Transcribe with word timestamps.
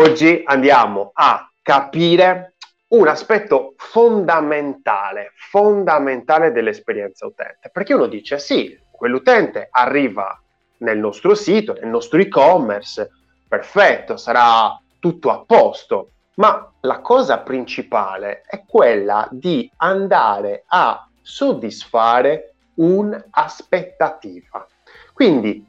oggi 0.00 0.42
andiamo 0.46 1.10
a 1.12 1.46
capire 1.60 2.54
un 2.88 3.06
aspetto 3.06 3.74
fondamentale, 3.76 5.32
fondamentale 5.34 6.52
dell'esperienza 6.52 7.26
utente. 7.26 7.68
Perché 7.70 7.92
uno 7.92 8.06
dice 8.06 8.38
sì, 8.38 8.78
quell'utente 8.90 9.68
arriva 9.70 10.40
nel 10.78 10.96
nostro 10.96 11.34
sito, 11.34 11.74
nel 11.74 11.88
nostro 11.88 12.18
e-commerce, 12.18 13.10
perfetto, 13.46 14.16
sarà 14.16 14.80
tutto 14.98 15.30
a 15.30 15.44
posto, 15.46 16.12
ma 16.36 16.72
la 16.80 17.00
cosa 17.00 17.40
principale 17.40 18.40
è 18.46 18.64
quella 18.66 19.28
di 19.30 19.70
andare 19.76 20.64
a 20.68 21.06
soddisfare 21.20 22.54
un'aspettativa. 22.76 24.66
Quindi 25.12 25.62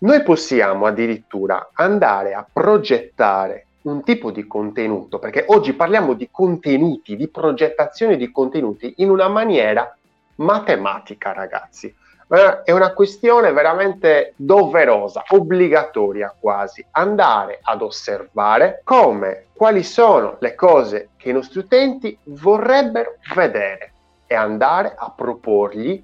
noi 0.00 0.22
possiamo 0.22 0.84
addirittura 0.84 1.70
andare 1.72 2.34
a 2.34 2.46
progettare 2.52 3.67
un 3.88 4.02
tipo 4.02 4.30
di 4.30 4.46
contenuto, 4.46 5.18
perché 5.18 5.44
oggi 5.48 5.72
parliamo 5.72 6.14
di 6.14 6.28
contenuti, 6.30 7.16
di 7.16 7.28
progettazione 7.28 8.16
di 8.16 8.30
contenuti 8.30 8.94
in 8.98 9.10
una 9.10 9.28
maniera 9.28 9.96
matematica, 10.36 11.32
ragazzi. 11.32 11.94
Eh, 12.30 12.62
è 12.62 12.72
una 12.72 12.92
questione 12.92 13.52
veramente 13.52 14.34
doverosa, 14.36 15.24
obbligatoria 15.28 16.34
quasi, 16.38 16.84
andare 16.90 17.58
ad 17.62 17.80
osservare 17.80 18.82
come, 18.84 19.46
quali 19.54 19.82
sono 19.82 20.36
le 20.40 20.54
cose 20.54 21.10
che 21.16 21.30
i 21.30 21.32
nostri 21.32 21.60
utenti 21.60 22.16
vorrebbero 22.24 23.16
vedere 23.34 23.92
e 24.26 24.34
andare 24.34 24.94
a 24.96 25.10
proporgli 25.10 26.02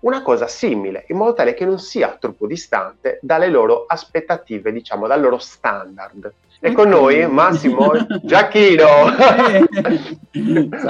una 0.00 0.22
cosa 0.22 0.46
simile, 0.46 1.04
in 1.08 1.16
modo 1.16 1.32
tale 1.32 1.54
che 1.54 1.64
non 1.64 1.78
sia 1.78 2.16
troppo 2.18 2.46
distante 2.46 3.18
dalle 3.22 3.48
loro 3.48 3.84
aspettative, 3.86 4.72
diciamo, 4.72 5.06
dal 5.06 5.20
loro 5.20 5.38
standard. 5.38 6.32
E 6.64 6.70
con 6.70 6.90
noi 6.90 7.26
Massimo 7.26 7.90
Giacchino. 8.22 8.86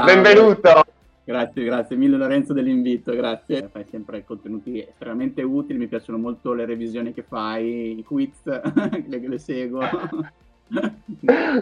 Benvenuto. 0.05 0.85
Grazie, 1.25 1.65
grazie 1.65 1.97
mille 1.97 2.19
Lorenzo 2.19 2.53
dell'invito, 2.53 3.15
grazie. 3.15 3.71
Fai 3.73 3.87
sempre 3.89 4.23
contenuti 4.23 4.87
estremamente 4.87 5.41
utili, 5.41 5.79
mi 5.79 5.87
piacciono 5.87 6.19
molto 6.19 6.53
le 6.53 6.67
revisioni 6.67 7.15
che 7.15 7.25
fai, 7.27 7.99
i 7.99 8.05
quiz, 8.05 8.35
le, 8.45 9.27
le 9.27 9.39
seguo. 9.39 9.81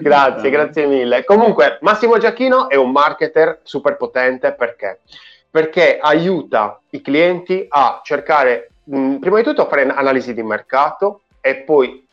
grazie, 0.00 0.50
grazie 0.50 0.86
mille. 0.88 1.24
Comunque, 1.24 1.78
Massimo 1.82 2.18
Giacchino 2.18 2.68
è 2.68 2.74
un 2.74 2.90
marketer 2.90 3.60
super 3.62 3.96
potente 3.96 4.54
perché? 4.54 5.02
Perché 5.48 6.00
aiuta 6.00 6.80
i 6.90 7.00
clienti 7.00 7.64
a 7.68 8.00
cercare, 8.02 8.72
mh, 8.82 9.18
prima 9.18 9.36
di 9.36 9.44
tutto, 9.44 9.62
a 9.62 9.66
fare 9.68 9.88
analisi 9.88 10.34
di 10.34 10.42
mercato 10.42 11.20
e 11.40 11.58
poi 11.58 12.08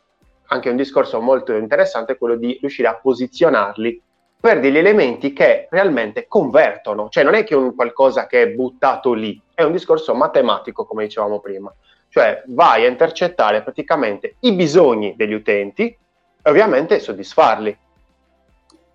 anche 0.47 0.69
un 0.69 0.75
discorso 0.75 1.19
molto 1.21 1.53
interessante 1.53 2.17
quello 2.17 2.35
di 2.35 2.57
riuscire 2.59 2.87
a 2.87 2.95
posizionarli 2.95 4.01
per 4.39 4.59
degli 4.59 4.77
elementi 4.77 5.33
che 5.33 5.67
realmente 5.69 6.27
convertono, 6.27 7.09
cioè 7.09 7.23
non 7.23 7.33
è 7.33 7.43
che 7.43 7.55
un 7.55 7.73
qualcosa 7.75 8.27
che 8.27 8.43
è 8.43 8.47
buttato 8.49 9.13
lì, 9.13 9.41
è 9.53 9.63
un 9.63 9.71
discorso 9.71 10.13
matematico 10.13 10.85
come 10.85 11.05
dicevamo 11.05 11.39
prima, 11.39 11.73
cioè 12.09 12.43
vai 12.47 12.85
a 12.85 12.89
intercettare 12.89 13.63
praticamente 13.63 14.35
i 14.41 14.53
bisogni 14.53 15.15
degli 15.15 15.33
utenti 15.33 15.85
e 15.85 16.49
ovviamente 16.49 16.99
soddisfarli. 16.99 17.77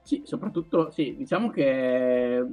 Sì, 0.03 0.23
soprattutto, 0.25 0.91
sì, 0.91 1.17
diciamo 1.17 1.51
che 1.51 2.45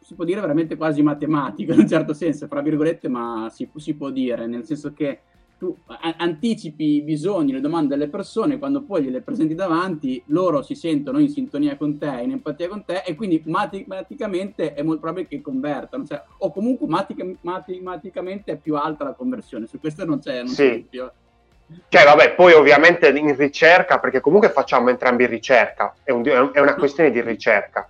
si 0.00 0.14
può 0.14 0.24
dire 0.24 0.40
veramente 0.40 0.76
quasi 0.76 1.02
matematico 1.02 1.72
in 1.72 1.80
un 1.80 1.88
certo 1.88 2.12
senso, 2.12 2.46
fra 2.46 2.60
virgolette, 2.60 3.08
ma 3.08 3.48
si, 3.50 3.68
si 3.76 3.94
può 3.94 4.10
dire, 4.10 4.46
nel 4.46 4.64
senso 4.64 4.92
che 4.92 5.20
tu 5.58 5.74
anticipi 6.18 6.96
i 6.96 7.02
bisogni, 7.02 7.52
le 7.52 7.60
domande 7.60 7.96
delle 7.96 8.10
persone, 8.10 8.58
quando 8.58 8.82
poi 8.82 9.04
gliele 9.04 9.22
presenti 9.22 9.54
davanti, 9.54 10.22
loro 10.26 10.62
si 10.62 10.74
sentono 10.74 11.18
in 11.18 11.30
sintonia 11.30 11.76
con 11.76 11.96
te, 11.96 12.20
in 12.22 12.32
empatia 12.32 12.68
con 12.68 12.84
te, 12.84 13.02
e 13.06 13.14
quindi 13.14 13.42
matematicamente 13.46 14.74
è 14.74 14.82
molto 14.82 15.00
probabile 15.00 15.28
che 15.28 15.40
convertano, 15.40 16.04
cioè, 16.04 16.22
o 16.38 16.52
comunque 16.52 16.86
matic- 16.86 17.36
matematicamente 17.40 18.52
è 18.52 18.56
più 18.56 18.76
alta 18.76 19.04
la 19.04 19.14
conversione, 19.14 19.66
su 19.66 19.80
questo 19.80 20.04
non 20.04 20.18
c'è, 20.18 20.38
non 20.38 20.48
sì. 20.48 20.82
dubbio. 20.82 21.12
Cioè, 21.88 22.04
vabbè, 22.04 22.34
poi 22.34 22.52
ovviamente 22.52 23.08
in 23.08 23.34
ricerca, 23.34 23.98
perché 23.98 24.20
comunque 24.20 24.50
facciamo 24.50 24.90
entrambi 24.90 25.26
ricerca, 25.26 25.94
è, 26.02 26.12
un, 26.12 26.22
è 26.52 26.60
una 26.60 26.74
questione 26.74 27.10
di 27.10 27.20
ricerca. 27.20 27.88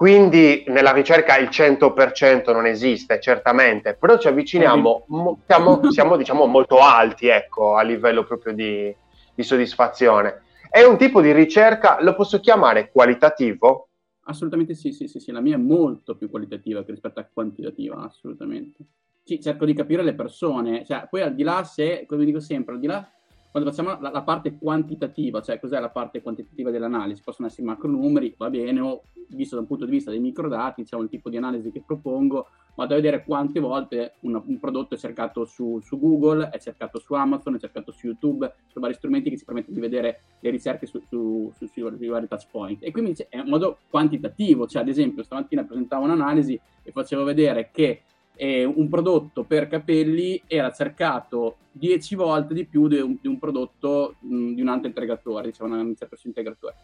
Quindi 0.00 0.64
nella 0.68 0.92
ricerca 0.92 1.36
il 1.36 1.50
100% 1.50 2.54
non 2.54 2.64
esiste, 2.64 3.20
certamente, 3.20 3.92
però 3.92 4.16
ci 4.16 4.28
avviciniamo, 4.28 5.04
siamo, 5.44 5.90
siamo 5.90 6.16
diciamo 6.16 6.46
molto 6.46 6.78
alti 6.78 7.26
ecco, 7.26 7.74
a 7.74 7.82
livello 7.82 8.24
proprio 8.24 8.54
di, 8.54 8.96
di 9.34 9.42
soddisfazione. 9.42 10.40
È 10.70 10.82
un 10.84 10.96
tipo 10.96 11.20
di 11.20 11.32
ricerca, 11.32 11.98
lo 12.00 12.14
posso 12.14 12.40
chiamare 12.40 12.90
qualitativo? 12.90 13.88
Assolutamente 14.22 14.74
sì, 14.74 14.90
sì, 14.92 15.06
sì, 15.06 15.20
sì, 15.20 15.32
la 15.32 15.42
mia 15.42 15.56
è 15.56 15.58
molto 15.58 16.16
più 16.16 16.30
qualitativa 16.30 16.82
che 16.82 16.92
rispetto 16.92 17.20
a 17.20 17.28
quantitativa, 17.30 17.96
assolutamente. 17.98 18.78
Sì, 19.22 19.38
cerco 19.38 19.66
di 19.66 19.74
capire 19.74 20.02
le 20.02 20.14
persone, 20.14 20.82
cioè, 20.86 21.08
poi 21.10 21.20
al 21.20 21.34
di 21.34 21.42
là 21.42 21.62
se, 21.64 22.06
come 22.06 22.24
dico 22.24 22.40
sempre, 22.40 22.72
al 22.72 22.80
di 22.80 22.86
là 22.86 23.06
quando 23.50 23.70
facciamo 23.70 23.98
la, 24.00 24.10
la, 24.10 24.22
parte 24.22 24.56
quantitativa, 24.56 25.40
cioè 25.42 25.58
cos'è 25.58 25.80
la 25.80 25.90
parte 25.90 26.22
quantitativa 26.22 26.70
dell'analisi, 26.70 27.22
possono 27.22 27.48
essere 27.48 27.66
macronumeri, 27.66 28.34
va 28.38 28.48
bene, 28.48 28.80
o 28.80 29.02
visto 29.28 29.56
da 29.56 29.62
un 29.62 29.66
punto 29.66 29.84
di 29.84 29.90
vista 29.90 30.10
dei 30.10 30.20
microdati, 30.20 30.82
diciamo 30.82 31.02
il 31.02 31.08
tipo 31.08 31.28
di 31.28 31.36
analisi 31.36 31.72
che 31.72 31.82
propongo, 31.84 32.46
vado 32.76 32.92
a 32.92 32.96
vedere 32.96 33.24
quante 33.24 33.58
volte 33.58 34.14
un, 34.20 34.40
un 34.44 34.58
prodotto 34.58 34.94
è 34.94 34.98
cercato 34.98 35.44
su, 35.44 35.80
su, 35.82 35.98
Google, 35.98 36.48
è 36.50 36.58
cercato 36.58 37.00
su 37.00 37.12
Amazon, 37.14 37.56
è 37.56 37.58
cercato 37.58 37.90
su 37.90 38.06
YouTube, 38.06 38.52
su 38.68 38.78
vari 38.78 38.94
strumenti 38.94 39.30
che 39.30 39.36
ci 39.36 39.44
permettono 39.44 39.74
di 39.74 39.80
vedere 39.80 40.22
le 40.40 40.50
ricerche 40.50 40.86
su, 40.86 41.00
su, 41.08 41.52
sui 41.54 42.06
vari 42.08 42.28
touch 42.28 42.46
point. 42.50 42.78
E 42.82 42.92
quindi 42.92 43.14
è 43.28 43.38
un 43.38 43.48
modo 43.48 43.78
quantitativo, 43.88 44.66
cioè 44.66 44.82
ad 44.82 44.88
esempio 44.88 45.24
stamattina 45.24 45.64
presentavo 45.64 46.04
un'analisi 46.04 46.58
e 46.82 46.92
facevo 46.92 47.24
vedere 47.24 47.70
che 47.72 48.02
eh, 48.42 48.64
un 48.64 48.88
prodotto 48.88 49.44
per 49.44 49.68
capelli 49.68 50.40
era 50.46 50.72
cercato 50.72 51.56
10 51.72 52.14
volte 52.14 52.54
di 52.54 52.64
più 52.64 52.88
di 52.88 52.98
un, 52.98 53.18
di 53.20 53.28
un 53.28 53.38
prodotto 53.38 54.14
mh, 54.20 54.54
di 54.54 54.62
un 54.62 54.68
altro 54.68 54.88
integratore, 54.88 55.48
diciamo 55.48 55.78
un 55.78 55.94
certo 55.94 56.16
integratore. 56.24 56.74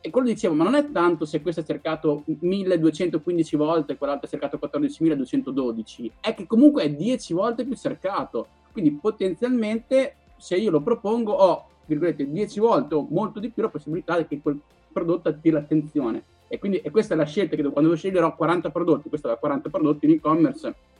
E 0.00 0.10
quello 0.10 0.28
dicevo, 0.28 0.54
ma 0.54 0.62
non 0.62 0.76
è 0.76 0.92
tanto 0.92 1.24
se 1.24 1.42
questo 1.42 1.62
è 1.62 1.64
cercato 1.64 2.22
1215 2.26 3.56
volte 3.56 3.92
e 3.92 3.96
quell'altro 3.96 4.28
è 4.28 4.30
cercato 4.30 4.58
14212, 4.58 6.12
è 6.20 6.34
che 6.34 6.46
comunque 6.46 6.84
è 6.84 6.90
10 6.90 7.34
volte 7.34 7.64
più 7.64 7.74
cercato. 7.74 8.46
Quindi 8.70 8.92
potenzialmente 8.92 10.14
se 10.36 10.54
io 10.54 10.70
lo 10.70 10.82
propongo 10.82 11.32
ho, 11.32 11.66
virgolette, 11.86 12.30
10 12.30 12.60
volte 12.60 12.94
o 12.94 13.08
molto 13.10 13.40
di 13.40 13.50
più 13.50 13.64
la 13.64 13.70
possibilità 13.70 14.24
che 14.24 14.40
quel 14.40 14.60
prodotto 14.92 15.28
attiri 15.28 15.52
l'attenzione. 15.52 16.22
E 16.46 16.60
quindi 16.60 16.78
e 16.78 16.90
questa 16.90 17.14
è 17.14 17.16
la 17.16 17.24
scelta 17.24 17.56
che 17.56 17.62
quando 17.62 17.96
sceglierò 17.96 18.36
40 18.36 18.70
prodotti, 18.70 19.08
questo 19.08 19.26
da 19.26 19.36
40 19.36 19.68
prodotti 19.68 20.04
in 20.04 20.12
e-commerce, 20.12 20.90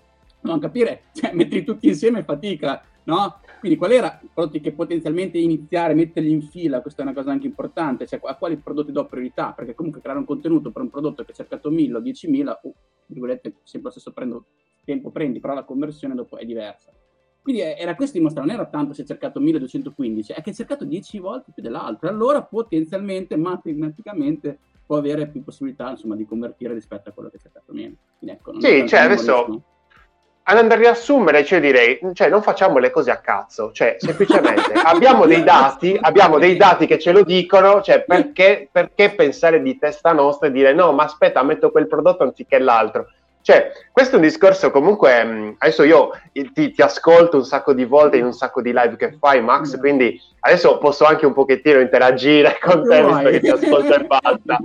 non 0.43 0.59
capire, 0.59 1.05
cioè 1.15 1.33
metterli 1.33 1.65
tutti 1.65 1.89
insieme 1.89 2.21
è 2.21 2.25
fatica, 2.25 2.83
no? 3.05 3.41
Quindi 3.61 3.79
qual 3.79 3.93
era 3.93 4.19
i 4.23 4.29
prodotti 4.33 4.61
che 4.61 4.73
potenzialmente 4.73 5.39
iniziare, 5.39 5.95
metterli 5.95 6.31
in 6.31 6.43
fila, 6.43 6.81
questa 6.81 7.03
è 7.03 7.05
una 7.05 7.15
cosa 7.15 7.31
anche 7.31 7.47
importante, 7.47 8.07
cioè 8.07 8.21
a 8.25 8.37
quali 8.37 8.57
prodotti 8.57 8.93
do 8.93 9.07
priorità, 9.07 9.53
perché 9.53 9.75
comunque 9.75 10.01
creare 10.01 10.19
un 10.19 10.25
contenuto 10.25 10.73
per 10.73 10.83
un 10.83 10.91
prodotto 10.91 11.25
che 11.25 11.31
ha 11.31 11.35
cercato 11.35 11.71
1000 11.71 11.97
o 11.97 12.01
10.000, 12.01 12.59
uh, 12.63 12.75
virgolette, 13.07 13.55
sempre 13.63 13.89
lo 13.89 13.91
stesso 13.91 14.13
prendo, 14.13 14.47
tempo 14.85 15.11
prendi, 15.11 15.39
però 15.39 15.55
la 15.55 15.65
conversione 15.65 16.15
dopo 16.15 16.37
è 16.39 16.45
diversa. 16.45 16.93
Quindi 17.41 17.63
era 17.63 17.95
questo 17.97 18.19
dimostrare, 18.19 18.49
non 18.49 18.57
era 18.57 18.69
tanto 18.69 18.95
se 18.95 19.03
hai 19.03 19.07
cercato 19.07 19.41
1215, 19.41 20.33
è 20.33 20.43
che 20.43 20.51
hai 20.51 20.57
cercato 20.57 20.85
10 20.85 21.19
volte 21.19 21.53
più 21.53 21.63
dell'altro, 21.63 22.09
allora 22.09 22.43
potenzialmente, 22.43 23.37
matematicamente, 23.37 24.59
può 24.85 24.97
avere 24.97 25.29
più 25.29 25.43
possibilità 25.43 25.91
insomma, 25.91 26.17
di 26.17 26.25
convertire 26.25 26.75
rispetto 26.75 27.11
a 27.11 27.13
quello 27.13 27.29
che 27.31 27.37
hai 27.37 27.43
cercato 27.43 27.73
meno. 27.73 27.95
Quindi, 28.19 28.37
ecco, 28.37 28.61
sì, 28.61 28.89
cioè 28.89 29.01
adesso 29.01 29.63
ad 30.45 30.59
andare 30.59 30.81
a 30.81 30.83
riassumere, 30.91 31.45
cioè 31.45 31.61
direi, 31.61 32.01
cioè 32.15 32.29
non 32.29 32.43
facciamo 32.43 32.79
le 32.79 32.91
cose 32.91 33.11
a 33.11 33.19
cazzo, 33.19 33.71
cioè 33.73 33.97
semplicemente 33.99 34.73
abbiamo 34.83 35.27
dei 35.27 35.45
dati, 35.45 35.97
abbiamo 36.01 36.39
dei 36.39 36.57
dati 36.57 36.87
che 36.87 36.99
ce 36.99 37.13
lo 37.13 37.23
dicono, 37.23 37.81
cioè 37.81 38.03
perché, 38.03 38.69
perché 38.71 39.11
pensare 39.11 39.63
di 39.63 39.79
testa 39.79 40.13
nostra 40.13 40.49
e 40.49 40.53
dire 40.53 40.73
no, 40.73 40.93
ma 40.93 41.05
aspetta, 41.05 41.43
metto 41.43 41.71
quel 41.71 41.87
prodotto 41.87 42.25
anziché 42.25 42.59
l'altro. 42.59 43.07
Cioè, 43.41 43.73
questo 43.91 44.15
è 44.15 44.19
un 44.19 44.25
discorso 44.25 44.71
comunque, 44.71 45.25
mm, 45.25 45.51
adesso 45.59 45.83
io 45.83 46.11
ti, 46.33 46.53
ti, 46.53 46.81
ascolto 46.81 47.37
un 47.37 47.45
sacco 47.45 47.73
di 47.73 47.85
volte 47.85 48.17
in 48.17 48.25
un 48.25 48.33
sacco 48.33 48.63
di 48.63 48.73
live 48.73 48.97
che 48.97 49.17
fai, 49.19 49.41
Max, 49.41 49.79
quindi 49.79 50.21
adesso 50.41 50.79
posso 50.79 51.05
anche 51.05 51.27
un 51.27 51.33
pochettino 51.33 51.81
interagire 51.81 52.59
con 52.63 52.85
te, 52.89 53.03
visto 53.03 53.29
che 53.29 53.41
ti 53.41 53.49
ascolto 53.49 53.95
e 53.95 54.05
basta. 54.05 54.59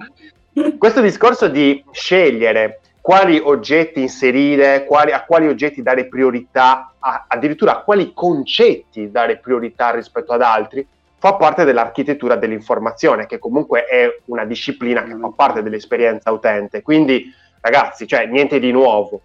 Questo 0.77 1.01
discorso 1.01 1.47
di 1.47 1.83
scegliere 1.91 2.81
quali 3.07 3.39
oggetti 3.41 4.01
inserire, 4.01 4.83
quali, 4.83 5.13
a 5.13 5.23
quali 5.23 5.47
oggetti 5.47 5.81
dare 5.81 6.07
priorità, 6.07 6.91
a, 6.99 7.23
addirittura 7.29 7.71
a 7.71 7.81
quali 7.81 8.11
concetti 8.13 9.09
dare 9.09 9.37
priorità 9.37 9.91
rispetto 9.91 10.33
ad 10.33 10.41
altri, 10.41 10.85
fa 11.17 11.35
parte 11.35 11.63
dell'architettura 11.63 12.35
dell'informazione, 12.35 13.25
che 13.25 13.39
comunque 13.39 13.85
è 13.85 14.13
una 14.25 14.43
disciplina 14.43 15.05
che 15.05 15.15
fa 15.15 15.31
parte 15.33 15.63
dell'esperienza 15.63 16.33
utente. 16.33 16.81
Quindi, 16.81 17.33
ragazzi, 17.61 18.05
cioè 18.05 18.25
niente 18.25 18.59
di 18.59 18.73
nuovo. 18.73 19.21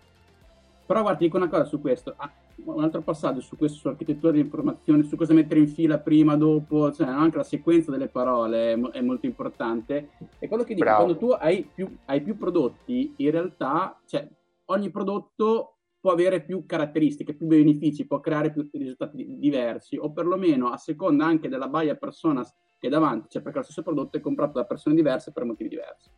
Però 0.87 1.01
guarda, 1.03 1.19
dico 1.19 1.37
una 1.37 1.49
cosa 1.49 1.65
su 1.65 1.81
questo. 1.81 2.15
Un 2.65 2.83
altro 2.83 3.03
passaggio 3.03 3.41
su 3.41 3.57
questo, 3.57 3.79
su 3.79 3.89
architettura 3.89 4.33
di 4.33 4.41
informazione, 4.41 5.03
su 5.03 5.17
cosa 5.17 5.35
mettere 5.35 5.61
in 5.61 5.69
fila 5.69 5.99
prima, 5.99 6.37
dopo, 6.37 6.93
cioè 6.93 7.09
anche 7.09 7.37
la 7.37 7.43
sequenza 7.43 7.91
delle 7.91 8.09
parole 8.09 8.73
è, 8.73 8.81
è 8.93 9.01
molto 9.01 9.27
importante. 9.27 10.11
E 10.39 10.49
quello 10.49 10.63
che 10.63 10.75
dico, 10.75 10.87
Bravo. 10.87 11.05
quando 11.05 11.19
tu 11.19 11.31
hai 11.31 11.69
più, 11.75 11.97
hai 12.07 12.23
più 12.23 12.37
prodotti, 12.37 13.15
in 13.17 13.31
realtà, 13.31 14.01
cioè, 14.07 14.29
ogni 14.67 14.91
prodotto 14.91 15.77
può 16.03 16.11
avere 16.11 16.43
più 16.43 16.67
caratteristiche, 16.67 17.35
più 17.35 17.47
benefici, 17.47 18.07
può 18.07 18.19
creare 18.19 18.51
più 18.53 18.69
risultati 18.73 19.39
diversi, 19.39 19.97
o 19.97 20.11
perlomeno 20.11 20.71
a 20.71 20.77
seconda 20.77 21.25
anche 21.25 21.49
della 21.49 21.69
buyer 21.69 21.97
persona 21.97 22.43
che 22.79 22.89
è 22.89 22.91
davanti, 22.91 23.29
cioè 23.31 23.43
perché 23.43 23.59
lo 23.59 23.65
stesso 23.65 23.83
prodotto 23.83 24.17
è 24.17 24.21
comprato 24.21 24.59
da 24.59 24.65
persone 24.65 24.97
diverse 24.97 25.31
per 25.31 25.45
motivi 25.45 25.69
diversi. 25.69 26.11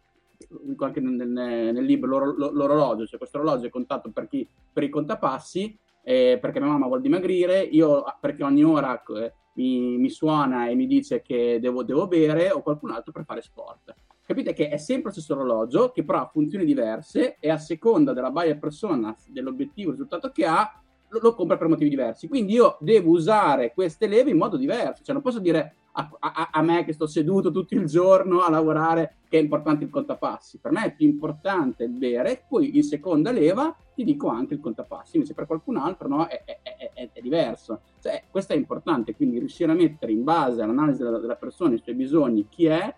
Anche 0.78 1.00
nel, 1.00 1.28
nel, 1.28 1.74
nel 1.74 1.84
libro 1.84 2.18
l'or, 2.18 2.52
l'orologio, 2.54 3.06
cioè 3.06 3.18
questo 3.18 3.36
orologio 3.36 3.66
è 3.66 3.70
contato 3.70 4.10
per, 4.10 4.26
chi, 4.26 4.48
per 4.72 4.82
i 4.84 4.88
contapassi, 4.88 5.78
eh, 6.04 6.38
perché 6.40 6.60
mia 6.60 6.68
mamma 6.68 6.86
vuole 6.86 7.02
dimagrire, 7.02 7.60
io 7.60 8.04
perché 8.20 8.44
ogni 8.44 8.62
ora 8.62 9.02
eh, 9.02 9.32
mi, 9.54 9.98
mi, 9.98 10.10
suona 10.10 10.68
e 10.68 10.74
mi 10.74 10.86
dice 10.86 11.22
che 11.22 11.58
devo, 11.60 11.82
devo 11.82 12.06
bere, 12.06 12.50
o 12.50 12.62
qualcun 12.62 12.90
altro 12.90 13.12
per 13.12 13.24
fare 13.24 13.42
sport 13.42 13.94
capite 14.26 14.54
che 14.54 14.68
è 14.68 14.76
sempre 14.78 15.08
lo 15.08 15.12
stesso 15.12 15.34
orologio 15.34 15.90
che 15.90 16.04
però 16.04 16.20
ha 16.20 16.30
funzioni 16.32 16.64
diverse 16.64 17.36
e 17.38 17.50
a 17.50 17.58
seconda 17.58 18.12
della 18.12 18.30
buyer 18.30 18.58
persona, 18.58 19.14
dell'obiettivo, 19.28 19.90
il 19.90 19.96
risultato 19.96 20.30
che 20.30 20.46
ha, 20.46 20.82
lo, 21.08 21.18
lo, 21.20 21.34
compra 21.34 21.56
per 21.56 21.68
motivi 21.68 21.90
diversi. 21.90 22.26
Quindi 22.26 22.54
io 22.54 22.78
devo 22.80 23.10
usare 23.10 23.72
queste 23.72 24.06
leve 24.06 24.30
in 24.30 24.38
modo 24.38 24.56
diverso, 24.56 25.02
cioè 25.04 25.14
non 25.14 25.22
posso 25.22 25.40
dire 25.40 25.76
a, 25.96 26.10
a, 26.18 26.48
a 26.52 26.62
me 26.62 26.84
che 26.84 26.92
sto 26.92 27.06
seduto 27.06 27.50
tutto 27.50 27.74
il 27.74 27.86
giorno 27.86 28.40
a 28.40 28.50
lavorare 28.50 29.16
che 29.28 29.38
è 29.38 29.42
importante 29.42 29.84
il 29.84 29.90
contapassi. 29.90 30.58
Per 30.58 30.72
me 30.72 30.86
è 30.86 30.94
più 30.94 31.06
importante 31.06 31.84
il 31.84 31.90
bere, 31.90 32.44
poi 32.48 32.76
in 32.76 32.82
seconda 32.82 33.30
leva 33.30 33.74
ti 33.94 34.04
dico 34.04 34.28
anche 34.28 34.54
il 34.54 34.60
contapassi, 34.60 35.16
invece 35.16 35.34
per 35.34 35.46
qualcun 35.46 35.76
altro 35.76 36.08
no, 36.08 36.26
è, 36.26 36.42
è, 36.44 36.60
è, 36.94 37.10
è 37.12 37.20
diverso. 37.20 37.80
Cioè, 38.00 38.24
questo 38.30 38.52
è 38.52 38.56
importante, 38.56 39.14
quindi 39.14 39.38
riuscire 39.38 39.70
a 39.70 39.74
mettere 39.74 40.12
in 40.12 40.24
base 40.24 40.62
all'analisi 40.62 41.02
della, 41.02 41.18
della 41.18 41.36
persona, 41.36 41.74
i 41.74 41.80
suoi 41.82 41.94
bisogni, 41.94 42.46
chi 42.48 42.66
è, 42.66 42.94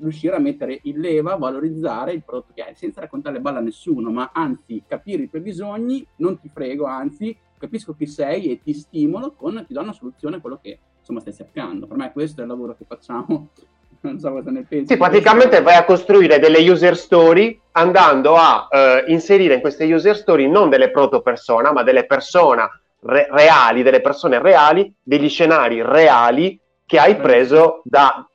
riuscire 0.00 0.34
a 0.34 0.40
mettere 0.40 0.80
in 0.84 0.98
leva, 0.98 1.36
valorizzare 1.36 2.12
il 2.12 2.24
prodotto 2.24 2.52
che 2.54 2.62
hai, 2.62 2.74
senza 2.74 3.00
raccontare 3.00 3.36
le 3.36 3.42
balle 3.42 3.58
a 3.58 3.62
nessuno, 3.62 4.10
ma 4.10 4.30
anzi 4.32 4.82
capire 4.86 5.24
i 5.24 5.28
tuoi 5.28 5.42
bisogni, 5.42 6.04
non 6.16 6.40
ti 6.40 6.50
frego, 6.52 6.86
anzi 6.86 7.36
capisco 7.58 7.94
chi 7.94 8.06
sei 8.06 8.50
e 8.50 8.60
ti 8.62 8.72
stimolo 8.72 9.34
con, 9.34 9.64
ti 9.66 9.74
do 9.74 9.80
una 9.82 9.92
soluzione 9.92 10.36
a 10.36 10.40
quello 10.40 10.58
che 10.60 10.78
insomma 11.00 11.20
stai 11.20 11.34
cercando. 11.34 11.86
Per 11.86 11.96
me 11.96 12.12
questo 12.12 12.40
è 12.40 12.44
il 12.44 12.50
lavoro 12.50 12.74
che 12.76 12.84
facciamo. 12.86 13.48
Non 14.02 14.18
so 14.18 14.32
cosa 14.32 14.50
ne 14.50 14.64
pensi. 14.66 14.94
Sì, 14.94 14.96
praticamente 14.96 15.60
vai 15.60 15.74
a 15.74 15.84
costruire 15.84 16.38
delle 16.38 16.66
user 16.66 16.96
story 16.96 17.60
andando 17.72 18.34
a 18.34 18.66
eh, 18.70 19.04
inserire 19.08 19.56
in 19.56 19.60
queste 19.60 19.84
user 19.92 20.16
story 20.16 20.48
non 20.48 20.70
delle 20.70 20.90
proto 20.90 21.20
persona, 21.20 21.70
ma 21.70 21.82
delle 21.82 22.06
persone 22.06 22.62
re- 23.00 23.28
reali, 23.30 23.82
delle 23.82 24.00
persone 24.00 24.40
reali, 24.40 24.90
degli 25.02 25.28
scenari 25.28 25.82
reali 25.82 26.58
che 26.86 26.98
hai 26.98 27.16
preso 27.16 27.82
da 27.84 28.26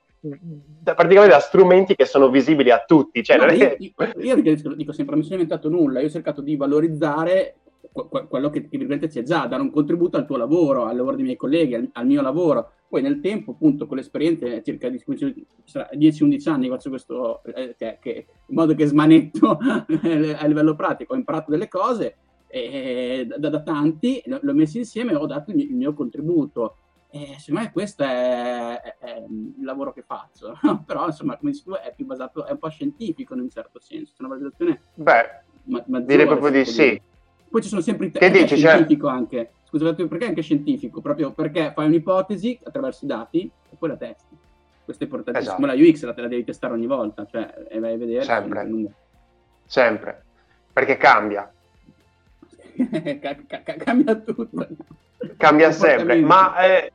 praticamente 0.83 1.33
da 1.33 1.39
strumenti 1.39 1.95
che 1.95 2.05
sono 2.05 2.29
visibili 2.29 2.69
a 2.71 2.83
tutti. 2.85 3.23
Cioè, 3.23 3.37
no, 3.37 3.51
io, 3.51 3.75
io, 3.79 3.93
io, 4.17 4.35
dico 4.75 4.91
sempre, 4.91 5.15
non 5.15 5.19
mi 5.19 5.23
sono 5.23 5.41
inventato 5.41 5.69
nulla, 5.69 5.99
io 5.99 6.07
ho 6.07 6.11
cercato 6.11 6.41
di 6.41 6.55
valorizzare 6.55 7.55
quello 8.27 8.49
che, 8.49 8.67
c'è 9.07 9.23
già, 9.23 9.45
dare 9.47 9.61
un 9.61 9.71
contributo 9.71 10.17
al 10.17 10.25
tuo 10.25 10.35
lavoro, 10.35 10.83
al 10.85 10.97
lavoro 10.97 11.15
dei 11.15 11.23
miei 11.23 11.37
colleghi, 11.37 11.75
al, 11.75 11.89
al 11.93 12.05
mio 12.05 12.21
lavoro. 12.21 12.71
Poi 12.89 13.01
nel 13.01 13.21
tempo, 13.21 13.51
appunto, 13.51 13.87
con 13.87 13.95
l'esperienza, 13.97 14.45
eh, 14.45 14.61
circa 14.61 14.89
10-11 14.89 16.49
anni 16.49 16.67
faccio 16.67 16.89
questo, 16.89 17.41
eh, 17.43 17.75
che, 17.77 18.25
in 18.47 18.55
modo 18.55 18.75
che 18.75 18.85
smanetto 18.85 19.57
a 19.59 20.45
livello 20.45 20.75
pratico, 20.75 21.13
ho 21.13 21.17
imparato 21.17 21.51
delle 21.51 21.69
cose 21.69 22.17
e, 22.47 23.25
da, 23.37 23.49
da, 23.49 23.61
tanti, 23.61 24.21
l'ho 24.25 24.53
messo 24.53 24.77
insieme 24.77 25.13
e 25.13 25.15
ho 25.15 25.25
dato 25.25 25.51
il 25.51 25.55
mio, 25.55 25.65
il 25.65 25.75
mio 25.75 25.93
contributo. 25.93 26.77
E 27.09 27.35
secondo 27.37 27.61
me 27.61 27.71
questo 27.71 28.03
è, 28.03 28.81
è, 28.81 28.97
è, 28.99 29.23
il 29.29 29.63
lavoro 29.63 29.93
che 29.93 30.01
faccio, 30.01 30.59
però 30.85 31.05
insomma, 31.05 31.37
come 31.37 31.51
dici 31.51 31.63
tu, 31.63 31.71
è 31.71 31.93
più 31.95 32.05
basato, 32.05 32.45
è 32.45 32.51
un 32.51 32.57
po' 32.57 32.67
scientifico 32.67 33.33
in 33.35 33.39
un 33.39 33.49
certo 33.49 33.79
senso, 33.79 34.11
c'è 34.13 34.23
una 34.23 34.35
valutazione 34.35 34.81
Beh, 34.95 35.25
ma- 35.63 35.83
maggiore, 35.87 36.05
direi 36.05 36.25
proprio 36.25 36.51
di 36.51 36.65
sì. 36.65 37.01
Poi 37.55 37.63
ci 37.63 37.69
sono 37.69 37.81
sempre 37.81 38.07
i 38.07 38.11
test, 38.11 38.21
che 38.21 38.37
dici, 38.37 38.57
scientifico 38.57 39.07
cioè... 39.07 39.15
anche, 39.15 39.51
scusate, 39.63 40.07
perché 40.07 40.25
anche 40.25 40.41
scientifico? 40.41 40.99
Proprio 40.99 41.31
perché 41.31 41.71
fai 41.73 41.85
un'ipotesi 41.85 42.59
attraverso 42.65 43.05
i 43.05 43.07
dati 43.07 43.49
e 43.69 43.75
poi 43.79 43.87
la 43.87 43.95
testi. 43.95 44.35
Questo 44.83 45.03
è 45.03 45.05
importantissimo, 45.05 45.65
esatto. 45.65 45.65
la 45.65 45.89
UX 45.89 46.03
la, 46.03 46.13
la 46.17 46.27
devi 46.27 46.43
testare 46.43 46.73
ogni 46.73 46.85
volta, 46.85 47.25
cioè 47.25 47.65
e 47.69 47.79
vai 47.79 47.93
a 47.93 47.97
vedere. 47.97 48.25
Sempre, 48.25 48.93
sempre, 49.63 50.23
perché 50.73 50.97
cambia. 50.97 51.49
cambia 53.85 54.15
tutto. 54.15 54.67
Cambia 55.37 55.71
sempre, 55.71 56.19
ma... 56.19 56.57
Eh 56.57 56.91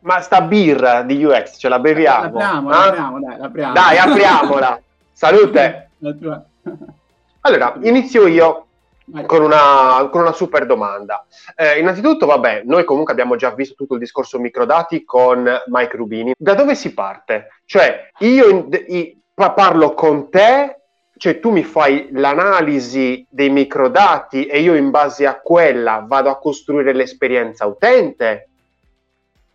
ma 0.00 0.20
sta 0.20 0.42
birra 0.42 1.02
di 1.02 1.24
UX 1.24 1.56
ce 1.56 1.68
la 1.68 1.78
beviamo? 1.78 2.36
L'apriamo, 2.36 2.68
eh? 2.68 2.74
l'apriamo, 2.74 3.20
dai, 3.20 3.38
l'apriamo. 3.38 3.72
Dai, 3.72 3.96
apriamola. 3.98 4.82
Salute. 5.12 5.90
allora, 7.40 7.78
inizio 7.80 8.26
io 8.26 8.66
con 9.26 9.42
una, 9.42 10.08
con 10.10 10.22
una, 10.22 10.32
super 10.32 10.66
domanda. 10.66 11.26
Eh, 11.54 11.78
innanzitutto, 11.78 12.26
vabbè, 12.26 12.62
noi 12.64 12.84
comunque 12.84 13.12
abbiamo 13.12 13.36
già 13.36 13.50
visto 13.50 13.74
tutto 13.74 13.94
il 13.94 14.00
discorso 14.00 14.38
microdati 14.38 15.04
con 15.04 15.48
Mike 15.66 15.96
Rubini. 15.96 16.34
Da 16.36 16.54
dove 16.54 16.74
si 16.74 16.94
parte? 16.94 17.48
Cioè, 17.64 18.10
io 18.18 18.48
in, 18.48 18.84
in, 18.86 19.12
parlo 19.34 19.94
con 19.94 20.30
te, 20.30 20.80
cioè 21.16 21.40
tu 21.40 21.50
mi 21.50 21.62
fai 21.62 22.08
l'analisi 22.12 23.26
dei 23.28 23.50
microdati 23.50 24.46
e 24.46 24.60
io 24.60 24.74
in 24.74 24.90
base 24.90 25.26
a 25.26 25.40
quella 25.40 26.04
vado 26.06 26.30
a 26.30 26.38
costruire 26.38 26.92
l'esperienza 26.92 27.66
utente 27.66 28.48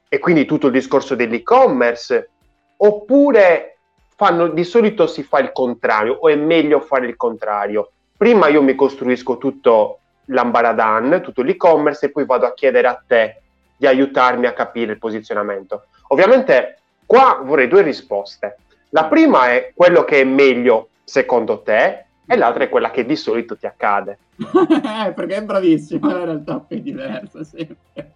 e 0.09 0.19
quindi 0.19 0.45
tutto 0.45 0.67
il 0.67 0.73
discorso 0.73 1.15
dell'e-commerce, 1.15 2.29
oppure 2.77 3.77
fanno, 4.15 4.47
di 4.47 4.63
solito 4.63 5.07
si 5.07 5.23
fa 5.23 5.39
il 5.39 5.51
contrario 5.51 6.13
o 6.13 6.29
è 6.29 6.35
meglio 6.35 6.79
fare 6.79 7.07
il 7.07 7.15
contrario. 7.15 7.91
Prima 8.17 8.47
io 8.47 8.63
mi 8.63 8.73
costruisco 8.73 9.37
tutto 9.37 9.99
l'ambaradan, 10.25 11.21
tutto 11.21 11.43
l'e-commerce 11.43 12.07
e 12.07 12.11
poi 12.11 12.25
vado 12.25 12.47
a 12.47 12.53
chiedere 12.53 12.87
a 12.87 13.01
te 13.05 13.41
di 13.77 13.85
aiutarmi 13.85 14.47
a 14.47 14.53
capire 14.53 14.93
il 14.93 14.97
posizionamento. 14.97 15.85
Ovviamente 16.07 16.79
qua 17.05 17.39
vorrei 17.43 17.67
due 17.67 17.83
risposte. 17.83 18.57
La 18.89 19.05
prima 19.05 19.51
è 19.51 19.71
quello 19.75 20.03
che 20.03 20.21
è 20.21 20.23
meglio 20.23 20.89
secondo 21.03 21.61
te 21.61 22.05
e 22.25 22.35
l'altra 22.35 22.63
è 22.63 22.69
quella 22.69 22.91
che 22.91 23.05
di 23.05 23.15
solito 23.15 23.55
ti 23.55 23.67
accade. 23.67 24.17
Perché 25.15 25.35
è 25.35 25.43
bravissimo, 25.43 26.09
in 26.09 26.25
realtà 26.25 26.65
è 26.67 26.75
diverso 26.77 27.43
sempre. 27.43 28.11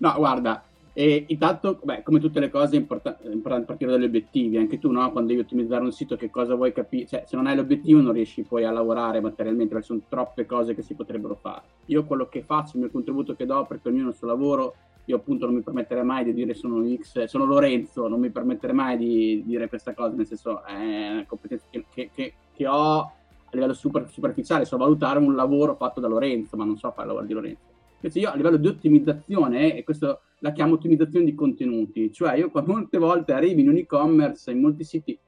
No, 0.00 0.14
guarda, 0.16 0.62
e 0.98 1.26
intanto, 1.28 1.78
beh, 1.80 2.02
come 2.02 2.18
tutte 2.18 2.40
le 2.40 2.50
cose, 2.50 2.74
è 2.74 2.80
importante, 2.80 3.28
importante 3.28 3.66
partire 3.66 3.92
dagli 3.92 4.02
obiettivi. 4.02 4.56
Anche 4.56 4.80
tu, 4.80 4.90
no? 4.90 5.12
quando 5.12 5.28
devi 5.28 5.42
ottimizzare 5.42 5.84
un 5.84 5.92
sito, 5.92 6.16
che 6.16 6.28
cosa 6.28 6.56
vuoi 6.56 6.72
capire? 6.72 7.06
Cioè, 7.06 7.22
se 7.24 7.36
non 7.36 7.46
hai 7.46 7.54
l'obiettivo, 7.54 8.00
non 8.00 8.12
riesci 8.12 8.42
poi 8.42 8.64
a 8.64 8.72
lavorare 8.72 9.20
materialmente, 9.20 9.74
perché 9.74 9.86
sono 9.86 10.00
troppe 10.08 10.44
cose 10.44 10.74
che 10.74 10.82
si 10.82 10.94
potrebbero 10.94 11.36
fare. 11.36 11.62
Io 11.84 12.04
quello 12.04 12.26
che 12.26 12.42
faccio, 12.42 12.72
il 12.74 12.82
mio 12.82 12.90
contributo 12.90 13.36
che 13.36 13.46
do, 13.46 13.64
perché 13.64 13.86
ognuno 13.86 14.08
il 14.08 14.16
suo 14.16 14.26
lavoro, 14.26 14.74
io 15.04 15.14
appunto 15.14 15.46
non 15.46 15.54
mi 15.54 15.60
permetterei 15.60 16.02
mai 16.02 16.24
di 16.24 16.34
dire 16.34 16.52
sono 16.54 16.84
X, 16.84 17.22
sono 17.26 17.44
Lorenzo, 17.44 18.08
non 18.08 18.18
mi 18.18 18.30
permetterei 18.30 18.74
mai 18.74 18.96
di 18.96 19.44
dire 19.46 19.68
questa 19.68 19.94
cosa, 19.94 20.16
nel 20.16 20.26
senso 20.26 20.64
è 20.64 21.12
una 21.12 21.26
competenza 21.28 21.66
che, 21.70 21.84
che, 21.94 22.10
che, 22.12 22.34
che 22.52 22.66
ho 22.66 22.98
a 23.02 23.12
livello 23.52 23.72
super, 23.72 24.08
superficiale, 24.10 24.64
so 24.64 24.76
valutare 24.76 25.20
un 25.20 25.36
lavoro 25.36 25.76
fatto 25.76 26.00
da 26.00 26.08
Lorenzo, 26.08 26.56
ma 26.56 26.64
non 26.64 26.76
so 26.76 26.90
fare 26.90 27.02
il 27.02 27.06
lavoro 27.06 27.24
di 27.24 27.34
Lorenzo. 27.34 27.66
Invece 28.00 28.18
io 28.18 28.30
a 28.32 28.34
livello 28.34 28.56
di 28.56 28.66
ottimizzazione, 28.66 29.76
e 29.76 29.84
questo 29.84 30.22
la 30.40 30.52
chiamo 30.52 30.74
ottimizzazione 30.74 31.24
di 31.24 31.34
contenuti, 31.34 32.12
cioè 32.12 32.34
io 32.34 32.50
molte 32.64 32.98
volte 32.98 33.32
arrivi 33.32 33.62
in 33.62 33.68
un 33.68 33.76
e-commerce, 33.76 34.50
in 34.50 34.60
molti 34.60 34.84
siti, 34.84 35.18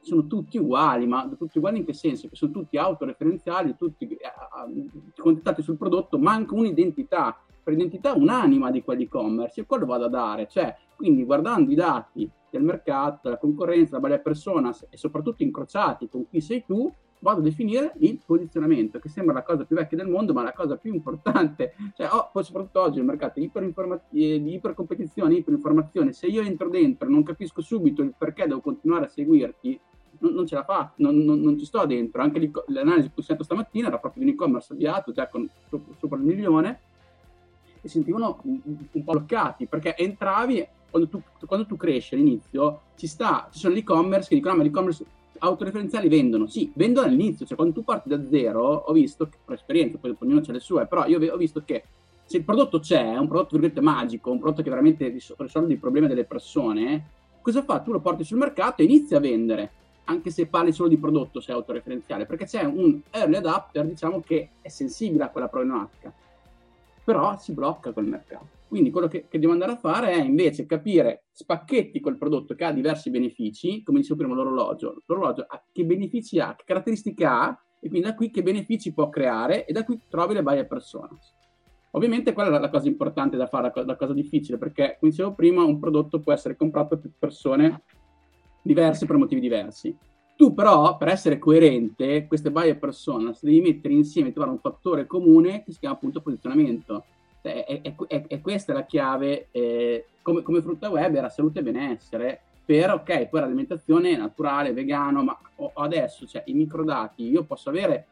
sono 0.00 0.26
tutti 0.26 0.58
uguali, 0.58 1.06
ma 1.06 1.28
tutti 1.38 1.58
uguali 1.58 1.78
in 1.78 1.84
che 1.84 1.92
senso? 1.92 2.28
Che 2.28 2.34
sono 2.34 2.52
tutti 2.52 2.76
autoreferenziali, 2.76 3.76
tutti 3.76 4.06
eh, 4.06 4.18
contattati 5.16 5.62
sul 5.62 5.76
prodotto, 5.76 6.18
manca 6.18 6.54
un'identità, 6.54 7.40
per 7.62 7.74
identità 7.74 8.12
un'anima 8.12 8.70
di 8.70 8.82
quell'e-commerce, 8.82 9.60
e 9.60 9.66
quello 9.66 9.86
vado 9.86 10.06
a 10.06 10.08
dare, 10.08 10.48
cioè, 10.48 10.74
quindi 10.96 11.24
guardando 11.24 11.70
i 11.70 11.76
dati 11.76 12.28
del 12.50 12.62
mercato, 12.62 13.20
della 13.22 13.38
concorrenza, 13.38 13.98
della 13.98 14.18
persona 14.18 14.74
e 14.90 14.96
soprattutto 14.96 15.42
incrociati 15.42 16.08
con 16.08 16.28
chi 16.28 16.40
sei 16.40 16.64
tu, 16.64 16.92
vado 17.22 17.38
a 17.38 17.42
definire 17.42 17.92
il 17.98 18.20
posizionamento, 18.24 18.98
che 18.98 19.08
sembra 19.08 19.32
la 19.32 19.42
cosa 19.42 19.64
più 19.64 19.76
vecchia 19.76 19.96
del 19.96 20.08
mondo, 20.08 20.32
ma 20.32 20.42
la 20.42 20.52
cosa 20.52 20.76
più 20.76 20.92
importante. 20.92 21.74
Cioè, 21.94 22.08
oh, 22.10 22.42
soprattutto 22.42 22.80
oggi 22.80 22.98
il 22.98 23.04
mercato 23.04 23.38
di, 23.38 23.50
eh, 23.54 24.42
di 24.42 24.54
ipercompetizione, 24.54 25.34
iperinformazione, 25.34 26.12
se 26.12 26.26
io 26.26 26.42
entro 26.42 26.68
dentro 26.68 27.06
e 27.06 27.10
non 27.10 27.22
capisco 27.22 27.60
subito 27.60 28.02
il 28.02 28.14
perché 28.16 28.46
devo 28.46 28.60
continuare 28.60 29.04
a 29.04 29.08
seguirti, 29.08 29.78
non, 30.18 30.32
non 30.32 30.46
ce 30.46 30.54
la 30.54 30.64
faccio, 30.64 30.94
non, 30.96 31.16
non, 31.18 31.40
non, 31.40 31.58
ci 31.58 31.64
sto 31.64 31.84
dentro. 31.86 32.22
Anche 32.22 32.50
l'analisi 32.68 33.10
sentito 33.14 33.44
stamattina 33.44 33.88
era 33.88 33.98
proprio 33.98 34.24
di 34.24 34.30
un 34.30 34.34
e-commerce 34.34 34.72
avviato, 34.72 35.12
già 35.12 35.28
con 35.28 35.48
sopra 35.98 36.18
il 36.18 36.24
milione, 36.24 36.80
e 37.80 37.88
sentivano 37.88 38.38
un, 38.44 38.60
un 38.64 39.04
po' 39.04 39.12
bloccati, 39.12 39.66
perché 39.66 39.96
entravi, 39.96 40.66
quando 40.90 41.08
tu, 41.08 41.22
quando 41.46 41.66
tu 41.66 41.76
cresci 41.76 42.14
all'inizio, 42.14 42.80
ci 42.96 43.06
sta, 43.06 43.48
ci 43.52 43.58
sono 43.58 43.74
l'e-commerce 43.74 44.28
che 44.28 44.34
dicono, 44.36 44.54
ah, 44.54 44.56
ma 44.56 44.62
l'e-commerce 44.62 45.04
autoreferenziali 45.44 46.08
vendono, 46.08 46.46
sì, 46.46 46.70
vendono 46.74 47.06
all'inizio, 47.06 47.44
cioè 47.44 47.56
quando 47.56 47.74
tu 47.74 47.84
parti 47.84 48.08
da 48.08 48.24
zero, 48.28 48.62
ho 48.62 48.92
visto, 48.92 49.28
che, 49.28 49.38
per 49.44 49.56
esperienza, 49.56 49.98
poi 49.98 50.14
ognuno 50.20 50.40
ha 50.46 50.52
le 50.52 50.60
sue, 50.60 50.86
però 50.86 51.06
io 51.06 51.32
ho 51.32 51.36
visto 51.36 51.62
che 51.64 51.84
se 52.24 52.38
il 52.38 52.44
prodotto 52.44 52.78
c'è, 52.78 53.12
è 53.12 53.18
un 53.18 53.26
prodotto 53.26 53.56
virgolette 53.56 53.80
magico, 53.80 54.30
un 54.30 54.38
prodotto 54.38 54.62
che 54.62 54.70
veramente 54.70 55.08
risolve 55.36 55.72
i 55.72 55.76
problemi 55.76 56.06
delle 56.06 56.24
persone, 56.24 57.06
cosa 57.42 57.62
fa? 57.62 57.80
Tu 57.80 57.90
lo 57.90 58.00
porti 58.00 58.24
sul 58.24 58.38
mercato 58.38 58.82
e 58.82 58.84
inizi 58.84 59.14
a 59.14 59.20
vendere, 59.20 59.70
anche 60.04 60.30
se 60.30 60.46
parli 60.46 60.72
solo 60.72 60.88
di 60.88 60.96
prodotto, 60.96 61.40
sei 61.40 61.54
autoreferenziale, 61.54 62.24
perché 62.24 62.44
c'è 62.46 62.62
un 62.62 63.00
early 63.10 63.36
adapter, 63.36 63.84
diciamo, 63.84 64.20
che 64.20 64.50
è 64.60 64.68
sensibile 64.68 65.24
a 65.24 65.28
quella 65.28 65.48
problematica, 65.48 66.12
però 67.04 67.36
si 67.38 67.52
blocca 67.52 67.90
quel 67.90 68.06
mercato. 68.06 68.60
Quindi 68.72 68.88
quello 68.88 69.06
che, 69.06 69.28
che 69.28 69.38
devo 69.38 69.52
andare 69.52 69.72
a 69.72 69.76
fare 69.76 70.12
è 70.12 70.22
invece 70.22 70.64
capire 70.64 71.24
spacchetti 71.32 72.00
quel 72.00 72.16
prodotto 72.16 72.54
che 72.54 72.64
ha 72.64 72.72
diversi 72.72 73.10
benefici, 73.10 73.82
come 73.82 73.98
dicevo 74.00 74.20
prima 74.20 74.34
l'orologio, 74.34 75.02
l'orologio 75.04 75.46
che 75.70 75.84
benefici 75.84 76.40
ha, 76.40 76.54
che 76.54 76.64
caratteristiche 76.64 77.26
ha, 77.26 77.54
e 77.78 77.88
quindi 77.90 78.08
da 78.08 78.14
qui 78.14 78.30
che 78.30 78.42
benefici 78.42 78.94
può 78.94 79.10
creare 79.10 79.66
e 79.66 79.74
da 79.74 79.84
qui 79.84 80.00
trovi 80.08 80.32
le 80.32 80.42
buyer 80.42 80.66
personas. 80.66 81.34
Ovviamente 81.90 82.32
quella 82.32 82.56
è 82.56 82.58
la 82.58 82.70
cosa 82.70 82.88
importante 82.88 83.36
da 83.36 83.46
fare, 83.46 83.70
la 83.74 83.96
cosa 83.96 84.14
difficile, 84.14 84.56
perché 84.56 84.96
come 84.98 85.10
dicevo 85.10 85.34
prima 85.34 85.62
un 85.62 85.78
prodotto 85.78 86.20
può 86.20 86.32
essere 86.32 86.56
comprato 86.56 86.94
da 86.94 87.10
persone 87.18 87.82
diverse 88.62 89.04
per 89.04 89.18
motivi 89.18 89.42
diversi. 89.42 89.94
Tu 90.34 90.54
però, 90.54 90.96
per 90.96 91.08
essere 91.08 91.38
coerente, 91.38 92.26
queste 92.26 92.50
buyer 92.50 92.78
personas 92.78 93.44
devi 93.44 93.60
mettere 93.60 93.92
insieme, 93.92 94.32
trovare 94.32 94.54
un 94.54 94.60
fattore 94.60 95.06
comune 95.06 95.62
che 95.62 95.72
si 95.72 95.78
chiama 95.78 95.96
appunto 95.96 96.22
posizionamento. 96.22 97.04
È, 97.42 97.82
è, 97.82 97.94
è, 98.06 98.26
è 98.28 98.40
questa 98.40 98.72
la 98.72 98.86
chiave, 98.86 99.48
eh, 99.50 100.06
come, 100.22 100.42
come 100.42 100.62
frutta 100.62 100.90
web 100.90 101.14
era 101.14 101.28
salute 101.28 101.58
e 101.58 101.62
benessere, 101.62 102.40
per, 102.64 102.90
ok, 102.90 103.26
poi 103.26 103.40
l'alimentazione 103.40 104.16
naturale, 104.16 104.72
vegano, 104.72 105.24
ma 105.24 105.38
adesso, 105.74 106.26
cioè, 106.26 106.42
i 106.46 106.54
microdati, 106.54 107.28
io 107.28 107.42
posso 107.42 107.68
avere 107.68 108.06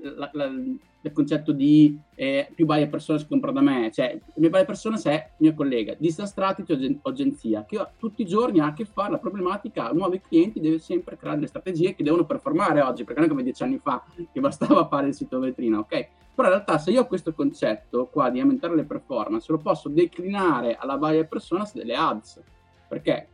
la, 0.00 0.30
la, 0.32 0.44
il 0.46 1.12
concetto 1.12 1.52
di 1.52 1.98
eh, 2.14 2.50
più 2.54 2.66
buyer 2.66 2.88
persona 2.88 3.18
si 3.18 3.26
compra 3.28 3.52
da 3.52 3.60
me, 3.60 3.90
cioè 3.92 4.10
il 4.12 4.20
mio 4.34 4.50
buyer 4.50 4.66
persona 4.66 5.00
è 5.00 5.30
mio 5.38 5.54
collega, 5.54 5.94
disastrati 5.96 6.64
o 6.66 7.08
agenzia, 7.08 7.64
che 7.64 7.86
tutti 7.98 8.22
i 8.22 8.26
giorni 8.26 8.58
ha 8.58 8.66
a 8.66 8.72
che 8.72 8.84
fare 8.84 9.12
la 9.12 9.18
problematica, 9.18 9.92
nuovi 9.92 10.20
clienti 10.20 10.60
deve 10.60 10.78
sempre 10.78 11.16
creare 11.16 11.36
delle 11.36 11.48
strategie 11.48 11.94
che 11.94 12.02
devono 12.02 12.24
performare 12.24 12.80
oggi, 12.80 13.04
perché 13.04 13.20
non 13.20 13.28
è 13.28 13.30
come 13.30 13.44
dieci 13.44 13.62
anni 13.62 13.78
fa 13.78 14.02
che 14.32 14.40
bastava 14.40 14.88
fare 14.88 15.08
il 15.08 15.14
sito 15.14 15.38
vetrina, 15.38 15.78
ok? 15.78 16.08
Però 16.36 16.48
in 16.48 16.54
realtà 16.54 16.78
se 16.78 16.90
io 16.90 17.00
ho 17.00 17.06
questo 17.06 17.32
concetto 17.32 18.06
qua 18.06 18.30
di 18.30 18.40
aumentare 18.40 18.76
le 18.76 18.84
performance, 18.84 19.50
lo 19.50 19.58
posso 19.58 19.88
declinare 19.88 20.76
alla 20.76 20.98
buyer 20.98 21.26
persona 21.26 21.68
delle 21.72 21.96
ads, 21.96 22.42
perché 22.86 23.28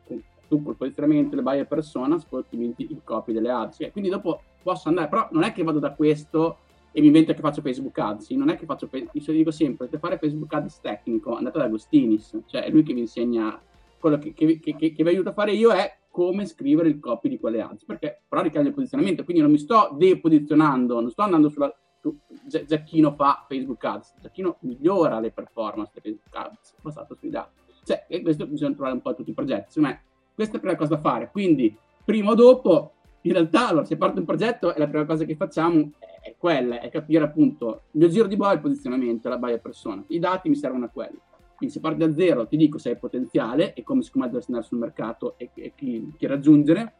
tu 0.48 0.62
col 0.62 0.76
posizionamento 0.76 1.34
le 1.34 1.42
buyer 1.42 1.66
persona 1.66 2.16
poi 2.28 2.40
ottimizzi 2.40 2.86
il 2.90 3.00
copy 3.02 3.32
delle 3.32 3.50
ads, 3.50 3.76
cioè, 3.78 3.90
quindi 3.90 4.08
dopo 4.08 4.40
posso 4.62 4.88
andare, 4.88 5.08
però 5.08 5.28
non 5.32 5.42
è 5.42 5.52
che 5.52 5.64
vado 5.64 5.80
da 5.80 5.92
questo 5.92 6.58
e 6.92 7.00
mi 7.00 7.08
invento 7.08 7.32
che 7.32 7.40
faccio 7.40 7.60
Facebook 7.60 7.98
Ads, 7.98 8.30
non 8.30 8.50
è 8.50 8.56
che 8.56 8.66
faccio, 8.66 8.88
io 8.92 9.32
dico 9.32 9.50
sempre, 9.50 9.88
per 9.88 9.98
fare 9.98 10.18
Facebook 10.18 10.52
Ads 10.52 10.80
tecnico 10.80 11.34
andate 11.34 11.58
da 11.58 11.64
Agostinis, 11.64 12.38
cioè 12.46 12.64
è 12.64 12.70
lui 12.70 12.82
che 12.82 12.92
vi 12.92 13.00
insegna, 13.00 13.60
quello 13.98 14.18
che, 14.18 14.32
che, 14.32 14.60
che, 14.60 14.76
che 14.76 14.92
vi 14.94 15.08
aiuta 15.08 15.30
a 15.30 15.32
fare. 15.32 15.52
Io 15.52 15.72
è 15.72 16.00
come 16.12 16.44
scrivere 16.44 16.90
il 16.90 17.00
copy 17.00 17.30
di 17.30 17.38
quelle 17.38 17.62
ads, 17.62 17.84
perché 17.84 18.20
però 18.28 18.42
ricambia 18.42 18.68
il 18.68 18.76
posizionamento, 18.76 19.24
quindi 19.24 19.42
non 19.42 19.50
mi 19.50 19.58
sto 19.58 19.94
deposizionando, 19.96 21.00
non 21.00 21.10
sto 21.10 21.22
andando 21.22 21.48
sulla... 21.48 21.74
Su, 22.02 22.18
Giacchino 22.66 23.14
fa 23.14 23.46
Facebook 23.48 23.84
Ads, 23.84 24.14
Giacchino 24.20 24.56
migliora 24.62 25.20
le 25.20 25.30
performance 25.30 25.92
di 25.94 26.00
Facebook 26.00 26.34
Ads 26.34 26.74
basato 26.82 27.14
sui 27.14 27.30
dati. 27.30 27.60
Cioè, 27.84 28.06
e 28.08 28.22
questo 28.22 28.46
bisogna 28.46 28.74
trovare 28.74 28.94
un 28.94 29.02
po' 29.02 29.14
tutti 29.14 29.30
i 29.30 29.34
progetti. 29.34 29.66
Secondo 29.68 29.88
me, 29.88 30.02
questa 30.34 30.54
è 30.54 30.56
la 30.56 30.60
prima 30.62 30.76
cosa 30.76 30.96
da 30.96 31.00
fare. 31.00 31.30
Quindi, 31.30 31.76
prima 32.04 32.30
o 32.30 32.34
dopo, 32.34 32.92
in 33.22 33.32
realtà, 33.32 33.68
allora, 33.68 33.84
se 33.84 33.96
parte 33.96 34.18
un 34.18 34.24
progetto, 34.24 34.74
la 34.76 34.88
prima 34.88 35.04
cosa 35.04 35.24
che 35.24 35.36
facciamo 35.36 35.92
è 36.20 36.34
quella, 36.36 36.80
è 36.80 36.90
capire 36.90 37.24
appunto 37.24 37.82
il 37.92 38.00
mio 38.00 38.08
giro 38.08 38.26
di 38.26 38.36
boa, 38.36 38.52
il 38.52 38.60
posizionamento, 38.60 39.28
la 39.28 39.38
buyer 39.38 39.60
persona. 39.60 40.02
I 40.08 40.18
dati 40.18 40.48
mi 40.48 40.56
servono 40.56 40.86
a 40.86 40.88
quello. 40.88 41.20
Quindi 41.56 41.72
se 41.78 41.80
parti 41.80 41.98
da 41.98 42.12
zero, 42.12 42.48
ti 42.48 42.56
dico 42.56 42.78
se 42.78 42.90
hai 42.90 42.96
potenziale 42.96 43.72
e 43.74 43.84
come 43.84 44.02
siccome 44.02 44.26
dovresti 44.26 44.50
andare 44.50 44.68
sul 44.68 44.78
mercato 44.78 45.34
e, 45.36 45.50
e 45.54 45.72
chi, 45.76 46.12
chi, 46.16 46.26
raggiungere. 46.26 46.94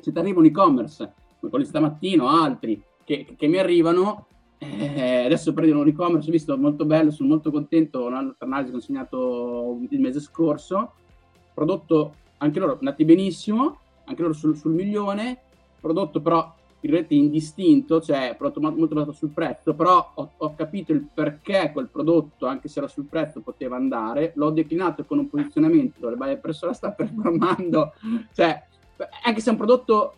Se 0.00 0.10
ti 0.10 0.18
arriva 0.18 0.40
un 0.40 0.46
e-commerce, 0.46 1.12
come 1.38 1.50
quelli 1.50 1.64
stamattina 1.64 2.24
o 2.24 2.26
altri, 2.26 2.82
che, 3.04 3.34
che 3.36 3.46
mi 3.46 3.58
arrivano, 3.58 4.26
eh, 4.62 5.24
adesso 5.24 5.54
prendono 5.54 5.80
un 5.80 5.88
e-commerce, 5.88 6.28
ho 6.28 6.32
visto? 6.32 6.56
Molto 6.58 6.84
bello, 6.84 7.10
sono 7.10 7.30
molto 7.30 7.50
contento, 7.50 8.04
un'altra 8.04 8.46
analisi 8.46 8.68
che 8.68 8.74
ho 8.74 8.78
insegnato 8.78 9.78
il 9.88 10.00
mese 10.00 10.20
scorso, 10.20 10.92
prodotto 11.54 12.14
anche 12.38 12.58
loro 12.58 12.76
nati 12.82 13.06
benissimo, 13.06 13.78
anche 14.04 14.20
loro 14.20 14.34
sul, 14.34 14.56
sul 14.56 14.72
milione, 14.72 15.38
prodotto 15.80 16.20
però 16.20 16.54
direte 16.78 17.14
indistinto, 17.14 18.02
cioè 18.02 18.34
prodotto 18.36 18.60
molto 18.60 18.94
basato 18.94 19.12
sul 19.12 19.30
prezzo, 19.30 19.72
però 19.72 20.12
ho, 20.14 20.30
ho, 20.36 20.54
capito 20.54 20.92
il 20.92 21.06
perché 21.12 21.70
quel 21.72 21.88
prodotto, 21.88 22.44
anche 22.44 22.68
se 22.68 22.80
era 22.80 22.88
sul 22.88 23.04
prezzo, 23.04 23.40
poteva 23.40 23.76
andare, 23.76 24.32
l'ho 24.34 24.50
declinato 24.50 25.04
con 25.04 25.18
un 25.18 25.28
posizionamento 25.30 26.00
dove 26.00 26.16
buyer 26.16 26.38
persona 26.38 26.72
sta 26.74 26.90
performando, 26.92 27.94
cioè 28.34 28.62
anche 29.24 29.40
se 29.40 29.48
è 29.48 29.52
un 29.52 29.58
prodotto, 29.58 30.14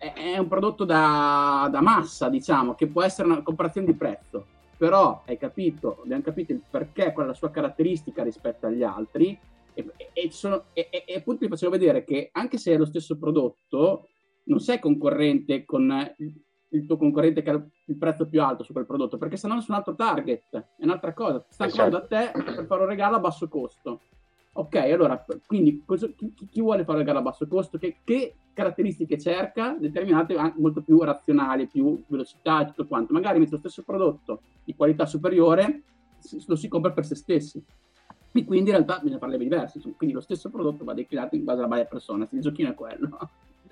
è 0.00 0.38
un 0.38 0.48
prodotto 0.48 0.86
da, 0.86 1.68
da 1.70 1.82
massa, 1.82 2.30
diciamo, 2.30 2.74
che 2.74 2.86
può 2.86 3.02
essere 3.02 3.28
una 3.28 3.42
comparazione 3.42 3.86
di 3.86 3.94
prezzo, 3.94 4.46
però 4.78 5.22
hai 5.26 5.36
capito, 5.36 6.00
abbiamo 6.02 6.22
capito 6.22 6.52
il 6.52 6.62
perché, 6.68 7.12
qual 7.12 7.26
è 7.26 7.28
la 7.28 7.34
sua 7.34 7.50
caratteristica 7.50 8.22
rispetto 8.22 8.66
agli 8.66 8.82
altri, 8.82 9.38
e, 9.74 9.86
e, 10.14 10.30
sono, 10.30 10.64
e, 10.72 10.88
e 11.06 11.14
appunto 11.14 11.40
vi 11.44 11.50
facevo 11.50 11.70
vedere 11.70 12.04
che 12.04 12.30
anche 12.32 12.56
se 12.56 12.72
è 12.72 12.78
lo 12.78 12.86
stesso 12.86 13.18
prodotto, 13.18 14.08
non 14.44 14.58
sei 14.58 14.78
concorrente 14.78 15.66
con 15.66 15.92
il 16.70 16.86
tuo 16.86 16.96
concorrente 16.96 17.42
che 17.42 17.50
ha 17.50 17.62
il 17.86 17.96
prezzo 17.98 18.26
più 18.26 18.42
alto 18.42 18.62
su 18.62 18.72
quel 18.72 18.86
prodotto, 18.86 19.18
perché 19.18 19.36
se 19.36 19.48
no 19.48 19.60
su 19.60 19.70
un 19.70 19.76
altro 19.76 19.94
target, 19.94 20.56
è 20.78 20.84
un'altra 20.84 21.12
cosa, 21.12 21.44
sta 21.50 21.64
ancora 21.64 21.90
da 21.90 22.06
te 22.06 22.30
per 22.32 22.64
fare 22.64 22.82
un 22.82 22.88
regalo 22.88 23.16
a 23.16 23.20
basso 23.20 23.48
costo. 23.48 24.00
Ok, 24.52 24.74
allora, 24.74 25.24
quindi 25.46 25.82
cosa, 25.86 26.08
chi, 26.08 26.34
chi, 26.34 26.60
vuole 26.60 26.82
fare 26.82 26.98
un 26.98 26.98
regalo 26.98 27.20
a 27.20 27.22
basso 27.22 27.46
costo? 27.46 27.78
Che, 27.78 27.98
che, 28.02 28.34
caratteristiche 28.52 29.16
cerca? 29.16 29.76
Determinate 29.78 30.34
molto 30.56 30.82
più 30.82 31.00
razionali, 31.02 31.68
più 31.68 32.02
velocità 32.08 32.62
e 32.62 32.66
tutto 32.66 32.86
quanto. 32.86 33.12
Magari 33.12 33.38
mette 33.38 33.52
lo 33.52 33.58
stesso 33.58 33.82
prodotto 33.82 34.42
di 34.64 34.74
qualità 34.74 35.06
superiore, 35.06 35.82
lo 36.46 36.56
si 36.56 36.68
compra 36.68 36.90
per 36.90 37.06
se 37.06 37.14
stessi. 37.14 37.64
E 38.32 38.44
quindi 38.44 38.70
in 38.70 38.76
realtà 38.76 38.98
bisogna 38.98 39.18
parlare 39.18 39.42
di 39.42 39.48
diversi, 39.48 39.80
quindi 39.96 40.14
lo 40.14 40.20
stesso 40.20 40.50
prodotto 40.50 40.84
va 40.84 40.94
declinato 40.94 41.36
in 41.36 41.44
base 41.44 41.58
alla 41.58 41.68
buyer 41.68 41.88
persona, 41.88 42.28
il 42.30 42.40
giochino 42.40 42.70
è 42.70 42.74
quello. 42.74 43.18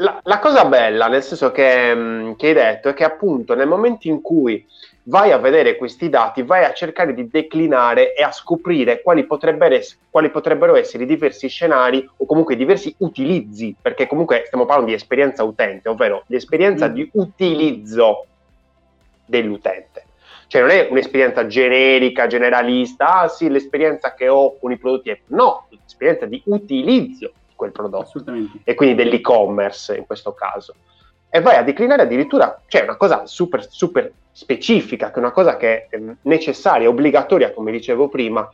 La, 0.00 0.20
la, 0.22 0.38
cosa 0.38 0.64
bella, 0.64 1.08
nel 1.08 1.24
senso 1.24 1.50
che, 1.50 1.92
mm, 1.92 2.32
che, 2.34 2.48
hai 2.48 2.54
detto, 2.54 2.88
è 2.88 2.94
che 2.94 3.02
appunto 3.02 3.56
nel 3.56 3.66
momento 3.66 4.06
in 4.06 4.20
cui 4.20 4.64
vai 5.04 5.32
a 5.32 5.38
vedere 5.38 5.76
questi 5.76 6.08
dati, 6.08 6.42
vai 6.42 6.64
a 6.64 6.72
cercare 6.72 7.12
di 7.14 7.26
declinare 7.28 8.14
e 8.14 8.22
a 8.22 8.30
scoprire 8.30 9.02
quali 9.02 9.26
potrebbero, 9.26 9.74
essere, 9.74 9.98
quali 10.08 10.30
potrebbero 10.30 10.76
essere 10.76 11.02
i 11.02 11.06
diversi 11.06 11.48
scenari 11.48 12.08
o 12.16 12.26
comunque 12.26 12.54
i 12.54 12.56
diversi 12.56 12.94
utilizzi, 12.98 13.74
perché 13.80 14.06
comunque 14.06 14.44
stiamo 14.46 14.66
parlando 14.66 14.90
di 14.90 14.96
esperienza 14.96 15.42
utente, 15.42 15.88
ovvero 15.88 16.22
l'esperienza 16.28 16.88
mm. 16.88 16.92
di 16.92 17.10
utilizzo 17.14 18.26
dell'utente. 19.24 20.04
Cioè 20.46 20.60
non 20.60 20.70
è 20.70 20.86
un'esperienza 20.88 21.44
generica, 21.48 22.28
generalista, 22.28 23.22
ah 23.22 23.28
sì, 23.28 23.50
l'esperienza 23.50 24.14
che 24.14 24.28
ho 24.28 24.56
con 24.60 24.70
i 24.70 24.78
prodotti, 24.78 25.22
no, 25.26 25.66
l'esperienza 25.70 26.24
di 26.26 26.40
utilizzo 26.44 27.32
quel 27.58 27.72
prodotto. 27.72 28.22
E 28.62 28.74
quindi 28.74 28.94
dell'e-commerce 28.94 29.96
in 29.96 30.06
questo 30.06 30.32
caso. 30.32 30.74
E 31.28 31.40
vai 31.40 31.56
a 31.56 31.62
declinare 31.62 32.02
addirittura, 32.02 32.62
cioè 32.68 32.84
una 32.84 32.96
cosa 32.96 33.26
super, 33.26 33.66
super 33.68 34.10
specifica, 34.30 35.08
che 35.08 35.16
è 35.16 35.18
una 35.18 35.32
cosa 35.32 35.56
che 35.56 35.88
è 35.88 36.00
necessaria, 36.22 36.88
obbligatoria, 36.88 37.52
come 37.52 37.72
dicevo 37.72 38.08
prima, 38.08 38.48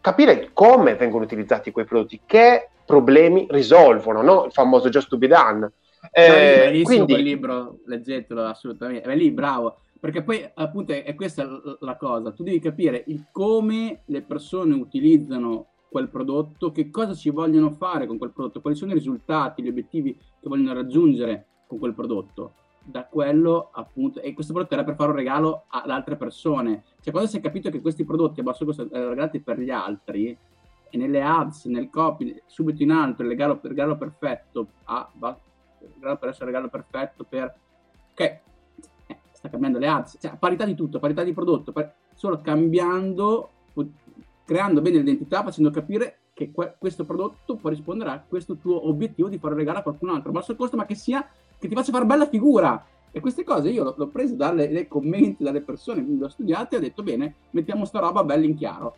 capire 0.00 0.50
come 0.54 0.94
vengono 0.96 1.24
utilizzati 1.24 1.70
quei 1.70 1.84
prodotti, 1.84 2.22
che 2.24 2.70
problemi 2.86 3.46
risolvono, 3.50 4.22
no? 4.22 4.46
il 4.46 4.52
famoso 4.52 4.88
just 4.88 5.08
to 5.08 5.18
be 5.18 5.28
done. 5.28 5.70
Eh, 6.10 6.62
bellissimo 6.64 6.86
quindi... 6.86 7.12
quel 7.12 7.24
libro, 7.24 7.78
leggetelo 7.84 8.44
assolutamente, 8.44 9.08
è 9.08 9.14
lì, 9.14 9.30
bravo, 9.30 9.80
perché 10.00 10.22
poi 10.22 10.48
appunto 10.54 10.92
è, 10.92 11.04
è 11.04 11.14
questa 11.14 11.46
la 11.80 11.96
cosa, 11.96 12.32
tu 12.32 12.42
devi 12.42 12.60
capire 12.60 13.04
il 13.06 13.26
come 13.30 14.00
le 14.06 14.22
persone 14.22 14.74
utilizzano 14.74 15.66
quel 15.88 16.08
prodotto, 16.08 16.70
che 16.70 16.90
cosa 16.90 17.14
ci 17.14 17.30
vogliono 17.30 17.70
fare 17.70 18.06
con 18.06 18.18
quel 18.18 18.30
prodotto, 18.30 18.60
quali 18.60 18.76
sono 18.76 18.92
i 18.92 18.94
risultati, 18.94 19.62
gli 19.62 19.68
obiettivi 19.68 20.14
che 20.14 20.48
vogliono 20.48 20.74
raggiungere 20.74 21.46
con 21.66 21.78
quel 21.78 21.94
prodotto. 21.94 22.52
Da 22.84 23.04
quello 23.04 23.68
appunto, 23.72 24.20
e 24.20 24.32
questo 24.32 24.52
prodotto 24.52 24.74
era 24.74 24.84
per 24.84 24.94
fare 24.94 25.10
un 25.10 25.16
regalo 25.16 25.64
ad 25.68 25.90
altre 25.90 26.16
persone. 26.16 26.84
Cioè, 27.00 27.12
quando 27.12 27.28
si 27.28 27.36
è 27.36 27.40
capito 27.40 27.70
che 27.70 27.80
questi 27.80 28.04
prodotti 28.04 28.40
a 28.40 28.42
basso 28.42 28.64
costo 28.64 28.88
erano 28.90 29.10
regalati 29.10 29.40
per 29.40 29.58
gli 29.58 29.70
altri, 29.70 30.36
e 30.90 30.96
nelle 30.96 31.22
ads, 31.22 31.66
nel 31.66 31.90
copy, 31.90 32.40
subito 32.46 32.82
in 32.82 32.90
alto, 32.90 33.22
il 33.22 33.28
regalo, 33.28 33.58
il 33.62 33.68
regalo 33.68 33.96
perfetto, 33.96 34.68
ah, 34.84 35.10
il 35.14 35.88
regalo 35.94 36.16
per 36.16 36.28
essere 36.30 36.44
il 36.44 36.50
regalo 36.50 36.68
perfetto 36.68 37.24
per... 37.28 37.54
Ok, 38.12 38.20
eh, 38.20 39.18
sta 39.32 39.48
cambiando 39.48 39.78
le 39.78 39.86
ads, 39.86 40.18
cioè 40.20 40.36
parità 40.38 40.64
di 40.64 40.74
tutto, 40.74 40.98
parità 40.98 41.22
di 41.22 41.32
prodotto, 41.32 41.72
par- 41.72 41.92
solo 42.14 42.40
cambiando 42.40 43.50
creando 44.48 44.80
bene 44.80 44.96
l'identità, 44.96 45.42
facendo 45.42 45.70
capire 45.70 46.20
che 46.32 46.50
que- 46.50 46.76
questo 46.78 47.04
prodotto 47.04 47.56
può 47.56 47.68
rispondere 47.68 48.08
a 48.08 48.24
questo 48.26 48.56
tuo 48.56 48.88
obiettivo 48.88 49.28
di 49.28 49.36
fare 49.36 49.52
un 49.52 49.58
regalo 49.58 49.80
a 49.80 49.82
qualcun 49.82 50.08
altro 50.08 50.30
a 50.30 50.32
basso 50.32 50.56
costo, 50.56 50.74
ma 50.74 50.86
che 50.86 50.94
sia 50.94 51.28
che 51.58 51.68
ti 51.68 51.74
faccia 51.74 51.92
fare 51.92 52.06
bella 52.06 52.26
figura. 52.26 52.82
E 53.10 53.20
queste 53.20 53.44
cose 53.44 53.68
io 53.68 53.94
l'ho, 53.94 54.06
preso 54.06 54.36
dalle, 54.36 54.72
dai 54.72 54.88
commenti 54.88 55.44
dalle 55.44 55.60
persone 55.60 56.02
che 56.02 56.10
l'ho 56.18 56.30
studiate 56.30 56.76
e 56.76 56.78
ho 56.78 56.80
detto 56.80 57.02
bene, 57.02 57.34
mettiamo 57.50 57.84
sta 57.84 57.98
roba 57.98 58.24
bella 58.24 58.46
in 58.46 58.56
chiaro. 58.56 58.96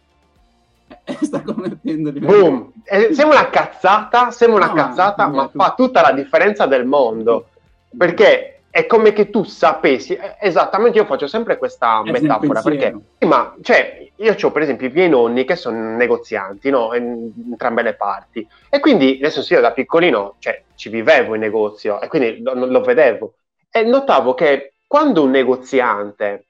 E 1.02 1.19
sta 1.26 1.42
convertendo 1.42 2.12
di 2.12 2.21
Boom! 2.21 2.71
Eh, 2.85 3.12
sembra 3.12 3.40
una 3.40 3.50
cazzata, 3.50 4.30
sembra 4.30 4.64
una 4.64 4.73
no, 4.73 4.75
cazzata, 4.75 5.26
ma 5.26 5.49
tu... 5.49 5.59
fa 5.59 5.75
tutta 5.76 6.00
la 6.00 6.12
differenza 6.12 6.66
del 6.66 6.87
mondo. 6.87 7.49
Perché 7.97 8.60
è 8.71 8.87
come 8.87 9.12
che 9.12 9.31
tu 9.31 9.43
sapessi, 9.43 10.15
eh, 10.15 10.37
esattamente 10.41 10.99
io 10.99 11.05
faccio 11.05 11.27
sempre 11.27 11.59
questa 11.59 12.03
è 12.05 12.11
metafora, 12.11 12.62
perché 12.62 12.97
ma, 13.27 13.57
cioè, 13.62 14.09
io 14.15 14.37
ho 14.41 14.50
per 14.53 14.62
esempio 14.62 14.87
i 14.87 14.93
miei 14.93 15.09
nonni 15.09 15.45
che 15.45 15.57
sono 15.57 15.97
negozianti, 15.97 16.71
no? 16.71 16.95
in 16.95 17.33
entrambe 17.50 17.83
le 17.83 17.95
parti, 17.95 18.47
e 18.69 18.79
quindi 18.79 19.17
adesso 19.21 19.43
sì, 19.43 19.55
io 19.55 19.61
da 19.61 19.73
piccolino 19.73 20.37
cioè, 20.39 20.62
ci 20.77 20.89
vivevo 20.89 21.35
in 21.35 21.41
negozio 21.41 22.00
e 22.00 22.07
quindi 22.07 22.41
lo, 22.43 22.55
lo 22.55 22.81
vedevo, 22.81 23.35
e 23.71 23.83
notavo 23.83 24.35
che 24.35 24.75
quando 24.87 25.25
un 25.25 25.31
negoziante 25.31 26.47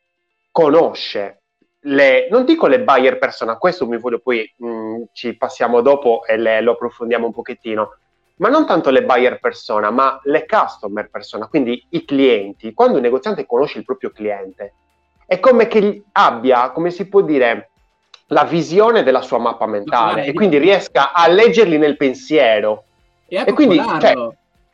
conosce 0.51 1.41
le, 1.85 2.29
non 2.31 2.45
dico 2.45 2.67
le 2.67 2.81
buyer 2.81 3.19
persona, 3.19 3.57
questo 3.57 3.87
mi 3.87 3.99
voglio 3.99 4.19
poi 4.19 4.53
mh, 4.57 4.69
mm, 4.69 5.03
ci 5.13 5.37
passiamo 5.37 5.81
dopo 5.81 6.27
e 6.27 6.37
le, 6.37 6.61
lo 6.61 6.73
approfondiamo 6.73 7.27
un 7.27 7.33
pochettino, 7.33 7.97
ma 8.41 8.49
non 8.49 8.67
tanto 8.67 8.91
le 8.91 9.05
buyer 9.05 9.39
persona, 9.39 9.91
ma 9.91 10.19
le 10.25 10.47
customer 10.47 11.11
persona, 11.11 11.47
quindi 11.47 11.87
i 11.91 12.05
clienti. 12.05 12.73
Quando 12.73 12.97
un 12.97 13.03
negoziante 13.03 13.47
conosce 13.47 13.79
il 13.79 13.85
proprio 13.85 14.11
cliente, 14.11 14.73
è 15.27 15.39
come 15.41 15.69
che 15.69 16.05
abbia, 16.13 16.71
come 16.71 16.91
si 16.91 17.07
può 17.07 17.21
dire, 17.21 17.71
la 18.29 18.45
visione 18.45 19.03
della 19.03 19.21
sua 19.21 19.39
mappa 19.39 19.67
mentale 19.67 20.25
e 20.25 20.33
quindi 20.33 20.57
riesca 20.57 21.13
a 21.13 21.29
leggerli 21.29 21.77
nel 21.77 21.97
pensiero. 21.99 22.85
E, 23.29 23.45
e 23.47 23.53
quindi, 23.53 23.77
cioè, 23.77 24.15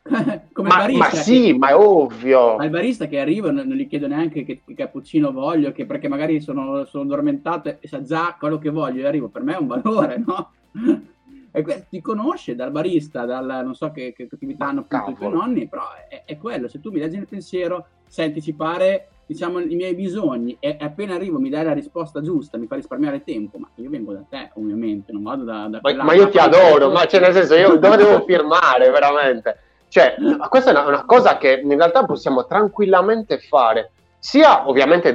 Come 0.52 0.68
ma, 0.68 0.76
barista, 0.76 1.04
ma 1.04 1.10
sì, 1.10 1.42
che, 1.46 1.58
ma 1.58 1.68
è 1.70 1.74
ovvio. 1.74 2.56
Ma 2.56 2.64
il 2.64 2.70
barista 2.70 3.06
che 3.06 3.18
arriva 3.18 3.50
non, 3.50 3.66
non 3.66 3.76
gli 3.76 3.88
chiedo 3.88 4.06
neanche 4.06 4.44
che, 4.44 4.60
che 4.64 4.74
cappuccino 4.74 5.32
voglio, 5.32 5.72
che 5.72 5.86
perché 5.86 6.06
magari 6.06 6.40
sono, 6.40 6.84
sono 6.84 7.02
addormentato 7.02 7.78
e 7.80 7.88
sa 7.88 8.00
già 8.02 8.36
quello 8.38 8.58
che 8.58 8.70
voglio 8.70 9.02
e 9.02 9.08
arrivo. 9.08 9.28
Per 9.28 9.42
me 9.42 9.54
è 9.54 9.58
un 9.58 9.66
valore, 9.66 10.22
no? 10.24 10.50
e 11.56 11.86
ti 11.88 12.02
conosce 12.02 12.54
dal 12.54 12.70
barista, 12.70 13.24
dal 13.24 13.62
non 13.64 13.74
so 13.74 13.90
che, 13.90 14.12
che 14.14 14.28
attività 14.30 14.66
hanno 14.66 14.80
appunto 14.80 15.10
i 15.10 15.14
tuoi 15.14 15.32
nonni, 15.32 15.66
però 15.66 15.84
è, 16.06 16.24
è, 16.26 16.36
quello. 16.36 16.68
Se 16.68 16.80
tu 16.80 16.90
mi 16.90 16.98
leggi 16.98 17.16
nel 17.16 17.26
pensiero, 17.26 17.86
sai 18.06 18.26
anticipare 18.26 19.08
diciamo 19.24 19.60
i 19.60 19.74
miei 19.74 19.94
bisogni 19.94 20.56
e 20.60 20.76
appena 20.78 21.14
arrivo 21.14 21.40
mi 21.40 21.48
dai 21.48 21.64
la 21.64 21.72
risposta 21.72 22.20
giusta, 22.20 22.58
mi 22.58 22.66
fa 22.66 22.76
risparmiare 22.76 23.24
tempo, 23.24 23.56
ma 23.56 23.68
io 23.76 23.88
vengo 23.88 24.12
da 24.12 24.22
te 24.28 24.50
ovviamente, 24.54 25.12
non 25.12 25.22
vado 25.22 25.44
da... 25.44 25.66
da 25.68 25.80
ma, 25.80 26.04
ma 26.04 26.12
io 26.12 26.28
ti 26.28 26.36
adoro, 26.36 26.90
ma 26.90 27.06
cioè 27.06 27.20
nel 27.20 27.32
senso 27.32 27.54
io 27.54 27.76
dove 27.76 27.96
devo 27.96 28.22
firmare 28.26 28.90
veramente? 28.90 29.58
Cioè, 29.88 30.16
questa 30.50 30.70
è 30.70 30.72
una, 30.74 30.86
una, 30.86 31.04
cosa 31.06 31.38
che 31.38 31.60
in 31.62 31.74
realtà 31.74 32.04
possiamo 32.04 32.44
tranquillamente 32.44 33.38
fare, 33.38 33.92
sia 34.18 34.68
ovviamente 34.68 35.14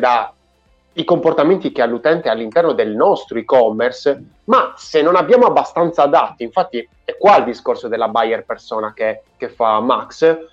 dai 0.93 1.03
comportamenti 1.05 1.71
che 1.71 1.81
ha 1.81 1.85
l'utente 1.85 2.29
all'interno 2.29 2.73
del 2.73 2.95
nostro 2.95 3.37
e-commerce, 3.37 4.23
ma 4.45 4.73
se 4.75 5.01
non 5.01 5.15
abbiamo 5.15 5.45
abbastanza 5.45 6.05
dati, 6.05 6.43
infatti 6.43 6.87
è 7.03 7.17
qua 7.17 7.37
il 7.37 7.45
discorso 7.45 7.87
della 7.87 8.09
buyer 8.09 8.43
persona 8.45 8.93
che, 8.93 9.23
che 9.37 9.49
fa 9.49 9.79
Max, 9.79 10.49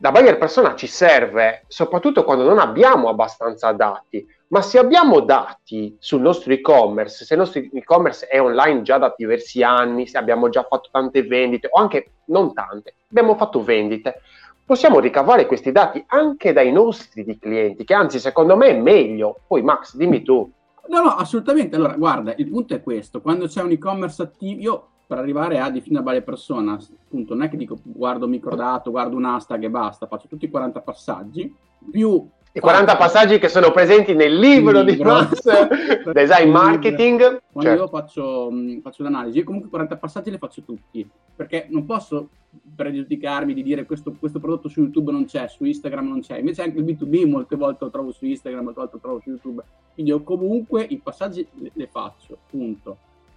la 0.00 0.12
buyer 0.12 0.38
persona 0.38 0.76
ci 0.76 0.86
serve 0.86 1.64
soprattutto 1.66 2.22
quando 2.22 2.44
non 2.44 2.58
abbiamo 2.58 3.08
abbastanza 3.08 3.72
dati, 3.72 4.24
ma 4.48 4.62
se 4.62 4.78
abbiamo 4.78 5.20
dati 5.20 5.96
sul 5.98 6.20
nostro 6.20 6.52
e-commerce, 6.52 7.24
se 7.24 7.34
il 7.34 7.40
nostro 7.40 7.60
e-commerce 7.60 8.26
è 8.26 8.40
online 8.40 8.82
già 8.82 8.98
da 8.98 9.12
diversi 9.16 9.62
anni, 9.62 10.06
se 10.06 10.16
abbiamo 10.16 10.48
già 10.48 10.62
fatto 10.62 10.88
tante 10.92 11.22
vendite 11.22 11.68
o 11.70 11.80
anche 11.80 12.12
non 12.26 12.54
tante, 12.54 12.94
abbiamo 13.10 13.34
fatto 13.34 13.62
vendite, 13.62 14.20
possiamo 14.68 15.00
ricavare 15.00 15.46
questi 15.46 15.72
dati 15.72 16.04
anche 16.08 16.52
dai 16.52 16.70
nostri 16.70 17.38
clienti, 17.38 17.84
che 17.84 17.94
anzi 17.94 18.18
secondo 18.18 18.54
me 18.54 18.66
è 18.66 18.78
meglio. 18.78 19.40
Poi 19.46 19.62
Max, 19.62 19.96
dimmi 19.96 20.20
tu. 20.20 20.52
No, 20.88 21.02
no, 21.02 21.08
assolutamente. 21.08 21.76
Allora, 21.76 21.94
guarda, 21.94 22.34
il 22.36 22.50
punto 22.50 22.74
è 22.74 22.82
questo, 22.82 23.22
quando 23.22 23.46
c'è 23.46 23.62
un 23.62 23.70
e-commerce 23.70 24.20
attivo, 24.20 24.60
io 24.60 24.88
per 25.06 25.16
arrivare 25.16 25.58
a 25.58 25.70
definire 25.70 26.04
la 26.04 26.20
persona, 26.20 26.74
appunto, 26.74 27.32
non 27.32 27.44
è 27.44 27.48
che 27.48 27.56
dico 27.56 27.78
guardo 27.82 28.26
un 28.26 28.30
microdato, 28.30 28.90
guardo 28.90 29.16
un 29.16 29.24
hashtag 29.24 29.64
e 29.64 29.70
basta, 29.70 30.06
faccio 30.06 30.28
tutti 30.28 30.44
i 30.44 30.50
40 30.50 30.82
passaggi, 30.82 31.54
più 31.90 32.28
i 32.52 32.60
40 32.60 32.96
passaggi 32.96 33.38
che 33.38 33.48
sono 33.48 33.70
presenti 33.70 34.14
nel 34.14 34.34
libro, 34.34 34.80
libro. 34.80 34.92
di 34.92 35.02
Max 35.02 36.10
Design 36.12 36.50
Marketing. 36.50 37.42
Quando 37.52 37.70
certo. 37.70 37.82
io 37.82 37.88
faccio, 37.88 38.52
faccio, 38.82 39.02
l'analisi, 39.02 39.38
io 39.38 39.44
comunque 39.44 39.68
40 39.70 39.96
passaggi 39.96 40.30
li 40.30 40.38
faccio 40.38 40.62
tutti, 40.62 41.08
perché 41.36 41.66
non 41.68 41.84
posso 41.84 42.30
pregiudicarmi 42.74 43.52
di 43.52 43.62
dire 43.62 43.84
questo, 43.84 44.14
questo, 44.18 44.40
prodotto 44.40 44.68
su 44.68 44.80
YouTube 44.80 45.12
non 45.12 45.26
c'è, 45.26 45.46
su 45.48 45.64
Instagram 45.64 46.08
non 46.08 46.20
c'è, 46.20 46.38
invece 46.38 46.62
anche 46.62 46.78
il 46.78 46.84
B2B 46.84 47.28
molte 47.28 47.56
volte 47.56 47.84
lo 47.84 47.90
trovo 47.90 48.12
su 48.12 48.24
Instagram, 48.24 48.64
molte 48.64 48.80
volte 48.80 48.94
lo 48.94 49.00
trovo 49.02 49.20
su 49.20 49.28
YouTube, 49.30 49.62
quindi 49.92 50.10
io 50.10 50.22
comunque 50.22 50.82
i 50.82 50.98
passaggi 50.98 51.46
le, 51.54 51.70
le 51.74 51.86
faccio, 51.86 52.38
punto. 52.48 52.96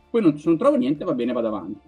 Poi 0.09 0.21
non, 0.21 0.37
se 0.37 0.47
non 0.47 0.57
trovo 0.57 0.77
niente 0.77 1.03
va 1.03 1.13
bene, 1.13 1.33
vado 1.33 1.47
avanti. 1.47 1.87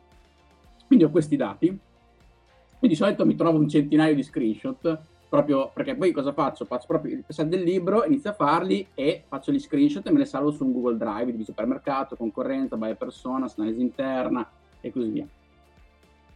Quindi 0.85 1.05
ho 1.05 1.09
questi 1.09 1.35
dati, 1.35 1.67
quindi 1.67 2.87
di 2.87 2.95
solito 2.95 3.25
mi 3.25 3.35
trovo 3.35 3.57
un 3.57 3.69
centinaio 3.69 4.13
di 4.13 4.23
screenshot 4.23 4.99
proprio 5.33 5.71
perché 5.73 5.95
poi 5.95 6.11
cosa 6.11 6.31
faccio? 6.31 6.63
Faccio 6.63 6.85
proprio 6.85 7.15
il 7.15 7.23
passaggio 7.25 7.49
del 7.49 7.63
libro, 7.63 8.05
inizio 8.05 8.29
a 8.29 8.33
farli 8.33 8.85
e 8.93 9.23
faccio 9.27 9.51
gli 9.51 9.59
screenshot 9.59 10.05
e 10.05 10.11
me 10.11 10.19
li 10.19 10.27
salvo 10.27 10.51
su 10.51 10.63
un 10.63 10.71
Google 10.71 10.95
Drive 10.95 11.35
di 11.35 11.43
supermercato, 11.43 12.15
concorrenza, 12.15 12.77
buyer 12.77 12.95
persona, 12.95 13.51
analisi 13.57 13.81
interna 13.81 14.47
e 14.79 14.91
così 14.91 15.09
via. 15.09 15.27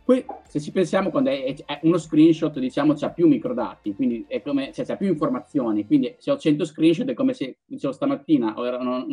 Poi, 0.07 0.23
se 0.47 0.61
ci 0.61 0.71
pensiamo, 0.71 1.09
quando 1.09 1.31
è, 1.31 1.53
è 1.65 1.79
uno 1.83 1.97
screenshot, 1.97 2.57
diciamo, 2.59 2.93
c'ha 2.93 3.09
più 3.09 3.27
microdati, 3.27 3.93
quindi 3.93 4.23
è 4.25 4.41
come, 4.41 4.71
cioè, 4.71 4.85
c'ha 4.85 4.95
più 4.95 5.09
informazioni. 5.09 5.85
Quindi, 5.85 6.15
se 6.17 6.31
ho 6.31 6.37
100 6.37 6.63
screenshot, 6.63 7.09
è 7.09 7.13
come 7.13 7.33
se, 7.33 7.57
dicevo 7.65 7.91
stamattina, 7.91 8.55
erano 8.55 9.05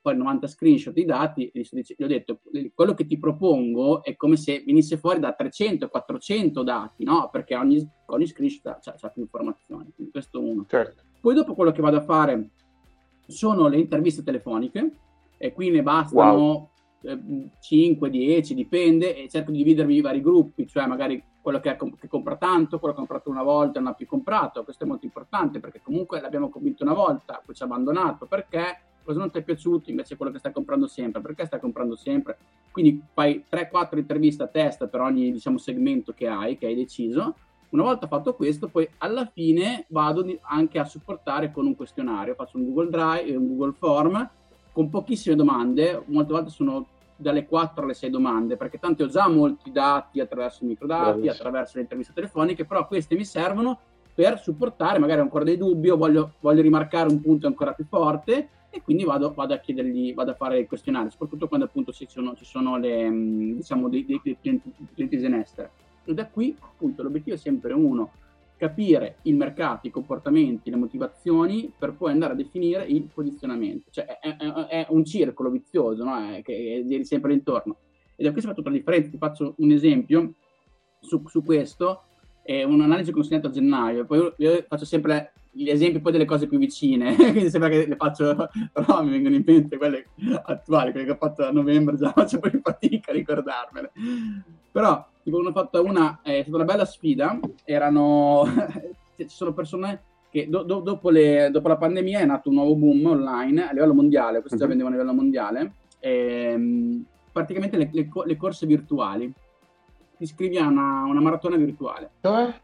fuori 0.00 0.16
90 0.16 0.46
screenshot 0.46 0.94
di 0.94 1.04
dati, 1.04 1.48
e 1.48 1.66
gli 1.68 2.02
ho 2.04 2.06
detto, 2.06 2.42
quello 2.74 2.94
che 2.94 3.06
ti 3.06 3.18
propongo 3.18 4.04
è 4.04 4.14
come 4.14 4.36
se 4.36 4.62
venisse 4.64 4.98
fuori 4.98 5.18
da 5.18 5.32
300, 5.32 5.88
400 5.88 6.62
dati, 6.62 7.02
no? 7.02 7.28
Perché 7.32 7.56
ogni, 7.56 7.84
ogni 8.06 8.26
screenshot 8.28 8.66
ha 8.84 9.08
più 9.08 9.22
informazioni. 9.22 9.90
Quindi, 9.96 10.12
questo 10.12 10.40
uno. 10.40 10.64
Certo. 10.68 11.02
Poi, 11.20 11.34
dopo, 11.34 11.54
quello 11.54 11.72
che 11.72 11.82
vado 11.82 11.96
a 11.96 12.02
fare 12.02 12.50
sono 13.26 13.66
le 13.66 13.78
interviste 13.78 14.22
telefoniche, 14.22 14.92
e 15.38 15.52
qui 15.52 15.70
ne 15.70 15.82
bastano... 15.82 16.32
Wow 16.36 16.70
5, 17.58 18.10
10, 18.10 18.54
dipende, 18.54 19.16
e 19.16 19.28
cerco 19.28 19.50
di 19.50 19.58
dividermi 19.58 19.96
in 19.96 20.02
vari 20.02 20.20
gruppi, 20.20 20.66
cioè 20.66 20.86
magari 20.86 21.22
quello 21.40 21.60
che, 21.60 21.76
che, 22.00 22.08
compra 22.08 22.36
tanto, 22.36 22.78
quello 22.78 22.94
che 22.94 23.00
ha 23.00 23.06
comprato 23.06 23.30
una 23.30 23.42
volta 23.42 23.78
e 23.78 23.82
non 23.82 23.92
ha 23.92 23.94
più 23.94 24.06
comprato, 24.06 24.64
questo 24.64 24.84
è 24.84 24.86
molto 24.86 25.04
importante 25.04 25.60
perché 25.60 25.80
comunque 25.82 26.20
l'abbiamo 26.20 26.48
convinto 26.48 26.82
una 26.82 26.94
volta, 26.94 27.40
poi 27.44 27.54
ci 27.54 27.62
ha 27.62 27.66
abbandonato, 27.66 28.26
perché 28.26 28.80
cosa 29.04 29.20
non 29.20 29.30
ti 29.30 29.38
è 29.38 29.42
piaciuto 29.42 29.88
invece 29.90 30.16
quello 30.16 30.32
che 30.32 30.38
stai 30.38 30.52
comprando 30.52 30.88
sempre, 30.88 31.20
perché 31.20 31.46
stai 31.46 31.60
comprando 31.60 31.94
sempre, 31.94 32.36
quindi 32.72 33.00
fai 33.12 33.44
3-4 33.48 33.98
interviste 33.98 34.42
a 34.42 34.48
testa 34.48 34.88
per 34.88 35.00
ogni 35.00 35.30
diciamo, 35.30 35.58
segmento 35.58 36.12
che 36.12 36.26
hai, 36.26 36.58
che 36.58 36.66
hai 36.66 36.74
deciso, 36.74 37.36
una 37.68 37.84
volta 37.84 38.08
fatto 38.08 38.34
questo, 38.34 38.68
poi 38.68 38.88
alla 38.98 39.26
fine 39.26 39.86
vado 39.88 40.24
anche 40.42 40.78
a 40.78 40.84
supportare 40.84 41.52
con 41.52 41.66
un 41.66 41.76
questionario, 41.76 42.34
faccio 42.34 42.56
un 42.56 42.64
Google 42.64 42.90
Drive, 42.90 43.36
un 43.36 43.46
Google 43.46 43.72
Form 43.72 44.30
con 44.76 44.90
pochissime 44.90 45.36
domande, 45.36 46.02
molte 46.08 46.32
volte 46.34 46.50
sono 46.50 46.86
dalle 47.16 47.46
4 47.46 47.82
alle 47.82 47.94
6 47.94 48.10
domande, 48.10 48.58
perché 48.58 48.78
tanto 48.78 49.04
ho 49.04 49.06
già 49.06 49.26
molti 49.26 49.72
dati 49.72 50.20
attraverso 50.20 50.64
i 50.64 50.66
microdati, 50.66 51.02
Bravissimo. 51.02 51.32
attraverso 51.32 51.72
le 51.76 51.80
interviste 51.80 52.12
telefoniche, 52.12 52.66
però 52.66 52.86
queste 52.86 53.16
mi 53.16 53.24
servono 53.24 53.78
per 54.14 54.38
supportare, 54.38 54.98
magari 54.98 55.20
ho 55.20 55.22
ancora 55.22 55.44
dei 55.44 55.56
dubbi 55.56 55.88
o 55.88 55.96
voglio, 55.96 56.32
voglio 56.40 56.60
rimarcare 56.60 57.08
un 57.08 57.22
punto 57.22 57.46
ancora 57.46 57.72
più 57.72 57.86
forte 57.88 58.50
e 58.68 58.82
quindi 58.82 59.04
vado, 59.04 59.32
vado, 59.32 59.54
a 59.54 59.56
chiedergli, 59.56 60.12
vado 60.12 60.32
a 60.32 60.34
fare 60.34 60.58
il 60.58 60.66
questionario, 60.66 61.08
soprattutto 61.08 61.48
quando 61.48 61.64
appunto 61.64 61.90
ci 61.90 62.06
sono, 62.06 62.34
ci 62.34 62.44
sono 62.44 62.76
le, 62.76 63.08
diciamo, 63.56 63.88
dei, 63.88 64.04
dei, 64.04 64.20
dei 64.22 64.36
clienti, 64.38 65.24
in 65.24 65.34
estero. 65.36 65.70
E 66.04 66.12
da 66.12 66.26
qui 66.26 66.54
appunto 66.60 67.02
l'obiettivo 67.02 67.34
è 67.34 67.38
sempre 67.38 67.72
uno, 67.72 68.10
capire 68.56 69.18
il 69.22 69.36
mercato, 69.36 69.86
i 69.86 69.90
comportamenti, 69.90 70.70
le 70.70 70.76
motivazioni 70.76 71.72
per 71.76 71.94
poi 71.94 72.12
andare 72.12 72.32
a 72.32 72.36
definire 72.36 72.84
il 72.84 73.08
posizionamento. 73.12 73.90
Cioè 73.90 74.04
è, 74.18 74.36
è, 74.36 74.46
è 74.66 74.86
un 74.90 75.04
circolo 75.04 75.50
vizioso 75.50 76.04
no? 76.04 76.34
è, 76.34 76.42
che 76.42 76.82
giri 76.86 77.04
sempre 77.04 77.32
intorno. 77.32 77.76
Ed 78.16 78.26
è 78.26 78.32
questo 78.32 78.48
fa 78.48 78.56
tutta 78.56 78.70
la 78.70 78.76
differenza. 78.76 79.10
Ti 79.10 79.18
faccio 79.18 79.54
un 79.58 79.70
esempio 79.70 80.34
su, 81.00 81.22
su 81.26 81.44
questo, 81.44 82.02
è 82.42 82.62
un'analisi 82.62 83.10
consegnato 83.12 83.48
a 83.48 83.50
gennaio, 83.50 84.06
poi 84.06 84.18
io, 84.18 84.34
io 84.38 84.64
faccio 84.68 84.84
sempre 84.84 85.32
gli 85.50 85.68
esempi 85.68 86.00
poi 86.00 86.12
delle 86.12 86.26
cose 86.26 86.46
più 86.46 86.58
vicine, 86.58 87.14
quindi 87.16 87.50
sembra 87.50 87.68
che 87.70 87.86
le 87.86 87.96
faccio, 87.96 88.48
però 88.72 89.02
mi 89.02 89.10
vengono 89.10 89.34
in 89.34 89.42
mente 89.44 89.76
quelle 89.76 90.06
attuali, 90.44 90.92
quelle 90.92 91.06
che 91.06 91.12
ho 91.12 91.16
fatto 91.16 91.44
a 91.44 91.50
novembre, 91.50 91.96
già 91.96 92.12
faccio 92.14 92.36
un 92.36 92.42
po' 92.42 92.48
di 92.48 92.60
fatica 92.62 93.10
a 93.10 93.14
ricordarmele. 93.14 93.92
Però 94.70 95.06
tipo 95.26 95.42
ne 95.42 95.48
ho 95.48 95.52
fatta 95.52 95.80
una, 95.80 96.20
è 96.22 96.42
stata 96.42 96.54
una 96.54 96.64
bella 96.64 96.84
sfida, 96.84 97.36
erano, 97.64 98.44
ci 99.18 99.26
sono 99.26 99.52
persone 99.52 100.00
che 100.30 100.48
do, 100.48 100.62
do, 100.62 100.78
dopo, 100.78 101.10
le, 101.10 101.50
dopo, 101.50 101.66
la 101.66 101.76
pandemia 101.76 102.20
è 102.20 102.24
nato 102.24 102.48
un 102.48 102.54
nuovo 102.54 102.76
boom 102.76 103.06
online 103.06 103.68
a 103.68 103.72
livello 103.72 103.92
mondiale, 103.92 104.38
questo 104.38 104.56
già 104.56 104.66
mhm. 104.66 104.68
vendevano 104.68 104.94
a 104.94 104.98
livello 104.98 105.16
mondiale, 105.16 105.72
e, 105.98 106.50
ehm, 106.52 107.04
praticamente 107.32 107.76
le, 107.76 107.90
le, 107.92 108.08
le, 108.24 108.36
corse 108.36 108.66
virtuali. 108.66 109.32
Ti 110.16 110.22
iscrivi 110.22 110.58
a 110.58 110.68
una, 110.68 111.02
una 111.02 111.20
maratona 111.20 111.56
virtuale. 111.56 112.10
Cioè? 112.22 112.54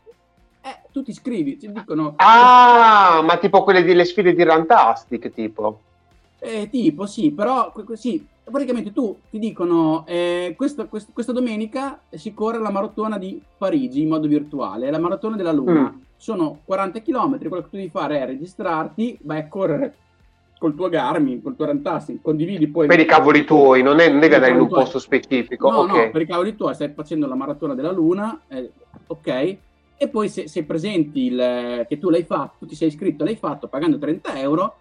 Eh, 0.62 0.83
tu 0.92 1.03
ti 1.03 1.11
iscrivi, 1.11 1.57
ti 1.57 1.70
dicono... 1.70 2.14
Ah, 2.16 3.22
ma 3.25 3.38
tipo 3.38 3.64
quelle 3.64 3.83
delle 3.83 4.05
sfide 4.05 4.35
di 4.35 4.44
Rantastic, 4.44 5.33
tipo? 5.33 5.81
Eh, 6.38 6.68
tipo, 6.70 7.07
sì, 7.07 7.33
però 7.33 7.72
sì, 7.94 8.25
praticamente 8.50 8.92
tu 8.92 9.16
ti 9.31 9.38
dicono 9.38 10.05
eh, 10.07 10.55
questa, 10.57 10.87
questa, 10.87 11.12
questa, 11.12 11.33
domenica 11.33 12.00
si 12.11 12.35
corre 12.35 12.59
la 12.59 12.70
maratona 12.70 13.18
di 13.18 13.40
Parigi 13.57 14.02
in 14.02 14.09
modo 14.09 14.26
virtuale, 14.26 14.90
la 14.90 14.98
maratona 14.98 15.37
della 15.37 15.52
Luna. 15.52 15.92
Mm. 15.94 16.00
Sono 16.16 16.61
40 16.64 17.02
km, 17.02 17.38
quello 17.38 17.62
che 17.62 17.70
tu 17.70 17.76
devi 17.76 17.88
fare 17.88 18.20
è 18.20 18.26
registrarti, 18.26 19.18
vai 19.22 19.40
a 19.40 19.48
correre 19.48 19.94
col 20.62 20.76
tuo 20.76 20.88
Garmin, 20.88 21.42
col 21.42 21.57
tuo 21.57 21.66
Rantastic, 21.66 22.22
condividi 22.22 22.68
poi... 22.68 22.87
Per 22.87 23.00
i 23.00 23.05
cavoli 23.05 23.44
tuoi, 23.44 23.83
non 23.83 23.98
è, 23.98 24.09
non 24.09 24.22
è 24.22 24.28
che 24.28 24.38
dai 24.38 24.52
in 24.52 24.61
un 24.61 24.68
posto 24.68 25.00
specifico. 25.00 25.68
No, 25.68 25.78
okay. 25.81 26.05
no, 26.05 26.11
per 26.12 26.20
i 26.20 26.26
cavoli 26.26 26.55
tuoi 26.55 26.74
stai 26.74 26.92
facendo 26.94 27.26
la 27.26 27.35
maratona 27.35 27.74
della 27.74 27.90
Luna, 27.90 28.42
eh, 28.46 28.70
ok, 29.09 29.57
e 29.96 30.09
poi 30.09 30.28
se, 30.28 30.46
se 30.46 30.62
presenti 30.62 31.26
il, 31.26 31.85
che 31.88 31.98
tu 31.98 32.11
l'hai 32.11 32.22
fatto, 32.22 32.59
tu 32.61 32.66
ti 32.66 32.76
sei 32.76 32.88
iscritto, 32.88 33.24
l'hai 33.24 33.35
fatto 33.35 33.66
pagando 33.66 33.98
30 33.98 34.38
euro, 34.38 34.76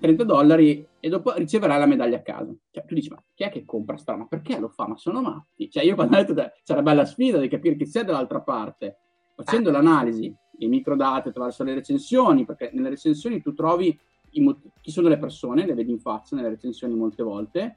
30 0.00 0.24
dollari 0.24 0.86
e 0.98 1.08
dopo 1.08 1.32
riceverai 1.32 1.78
la 1.78 1.86
medaglia 1.86 2.16
a 2.16 2.22
casa. 2.22 2.52
Cioè, 2.70 2.84
tu 2.84 2.94
dici, 2.94 3.08
ma 3.10 3.22
chi 3.34 3.44
è 3.44 3.50
che 3.50 3.64
compra 3.64 3.96
sta? 3.96 4.16
Ma 4.16 4.26
perché 4.26 4.58
lo 4.58 4.68
fa? 4.68 4.88
Ma 4.88 4.96
sono 4.96 5.20
matti. 5.20 5.70
Cioè, 5.70 5.84
io 5.84 5.94
quando 5.94 6.16
ho 6.16 6.22
detto, 6.22 6.34
c'è 6.34 6.72
una 6.72 6.82
bella 6.82 7.04
sfida 7.04 7.38
di 7.38 7.48
capire 7.48 7.76
chi 7.76 7.88
c'è 7.88 8.04
dall'altra 8.04 8.40
parte, 8.40 8.96
facendo 9.34 9.70
l'analisi, 9.70 10.34
i 10.58 10.66
microdati 10.66 11.28
attraverso 11.28 11.62
le 11.62 11.74
recensioni, 11.74 12.44
perché 12.44 12.70
nelle 12.72 12.90
recensioni 12.90 13.40
tu 13.40 13.54
trovi 13.54 13.96
mot- 14.40 14.60
chi 14.80 14.90
sono 14.90 15.08
le 15.08 15.18
persone, 15.18 15.66
le 15.66 15.74
vedi 15.74 15.92
in 15.92 16.00
faccia 16.00 16.34
nelle 16.36 16.48
recensioni 16.48 16.94
molte 16.94 17.22
volte, 17.22 17.76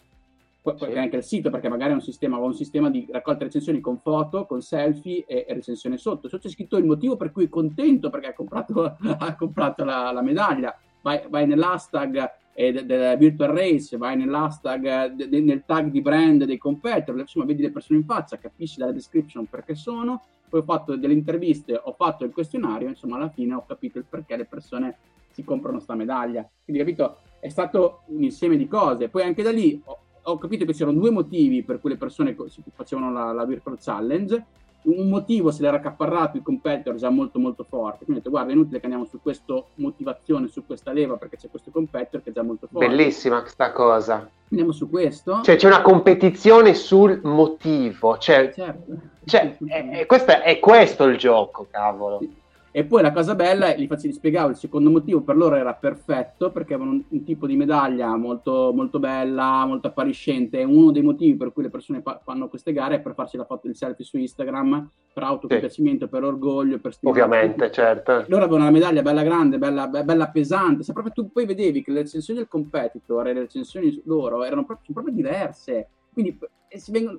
poi 0.62 0.92
sì. 0.92 0.98
anche 0.98 1.18
il 1.18 1.24
sito, 1.24 1.50
perché 1.50 1.70
magari 1.70 1.92
è 1.92 1.94
un 1.94 2.02
sistema, 2.02 2.38
un 2.38 2.54
sistema 2.54 2.90
di 2.90 3.08
raccolta 3.10 3.46
recensioni 3.46 3.80
con 3.80 4.00
foto, 4.00 4.46
con 4.46 4.62
selfie 4.62 5.24
e, 5.26 5.46
e 5.48 5.54
recensione 5.54 5.98
sotto. 5.98 6.28
Sotto 6.28 6.48
c'è 6.48 6.54
scritto 6.54 6.78
il 6.78 6.86
motivo 6.86 7.16
per 7.16 7.32
cui 7.32 7.46
è 7.46 7.50
contento 7.50 8.10
perché 8.10 8.28
ha 8.28 8.34
comprato, 8.34 8.98
ha 9.00 9.36
comprato 9.36 9.86
la, 9.86 10.12
la 10.12 10.22
medaglia 10.22 10.76
vai, 11.08 11.22
vai 11.30 11.48
nell'hashtag 11.48 12.32
eh, 12.54 12.84
del 12.84 13.18
virtual 13.18 13.52
race, 13.52 13.96
vai 13.96 14.18
nell'hashtag 14.18 15.14
de, 15.14 15.30
de, 15.30 15.40
nel 15.40 15.64
tag 15.66 15.90
di 15.90 16.02
brand 16.02 16.44
dei 16.44 16.58
competitor, 16.58 17.18
insomma 17.18 17.46
vedi 17.46 17.62
le 17.62 17.72
persone 17.72 18.00
in 18.00 18.06
faccia, 18.06 18.38
capisci 18.38 18.80
dalla 18.80 18.92
description 18.92 19.46
perché 19.46 19.74
sono, 19.74 20.22
poi 20.50 20.60
ho 20.60 20.64
fatto 20.64 20.98
delle 20.98 21.14
interviste, 21.14 21.80
ho 21.82 21.94
fatto 21.94 22.26
il 22.26 22.34
questionario, 22.34 22.90
insomma 22.90 23.16
alla 23.16 23.30
fine 23.30 23.54
ho 23.54 23.66
capito 23.66 23.98
il 24.00 24.06
perché 24.10 24.36
le 24.36 24.46
persone 24.46 24.98
si 25.32 25.44
comprano 25.44 25.80
sta 25.80 25.96
medaglia. 25.96 26.48
Quindi 26.64 26.84
capito, 26.84 27.18
è 27.40 27.48
stato 27.48 28.02
un 28.08 28.24
insieme 28.24 28.58
di 28.58 28.68
cose. 28.68 29.08
Poi 29.08 29.22
anche 29.22 29.44
da 29.44 29.52
lì 29.52 29.80
ho, 29.86 30.00
ho 30.24 30.38
capito 30.38 30.66
che 30.66 30.74
c'erano 30.74 31.00
due 31.00 31.12
motivi 31.12 31.64
per 31.64 31.80
cui 31.80 31.92
le 31.92 31.98
persone 31.98 32.36
facevano 32.74 33.12
la, 33.12 33.32
la 33.32 33.46
virtual 33.46 33.78
challenge 33.80 34.46
un 34.84 35.10
motivo 35.10 35.52
se 35.52 35.62
l'era 35.62 35.78
accaparrato 35.78 36.38
il 36.38 36.44
competitor 36.44 36.96
già 36.96 37.10
molto 37.10 37.40
molto 37.40 37.66
forte. 37.68 38.06
Quindi 38.06 38.14
ho 38.14 38.16
detto, 38.18 38.30
guarda, 38.30 38.52
è 38.52 38.54
inutile 38.54 38.80
che 38.80 38.86
andiamo 38.86 39.06
su 39.06 39.20
questa 39.22 39.62
motivazione, 39.76 40.48
su 40.48 40.66
questa 40.66 40.92
leva, 40.92 41.18
perché 41.18 41.38
c'è 41.38 41.50
questo 41.50 41.72
competitor 41.72 42.24
che 42.24 42.30
è 42.30 42.34
già 42.34 42.44
molto 42.44 42.68
forte. 42.72 42.88
Bellissima 42.88 43.42
questa 43.42 43.72
cosa. 43.72 44.30
Andiamo 44.50 44.72
su 44.72 44.90
questo. 44.90 45.42
Cioè 45.44 45.56
c'è 45.58 45.68
una 45.68 45.82
competizione 45.82 46.74
sul 46.74 47.20
motivo. 47.24 48.18
Cioè, 48.18 48.54
certo. 48.54 48.94
cioè 49.26 49.58
è, 49.66 49.90
è, 49.90 50.06
questo, 50.06 50.42
è 50.42 50.60
questo 50.60 51.04
il 51.06 51.18
gioco, 51.18 51.68
cavolo. 51.70 52.20
Sì. 52.20 52.46
E 52.78 52.86
poi 52.86 53.02
la 53.02 53.12
cosa 53.12 53.34
bella, 53.34 53.76
gli, 53.76 53.88
faccio, 53.88 54.12
spiegavo, 54.12 54.50
il 54.50 54.56
secondo 54.56 54.92
motivo 54.92 55.22
per 55.22 55.36
loro 55.36 55.56
era 55.56 55.74
perfetto 55.74 56.52
perché 56.52 56.76
avevano 56.76 56.98
un, 56.98 57.04
un 57.08 57.24
tipo 57.24 57.48
di 57.48 57.56
medaglia 57.56 58.16
molto, 58.16 58.72
molto, 58.72 59.00
bella, 59.00 59.66
molto 59.66 59.88
appariscente. 59.88 60.62
Uno 60.62 60.92
dei 60.92 61.02
motivi 61.02 61.36
per 61.38 61.52
cui 61.54 61.64
le 61.64 61.72
persone 61.72 62.02
pa- 62.02 62.22
fanno 62.24 62.50
queste 62.50 62.74
gare 62.74 62.98
è 62.98 63.00
per 63.00 63.16
farsi 63.16 63.36
la 63.36 63.46
foto, 63.46 63.66
il 63.66 63.76
selfie 63.76 64.06
su 64.06 64.20
Instagram, 64.20 64.92
per 65.12 65.24
autopiacimento, 65.24 66.06
sì. 66.06 66.12
per 66.12 66.24
orgoglio, 66.24 66.78
per 66.78 66.94
stimolare. 66.94 67.24
Ovviamente, 67.24 67.72
certo. 67.72 68.26
Loro 68.28 68.44
avevano 68.44 68.66
una 68.66 68.72
medaglia 68.72 69.02
bella 69.02 69.24
grande, 69.24 69.58
bella, 69.58 69.88
bella 69.88 70.30
pesante. 70.30 70.84
Se 70.84 70.94
proprio 70.94 71.14
tu 71.14 71.32
poi 71.32 71.48
vedevi 71.48 71.82
che 71.82 71.90
le 71.92 72.04
recensioni 72.04 72.38
del 72.38 72.48
competitor 72.48 73.26
e 73.26 73.34
le 73.34 73.40
recensioni 73.40 74.04
loro 74.06 74.44
erano 74.44 74.66
proprio, 74.66 74.94
proprio 74.94 75.16
diverse. 75.16 75.88
Quindi 76.14 76.38
si 76.70 76.92
vengono, 76.92 77.18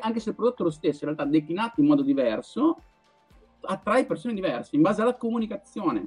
anche 0.00 0.20
se 0.20 0.28
il 0.28 0.34
prodotto 0.34 0.60
è 0.60 0.64
lo 0.66 0.70
stesso, 0.70 1.06
in 1.06 1.14
realtà 1.14 1.24
declinato 1.24 1.80
in 1.80 1.86
modo 1.86 2.02
diverso, 2.02 2.82
attrae 3.62 4.04
persone 4.04 4.34
diverse 4.34 4.76
in 4.76 4.82
base 4.82 5.02
alla 5.02 5.14
comunicazione. 5.14 6.06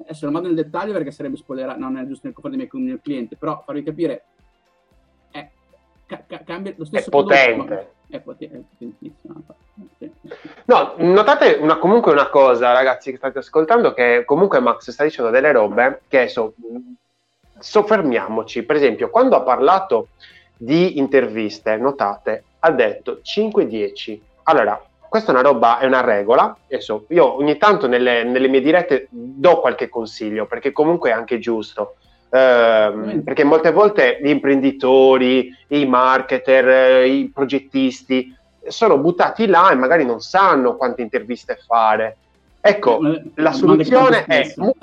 Adesso 0.00 0.24
non 0.24 0.34
vado 0.34 0.46
nel 0.46 0.56
dettaglio 0.56 0.92
perché 0.92 1.10
sarebbe 1.10 1.36
spoilerato, 1.36 1.78
non 1.78 1.96
è 1.96 2.06
giusto 2.06 2.26
nel 2.26 2.34
confronto 2.34 2.58
dei 2.58 2.82
miei 2.82 3.00
clienti, 3.00 3.36
però 3.36 3.62
farvi 3.64 3.82
capire, 3.82 4.24
è, 5.30 5.48
ca- 6.06 6.24
cambia 6.44 6.74
lo 6.76 6.84
stesso 6.84 7.08
è 7.08 7.10
potente. 7.10 7.92
È, 8.08 8.20
potente, 8.20 8.56
è 8.56 8.60
potentissimo. 8.68 9.44
No, 10.64 10.94
notate 10.98 11.58
una, 11.60 11.78
comunque 11.78 12.12
una 12.12 12.28
cosa, 12.28 12.72
ragazzi, 12.72 13.10
che 13.10 13.16
state 13.16 13.38
ascoltando, 13.38 13.94
che 13.94 14.24
comunque 14.24 14.60
Max 14.60 14.90
sta 14.90 15.04
dicendo 15.04 15.30
delle 15.30 15.52
robe 15.52 16.02
che 16.08 16.28
so, 16.28 16.54
soffermiamoci. 17.58 18.62
Per 18.64 18.76
esempio, 18.76 19.10
quando 19.10 19.36
ha 19.36 19.42
parlato 19.42 20.08
di 20.56 20.98
interviste, 20.98 21.76
notate, 21.76 22.44
ha 22.60 22.70
detto 22.70 23.20
5-10. 23.22 24.20
Allora, 24.44 24.80
questa 25.14 25.30
è 25.30 25.34
una 25.38 25.48
roba, 25.48 25.78
è 25.78 25.86
una 25.86 26.00
regola. 26.00 26.56
Adesso 26.66 27.04
io 27.10 27.36
ogni 27.36 27.56
tanto 27.56 27.86
nelle, 27.86 28.24
nelle 28.24 28.48
mie 28.48 28.60
dirette 28.60 29.06
do 29.10 29.60
qualche 29.60 29.88
consiglio 29.88 30.46
perché 30.46 30.72
comunque 30.72 31.10
è 31.10 31.12
anche 31.12 31.38
giusto. 31.38 31.94
Eh, 32.28 33.20
perché 33.24 33.44
molte 33.44 33.70
volte 33.70 34.18
gli 34.20 34.28
imprenditori, 34.28 35.56
i 35.68 35.86
marketer, 35.86 36.68
eh, 36.68 37.06
i 37.06 37.30
progettisti 37.32 38.36
sono 38.66 38.98
buttati 38.98 39.46
là 39.46 39.70
e 39.70 39.76
magari 39.76 40.04
non 40.04 40.18
sanno 40.18 40.74
quante 40.74 41.02
interviste 41.02 41.60
fare. 41.64 42.16
Ecco, 42.60 42.98
eh, 43.06 43.22
la 43.36 43.52
soluzione 43.52 44.24
è 44.24 44.52
mu- 44.56 44.74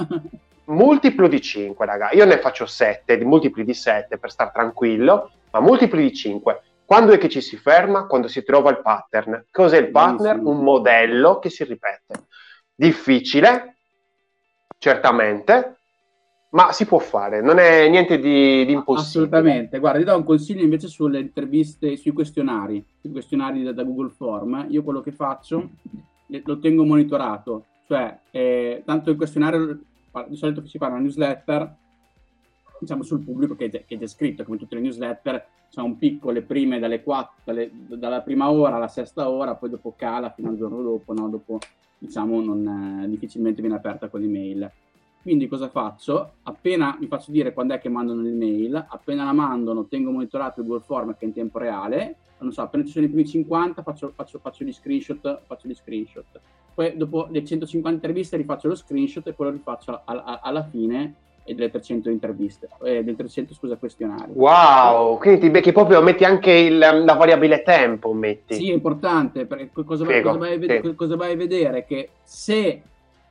multiplo 0.67 1.27
di 1.27 1.41
5, 1.41 1.85
raga. 1.85 2.11
Io 2.13 2.23
ne 2.23 2.37
faccio 2.37 2.65
7, 2.65 3.17
di 3.17 3.25
multipli 3.25 3.65
di 3.65 3.73
7 3.73 4.17
per 4.17 4.31
stare 4.31 4.51
tranquillo, 4.53 5.29
ma 5.51 5.59
multipli 5.59 6.03
di 6.03 6.13
5 6.13 6.61
quando 6.91 7.13
è 7.13 7.17
che 7.17 7.29
ci 7.29 7.39
si 7.39 7.55
ferma? 7.55 8.05
Quando 8.05 8.27
si 8.27 8.43
trova 8.43 8.69
il 8.69 8.81
pattern. 8.81 9.45
Cos'è 9.49 9.77
il 9.77 9.91
pattern? 9.91 10.45
Un 10.45 10.61
modello 10.61 11.39
che 11.39 11.49
si 11.49 11.63
ripete. 11.63 12.25
Difficile, 12.75 13.77
certamente, 14.77 15.77
ma 16.49 16.73
si 16.73 16.85
può 16.85 16.99
fare, 16.99 17.39
non 17.39 17.59
è 17.59 17.87
niente 17.87 18.19
di, 18.19 18.65
di 18.65 18.73
impossibile. 18.73 19.07
Assolutamente. 19.07 19.79
Guarda, 19.79 19.99
ti 19.99 20.03
do 20.03 20.17
un 20.17 20.25
consiglio 20.25 20.63
invece 20.63 20.89
sulle 20.89 21.21
interviste, 21.21 21.95
sui 21.95 22.11
questionari, 22.11 22.85
sui 22.99 23.11
questionari 23.11 23.63
da, 23.63 23.71
da 23.71 23.83
Google 23.83 24.09
Form. 24.09 24.65
Io 24.67 24.83
quello 24.83 24.99
che 24.99 25.13
faccio 25.13 25.69
lo 26.27 26.59
tengo 26.59 26.83
monitorato, 26.83 27.67
cioè 27.87 28.19
eh, 28.31 28.83
tanto 28.85 29.11
il 29.11 29.15
questionario 29.15 29.79
di 30.27 30.35
solito 30.35 30.65
si 30.65 30.77
fa 30.77 30.87
una 30.87 30.97
newsletter 30.97 31.73
diciamo, 32.81 33.03
sul 33.03 33.23
pubblico 33.23 33.55
che 33.55 33.69
che 33.69 33.85
è 33.87 33.97
già 33.97 34.07
scritto, 34.07 34.43
come 34.43 34.57
tutte 34.57 34.75
le 34.75 34.81
newsletter, 34.81 35.45
c'è 35.69 35.81
un 35.81 35.97
picco 35.97 36.31
le 36.31 36.41
prime 36.41 36.79
dalle 36.79 37.03
4, 37.03 37.41
dalle, 37.43 37.71
dalla 37.71 38.21
prima 38.21 38.49
ora 38.49 38.75
alla 38.75 38.87
sesta 38.87 39.29
ora, 39.29 39.55
poi 39.55 39.69
dopo 39.69 39.93
cala 39.95 40.31
fino 40.31 40.49
al 40.49 40.57
giorno 40.57 40.81
dopo, 40.81 41.13
no? 41.13 41.29
dopo 41.29 41.59
diciamo 41.99 42.41
non, 42.41 43.03
eh, 43.03 43.07
difficilmente 43.07 43.61
viene 43.61 43.77
aperta 43.77 44.09
quell'email. 44.09 44.69
Quindi 45.21 45.47
cosa 45.47 45.69
faccio? 45.69 46.33
Appena 46.43 46.97
mi 46.99 47.05
faccio 47.05 47.29
dire 47.29 47.53
quando 47.53 47.75
è 47.75 47.79
che 47.79 47.89
mandano 47.89 48.21
l'email, 48.21 48.83
appena 48.89 49.23
la 49.23 49.33
mandano 49.33 49.85
tengo 49.85 50.09
monitorato 50.09 50.61
il 50.61 50.65
Google 50.65 50.83
Form 50.83 51.11
che 51.11 51.25
è 51.25 51.25
in 51.25 51.33
tempo 51.33 51.59
reale, 51.59 52.15
non 52.39 52.51
so, 52.51 52.61
appena 52.61 52.83
ci 52.83 52.91
sono 52.91 53.05
i 53.05 53.09
primi 53.09 53.27
50 53.27 53.83
faccio, 53.83 54.11
faccio, 54.15 54.39
faccio 54.39 54.63
gli 54.63 54.73
screenshot, 54.73 55.41
faccio 55.45 55.67
gli 55.67 55.75
screenshot. 55.75 56.41
Poi 56.73 56.97
dopo 56.97 57.27
le 57.29 57.45
150 57.45 57.89
interviste 57.89 58.35
rifaccio 58.35 58.67
lo 58.67 58.75
screenshot 58.75 59.27
e 59.27 59.33
poi 59.33 59.45
lo 59.45 59.51
rifaccio 59.51 60.01
alla, 60.05 60.41
alla 60.41 60.63
fine 60.63 61.15
e 61.43 61.55
delle 61.55 61.71
300 61.71 62.09
interviste, 62.09 62.69
eh, 62.83 63.03
del 63.03 63.15
300 63.15 63.53
scusa, 63.53 63.75
questionari. 63.77 64.31
Wow, 64.33 65.17
quindi 65.17 65.41
ti 65.41 65.49
becchi 65.49 65.71
proprio, 65.71 66.01
metti 66.01 66.23
anche 66.23 66.51
il, 66.51 66.77
la 66.77 67.13
variabile 67.13 67.63
tempo, 67.63 68.13
metti. 68.13 68.55
Sì, 68.55 68.69
è 68.69 68.73
importante, 68.73 69.45
perché 69.45 69.69
cosa, 69.83 70.05
vai, 70.05 70.21
cosa, 70.21 70.37
vai, 70.37 70.57
vedere, 70.57 70.81
sì. 70.83 70.95
cosa 70.95 71.15
vai 71.15 71.33
a 71.33 71.35
vedere? 71.35 71.85
Che 71.85 72.09
se, 72.23 72.81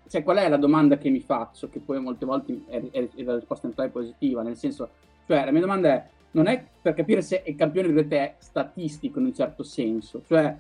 cioè 0.09 0.23
qual 0.23 0.39
è 0.39 0.49
la 0.49 0.57
domanda 0.57 0.99
che 0.99 1.09
mi 1.09 1.21
faccio, 1.21 1.69
che 1.69 1.79
poi 1.79 2.01
molte 2.01 2.27
volte 2.27 2.61
è, 2.67 2.81
è, 2.91 3.09
è 3.15 3.23
la 3.23 3.37
risposta 3.37 3.67
in 3.67 3.75
è 3.77 3.89
positiva, 3.89 4.43
nel 4.43 4.57
senso, 4.57 4.89
cioè 5.27 5.45
la 5.45 5.53
mia 5.53 5.61
domanda 5.61 5.89
è, 5.95 6.05
non 6.33 6.47
è 6.47 6.65
per 6.83 6.95
capire 6.95 7.23
se 7.23 7.43
il 7.47 7.55
campione 7.55 7.89
in 7.89 7.95
realtà 7.95 8.17
è 8.17 8.35
statistico 8.39 9.19
in 9.19 9.27
un 9.27 9.35
certo 9.35 9.63
senso, 9.63 10.23
cioè 10.27 10.57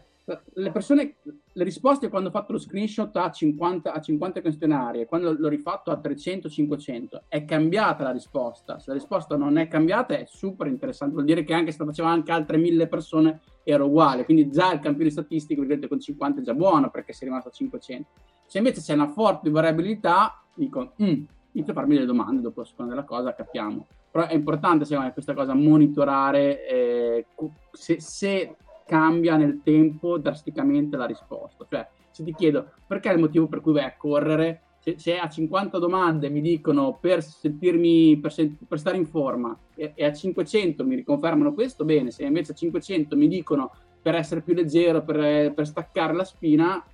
le 0.54 0.70
persone, 0.70 1.16
le 1.52 1.64
risposte 1.64 2.08
quando 2.08 2.28
ho 2.28 2.32
fatto 2.32 2.52
lo 2.52 2.58
screenshot 2.58 3.14
a 3.16 3.30
50, 3.30 3.92
a 3.92 4.00
50 4.00 4.40
questionari 4.40 5.00
e 5.00 5.06
quando 5.06 5.32
l'ho 5.32 5.48
rifatto 5.48 5.90
a 5.90 6.00
300-500 6.02 7.22
è 7.28 7.44
cambiata 7.44 8.04
la 8.04 8.12
risposta. 8.12 8.78
Se 8.78 8.90
la 8.90 8.94
risposta 8.94 9.36
non 9.36 9.58
è 9.58 9.68
cambiata 9.68 10.14
è 10.14 10.24
super 10.26 10.66
interessante, 10.66 11.14
vuol 11.14 11.26
dire 11.26 11.44
che 11.44 11.54
anche 11.54 11.72
se 11.72 11.78
lo 11.78 11.86
facevano 11.86 12.14
anche 12.14 12.32
altre 12.32 12.56
mille 12.58 12.86
persone 12.86 13.40
era 13.64 13.84
uguale, 13.84 14.24
quindi 14.24 14.50
già 14.50 14.72
il 14.72 14.80
campione 14.80 15.10
statistico 15.10 15.62
vedete 15.62 15.88
con 15.88 16.00
50 16.00 16.40
è 16.40 16.44
già 16.44 16.54
buono 16.54 16.90
perché 16.90 17.12
sei 17.12 17.28
rimasto 17.28 17.48
a 17.48 17.52
500. 17.52 18.08
Se 18.46 18.58
invece 18.58 18.80
c'è 18.80 18.94
una 18.94 19.08
forte 19.08 19.50
variabilità, 19.50 20.42
dico, 20.54 20.94
mm, 21.02 21.22
inizio 21.52 21.72
a 21.72 21.76
farmi 21.76 21.94
delle 21.94 22.06
domande 22.06 22.40
dopo 22.42 22.62
a 22.62 22.64
seconda 22.64 22.94
della 22.94 23.06
cosa, 23.06 23.34
capiamo. 23.34 23.86
Però 24.10 24.26
è 24.26 24.34
importante 24.34 24.84
secondo 24.84 25.06
me 25.06 25.12
questa 25.12 25.34
cosa 25.34 25.54
monitorare 25.54 26.66
eh, 26.66 27.26
se, 27.70 28.00
se 28.00 28.56
cambia 28.90 29.36
nel 29.36 29.60
tempo 29.62 30.18
drasticamente 30.18 30.96
la 30.96 31.06
risposta. 31.06 31.64
Cioè, 31.70 31.86
se 32.10 32.24
ti 32.24 32.34
chiedo 32.34 32.72
perché 32.84 33.08
è 33.08 33.12
il 33.12 33.20
motivo 33.20 33.46
per 33.46 33.60
cui 33.60 33.72
vai 33.72 33.84
a 33.84 33.94
correre, 33.96 34.62
se, 34.80 34.96
se 34.98 35.16
a 35.16 35.28
50 35.28 35.78
domande 35.78 36.28
mi 36.28 36.40
dicono 36.40 36.98
per 37.00 37.22
sentirmi, 37.22 38.18
per, 38.18 38.34
per 38.66 38.80
stare 38.80 38.96
in 38.96 39.06
forma 39.06 39.56
e, 39.76 39.92
e, 39.94 40.04
a 40.04 40.12
500 40.12 40.84
mi 40.84 40.96
riconfermano 40.96 41.54
questo, 41.54 41.84
bene, 41.84 42.10
se 42.10 42.24
invece 42.24 42.50
a 42.50 42.56
500 42.56 43.14
mi 43.14 43.28
dicono 43.28 43.70
per 44.02 44.16
essere 44.16 44.40
più 44.40 44.54
leggero, 44.54 45.02
per, 45.02 45.52
per 45.52 45.66
staccare 45.68 46.12
la 46.12 46.24
spina, 46.24 46.84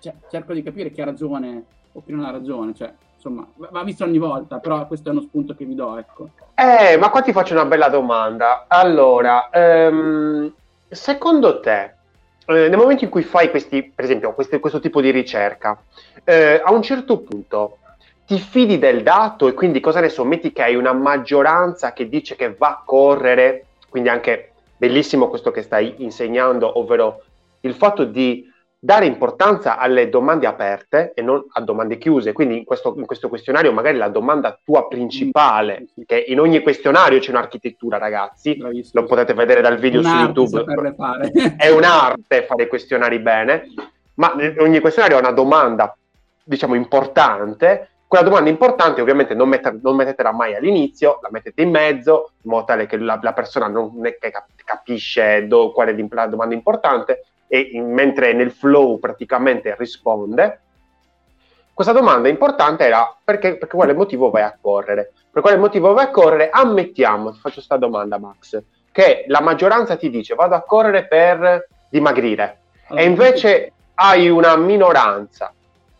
cioè, 0.00 0.14
cerco 0.28 0.52
di 0.52 0.64
capire 0.64 0.90
chi 0.90 1.00
ha 1.00 1.04
ragione 1.04 1.64
o 1.92 2.02
chi 2.02 2.10
non 2.10 2.24
ha 2.24 2.32
ragione, 2.32 2.74
cioè, 2.74 2.92
insomma, 3.14 3.46
va 3.54 3.84
visto 3.84 4.02
ogni 4.02 4.18
volta, 4.18 4.58
però 4.58 4.84
questo 4.88 5.10
è 5.10 5.12
uno 5.12 5.20
spunto 5.20 5.54
che 5.54 5.64
vi 5.64 5.76
do, 5.76 5.96
ecco. 5.96 6.30
Eh, 6.56 6.96
ma 6.96 7.10
qua 7.10 7.22
ti 7.22 7.32
faccio 7.32 7.52
una 7.52 7.66
bella 7.66 7.88
domanda. 7.88 8.64
Allora, 8.66 9.48
ehm, 9.50 10.52
secondo 10.94 11.60
te, 11.60 11.82
eh, 12.46 12.68
nel 12.68 12.76
momento 12.76 13.04
in 13.04 13.10
cui 13.10 13.22
fai 13.22 13.50
questi, 13.50 13.82
per 13.82 14.04
esempio, 14.04 14.32
questi, 14.34 14.58
questo 14.58 14.80
tipo 14.80 15.00
di 15.00 15.10
ricerca, 15.10 15.80
eh, 16.24 16.60
a 16.62 16.72
un 16.72 16.82
certo 16.82 17.18
punto 17.18 17.78
ti 18.26 18.38
fidi 18.38 18.78
del 18.78 19.02
dato 19.02 19.48
e 19.48 19.52
quindi 19.52 19.80
cosa 19.80 20.00
ne 20.00 20.08
so, 20.08 20.24
metti 20.24 20.52
che 20.52 20.62
hai 20.62 20.76
una 20.76 20.92
maggioranza 20.92 21.92
che 21.92 22.08
dice 22.08 22.36
che 22.36 22.54
va 22.54 22.68
a 22.68 22.82
correre, 22.84 23.66
quindi 23.88 24.08
anche 24.08 24.52
bellissimo 24.76 25.28
questo 25.28 25.50
che 25.50 25.62
stai 25.62 25.96
insegnando, 25.98 26.78
ovvero 26.78 27.22
il 27.60 27.74
fatto 27.74 28.04
di 28.04 28.50
dare 28.84 29.06
importanza 29.06 29.78
alle 29.78 30.10
domande 30.10 30.46
aperte 30.46 31.12
e 31.14 31.22
non 31.22 31.42
a 31.52 31.62
domande 31.62 31.96
chiuse. 31.96 32.32
Quindi 32.32 32.58
in 32.58 32.64
questo, 32.64 32.92
in 32.98 33.06
questo 33.06 33.30
questionario 33.30 33.72
magari 33.72 33.96
la 33.96 34.08
domanda 34.08 34.60
tua 34.62 34.86
principale, 34.88 35.86
che 36.04 36.22
in 36.28 36.38
ogni 36.38 36.60
questionario 36.60 37.18
c'è 37.18 37.30
un'architettura, 37.30 37.96
ragazzi, 37.96 38.54
Bravissimo. 38.56 39.00
lo 39.00 39.06
potete 39.06 39.32
vedere 39.32 39.62
dal 39.62 39.78
video 39.78 40.00
un'arte 40.00 40.46
su 40.46 40.56
YouTube. 40.56 40.94
È 41.56 41.70
un'arte 41.70 42.42
fare 42.42 42.68
questionari 42.68 43.20
bene, 43.20 43.72
ma 44.16 44.34
ogni 44.58 44.80
questionario 44.80 45.16
ha 45.16 45.20
una 45.20 45.32
domanda, 45.32 45.96
diciamo, 46.42 46.74
importante. 46.74 47.88
Quella 48.06 48.28
domanda 48.28 48.50
importante 48.50 49.00
ovviamente 49.00 49.32
non, 49.32 49.48
mette, 49.48 49.78
non 49.82 49.96
mettetela 49.96 50.30
mai 50.30 50.54
all'inizio, 50.54 51.20
la 51.22 51.30
mettete 51.32 51.62
in 51.62 51.70
mezzo, 51.70 52.32
in 52.42 52.50
modo 52.50 52.66
tale 52.66 52.84
che 52.84 52.98
la, 52.98 53.18
la 53.22 53.32
persona 53.32 53.66
non 53.66 53.98
capisce 54.62 55.46
do, 55.46 55.72
qual 55.72 55.88
è 55.88 56.06
la 56.10 56.26
domanda 56.26 56.54
importante, 56.54 57.24
e 57.54 57.70
in, 57.74 57.92
mentre 57.92 58.32
nel 58.32 58.50
flow 58.50 58.98
praticamente 58.98 59.76
risponde, 59.78 60.60
questa 61.72 61.92
domanda 61.92 62.28
importante 62.28 62.84
era 62.84 63.16
perché, 63.22 63.56
per 63.58 63.68
quale 63.68 63.94
motivo 63.94 64.28
vai 64.30 64.42
a 64.42 64.56
correre? 64.60 65.12
Per 65.30 65.40
quale 65.40 65.56
motivo 65.56 65.92
vai 65.92 66.06
a 66.06 66.10
correre? 66.10 66.50
Ammettiamo, 66.50 67.30
ti 67.30 67.38
faccio 67.38 67.54
questa 67.54 67.76
domanda 67.76 68.18
Max, 68.18 68.60
che 68.90 69.24
la 69.28 69.40
maggioranza 69.40 69.94
ti 69.94 70.10
dice 70.10 70.34
vado 70.34 70.56
a 70.56 70.62
correre 70.62 71.06
per 71.06 71.68
dimagrire 71.88 72.58
okay. 72.88 73.04
e 73.04 73.06
invece 73.06 73.72
hai 73.94 74.28
una 74.28 74.56
minoranza 74.56 75.52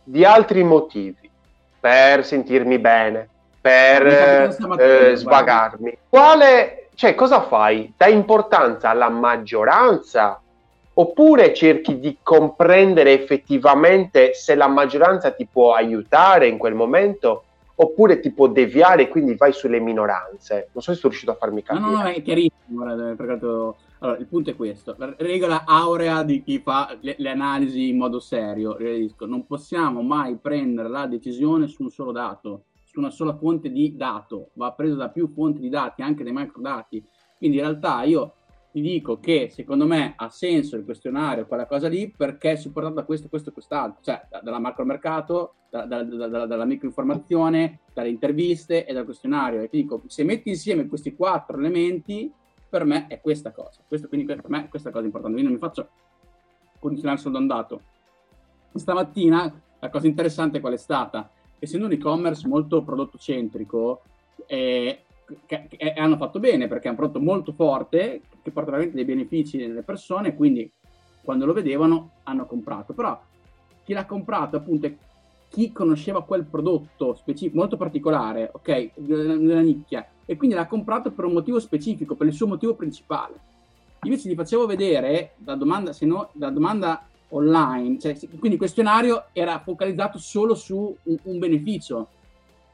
di 0.03 0.25
altri 0.25 0.65
motivi 0.65 1.31
per 1.79 2.25
sentirmi 2.25 2.81
bene, 2.81 3.29
per 3.61 4.07
eh, 4.07 5.15
svagarmi. 5.15 5.99
Quale, 6.09 6.89
cioè, 6.97 7.15
cosa 7.15 7.43
fai? 7.43 7.95
Dai 7.97 8.13
importanza 8.13 8.91
alla 8.91 9.09
maggioranza 9.09 10.41
oppure 10.95 11.53
cerchi 11.55 11.99
di 11.99 12.19
comprendere 12.23 13.13
effettivamente 13.13 14.35
se 14.35 14.55
la 14.55 14.69
maggioranza 14.69 15.33
ti 15.33 15.47
può 15.51 15.75
aiutare 15.75 16.47
in 16.47 16.59
quel 16.59 16.75
momento 16.75 17.45
oppure 17.77 18.21
ti 18.21 18.31
può 18.31 18.47
deviare 18.47 19.03
e 19.03 19.09
quindi 19.09 19.35
vai 19.35 19.53
sulle 19.53 19.81
minoranze. 19.81 20.69
Non 20.73 20.83
so 20.83 20.93
se 20.93 20.99
sono 20.99 21.09
riuscito 21.09 21.33
a 21.33 21.37
farmi 21.37 21.63
capire. 21.63 21.85
No, 21.85 22.03
no, 22.03 22.05
è 22.05 22.23
chiarissimo. 22.23 22.85
Allora, 22.85 24.19
il 24.19 24.27
punto 24.27 24.51
è 24.51 24.57
questo. 24.57 24.95
La 24.99 25.13
regola 25.19 25.65
aurea 25.65 26.23
di 26.23 26.43
chi 26.43 26.61
fa 26.61 26.97
le, 27.01 27.17
le 27.19 27.31
analisi 27.31 27.89
in 27.89 27.97
modo 27.97 28.21
serio. 28.21 28.77
Non 29.21 29.47
possiamo 29.47 30.03
mai 30.03 30.37
prendere 30.37 30.89
la 30.89 31.07
decisione 31.07 31.67
su 31.67 31.83
un 31.83 31.91
solo 31.91 32.13
dato, 32.13 32.67
su 32.85 33.01
una 33.01 33.11
sola 33.11 33.35
fonte 33.35 33.73
di 33.73 33.97
dato. 33.97 34.51
Va 34.55 34.71
preso 34.73 34.95
da 34.95 35.09
più 35.09 35.29
fonti 35.35 35.59
di 35.59 35.69
dati, 35.69 36.03
anche 36.03 36.23
dei 36.23 36.33
macrodati. 36.33 37.05
Quindi 37.37 37.57
in 37.57 37.65
realtà 37.65 38.05
io 38.05 38.35
ti 38.75 38.81
dico 38.81 39.21
che 39.21 39.51
secondo 39.53 39.87
me 39.87 40.15
ha 40.17 40.29
senso 40.31 40.75
il 40.75 40.85
questionario, 40.85 41.47
quella 41.47 41.65
cosa 41.65 41.87
lì, 41.87 42.11
perché 42.11 42.51
è 42.51 42.57
supportato 42.57 42.97
da 42.97 43.05
questo, 43.05 43.29
questo 43.29 43.51
e 43.51 43.53
quest'altro, 43.53 44.03
cioè 44.03 44.27
da, 44.29 44.41
dalla 44.41 44.59
macromercato, 44.59 45.55
da, 45.71 45.85
da, 45.85 46.03
da, 46.03 46.45
dalla 46.45 46.65
microinformazione, 46.65 47.79
dalle 47.93 48.09
interviste 48.09 48.85
e 48.85 48.93
dal 48.93 49.05
questionario. 49.05 49.61
E 49.61 49.69
ti 49.69 49.77
dico, 49.77 50.03
se 50.09 50.25
metti 50.25 50.49
insieme 50.49 50.89
questi 50.89 51.15
quattro 51.15 51.57
elementi, 51.57 52.29
per 52.69 52.85
me 52.85 53.07
è 53.07 53.21
questa 53.21 53.53
cosa. 53.53 53.81
Questo, 53.87 54.09
quindi 54.09 54.27
per 54.27 54.43
me 54.49 54.65
è 54.65 54.69
questa 54.69 54.91
cosa 54.91 55.05
importante. 55.05 55.37
Quindi 55.39 55.53
non 55.53 55.61
mi 55.61 55.69
faccio 55.69 55.91
condizionare 56.81 57.21
solo 57.21 57.35
da 57.35 57.39
un 57.39 57.47
dato. 57.47 57.81
Stamattina 58.75 59.63
la 59.79 59.89
cosa 59.89 60.09
interessante 60.09 60.59
qual 60.59 60.73
è 60.73 60.79
stata? 60.79 61.31
Essendo 61.61 61.87
un 61.87 61.93
e-commerce 61.93 62.49
molto 62.49 62.83
prodotto 62.83 63.19
centrico, 63.19 64.03
eh, 64.47 65.04
che, 65.47 65.67
che 65.69 65.93
hanno 65.93 66.17
fatto 66.17 66.39
bene 66.39 66.69
perché 66.69 66.89
è 66.89 66.91
un 66.91 66.97
prodotto 66.97 67.21
molto 67.21 67.53
forte 67.53 68.23
che 68.43 68.51
porta 68.51 68.71
veramente 68.71 68.97
dei 68.97 69.05
benefici 69.05 69.57
nelle 69.57 69.83
persone 69.83 70.35
quindi 70.35 70.71
quando 71.23 71.47
lo 71.47 71.53
vedevano 71.53 72.11
hanno 72.25 72.47
comprato. 72.47 72.93
Però 72.93 73.21
chi 73.83 73.93
l'ha 73.93 74.07
comprato 74.07 74.57
appunto 74.57 74.87
è 74.87 74.95
chi 75.49 75.73
conosceva 75.73 76.25
quel 76.25 76.45
prodotto 76.45 77.15
specifico 77.15 77.59
molto 77.59 77.77
particolare 77.77 78.51
ok 78.53 78.91
nella 78.97 79.61
nicchia 79.61 80.07
e 80.25 80.37
quindi 80.37 80.57
l'ha 80.57 80.67
comprato 80.67 81.13
per 81.13 81.25
un 81.25 81.33
motivo 81.33 81.61
specifico 81.61 82.15
per 82.15 82.27
il 82.27 82.35
suo 82.35 82.47
motivo 82.47 82.75
principale. 82.75 83.53
Invece 84.03 84.29
gli 84.29 84.35
facevo 84.35 84.67
vedere 84.67 85.35
la 85.45 85.55
domanda 85.55 85.93
se 85.93 86.05
no 86.05 86.31
la 86.33 86.51
domanda 86.51 87.07
online 87.29 87.99
cioè, 87.99 88.19
quindi 88.29 88.53
il 88.53 88.59
questionario 88.59 89.27
era 89.33 89.59
focalizzato 89.61 90.19
solo 90.19 90.55
su 90.55 90.95
un, 91.05 91.17
un 91.23 91.39
beneficio. 91.39 92.09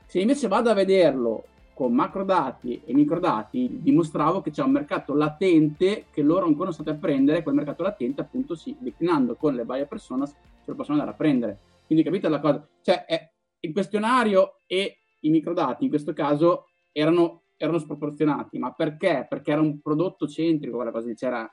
Se 0.06 0.18
invece 0.18 0.48
vado 0.48 0.70
a 0.70 0.74
vederlo 0.74 1.44
con 1.80 1.94
macrodati 1.94 2.82
e 2.84 2.92
microdati 2.92 3.78
dimostravo 3.80 4.42
che 4.42 4.50
c'è 4.50 4.62
un 4.62 4.70
mercato 4.70 5.14
latente 5.14 6.04
che 6.10 6.20
loro 6.20 6.44
ancora 6.44 6.64
non 6.64 6.74
state 6.74 6.90
a 6.90 6.94
prendere, 6.94 7.42
quel 7.42 7.54
mercato 7.54 7.82
latente 7.82 8.20
appunto 8.20 8.54
sì, 8.54 8.76
declinando 8.78 9.34
con 9.34 9.54
le 9.54 9.64
buyer 9.64 9.88
personas 9.88 10.28
se 10.28 10.66
lo 10.66 10.74
possono 10.74 10.98
andare 10.98 11.16
a 11.16 11.18
prendere. 11.18 11.58
Quindi 11.86 12.04
capite 12.04 12.28
la 12.28 12.38
cosa? 12.38 12.68
Cioè 12.82 13.06
è, 13.06 13.30
il 13.60 13.72
questionario 13.72 14.60
e 14.66 14.98
i 15.20 15.30
microdati 15.30 15.84
in 15.84 15.88
questo 15.88 16.12
caso 16.12 16.66
erano, 16.92 17.44
erano 17.56 17.78
sproporzionati, 17.78 18.58
ma 18.58 18.74
perché? 18.74 19.24
Perché 19.26 19.52
era 19.52 19.62
un 19.62 19.80
prodotto 19.80 20.28
centrico, 20.28 20.76
quella 20.76 20.90
cosa 20.90 21.10
c'era 21.14 21.50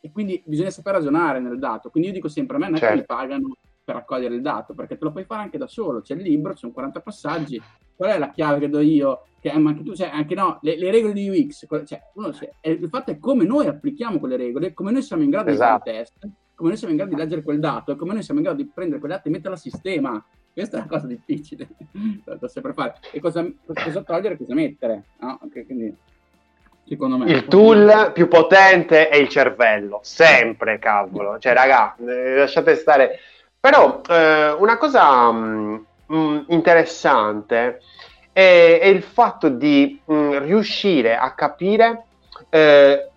e 0.00 0.10
quindi 0.10 0.42
bisogna 0.44 0.70
saper 0.70 0.94
ragionare 0.94 1.38
nel 1.38 1.56
dato. 1.60 1.90
Quindi 1.90 2.08
io 2.08 2.14
dico 2.16 2.26
sempre, 2.26 2.56
a 2.56 2.58
me 2.58 2.66
non 2.66 2.74
è 2.74 2.78
certo. 2.80 2.94
che 2.94 3.00
mi 3.00 3.06
pagano 3.06 3.56
per 3.88 3.96
raccogliere 3.96 4.34
il 4.34 4.42
dato, 4.42 4.74
perché 4.74 4.98
te 4.98 5.04
lo 5.04 5.12
puoi 5.12 5.24
fare 5.24 5.40
anche 5.40 5.56
da 5.56 5.66
solo, 5.66 6.02
c'è 6.02 6.12
il 6.12 6.20
libro, 6.20 6.52
ci 6.52 6.58
sono 6.58 6.72
40 6.72 7.00
passaggi, 7.00 7.58
qual 7.96 8.10
è 8.10 8.18
la 8.18 8.28
chiave 8.28 8.58
che 8.58 8.68
do 8.68 8.80
io? 8.80 9.28
Che 9.40 9.48
anche 9.48 9.82
tu, 9.82 9.94
cioè, 9.94 10.10
anche 10.12 10.34
no, 10.34 10.58
le, 10.60 10.76
le 10.76 10.90
regole 10.90 11.14
di 11.14 11.26
UX, 11.26 11.66
cioè, 11.86 12.02
uno, 12.16 12.30
cioè, 12.34 12.50
il 12.64 12.86
fatto 12.90 13.12
è 13.12 13.18
come 13.18 13.44
noi 13.44 13.66
applichiamo 13.66 14.18
quelle 14.18 14.36
regole, 14.36 14.74
come 14.74 14.90
noi 14.90 15.00
siamo 15.00 15.22
in 15.22 15.30
grado 15.30 15.48
esatto. 15.48 15.84
di 15.84 15.90
fare 15.90 16.04
test, 16.04 16.28
come 16.54 16.68
noi 16.68 16.76
siamo 16.76 16.92
in 16.92 16.98
grado 16.98 17.14
di 17.14 17.20
leggere 17.20 17.42
quel 17.42 17.60
dato, 17.60 17.96
come 17.96 18.12
noi 18.12 18.22
siamo 18.22 18.40
in 18.40 18.44
grado 18.44 18.62
di 18.62 18.68
prendere 18.68 19.00
quel 19.00 19.12
dato 19.12 19.28
e 19.28 19.30
metterlo 19.30 19.56
a 19.56 19.58
sistema. 19.58 20.26
Questa 20.52 20.76
è 20.76 20.80
una 20.80 20.88
cosa 20.88 21.06
difficile 21.06 21.68
da 22.38 22.48
sempre 22.48 22.74
fare. 22.74 22.96
E 23.10 23.20
cosa, 23.20 23.50
cosa 23.64 24.02
togliere 24.02 24.34
e 24.34 24.36
cosa 24.36 24.52
mettere. 24.52 25.04
No? 25.20 25.38
Okay, 25.44 25.64
quindi, 25.64 25.96
secondo 26.84 27.16
me. 27.16 27.30
Il 27.30 27.46
tool 27.46 28.10
più 28.12 28.28
potente 28.28 29.08
è 29.08 29.16
il 29.16 29.28
cervello, 29.28 30.00
sempre, 30.02 30.78
cavolo. 30.78 31.38
Cioè, 31.38 31.54
raga, 31.54 31.96
eh, 31.96 32.36
lasciate 32.36 32.74
stare 32.74 33.18
però 33.60 34.00
eh, 34.08 34.52
una 34.52 34.76
cosa 34.76 35.30
mh, 35.30 35.86
mm, 36.12 36.16
mm, 36.16 36.38
interessante 36.48 37.80
è, 38.32 38.78
è, 38.80 38.86
il 38.86 39.02
fatto 39.02 39.48
di 39.48 40.00
mh, 40.04 40.14
mm, 40.14 40.38
riuscire 40.38 41.16
a 41.16 41.32
capire 41.32 42.04
eh, 42.50 43.08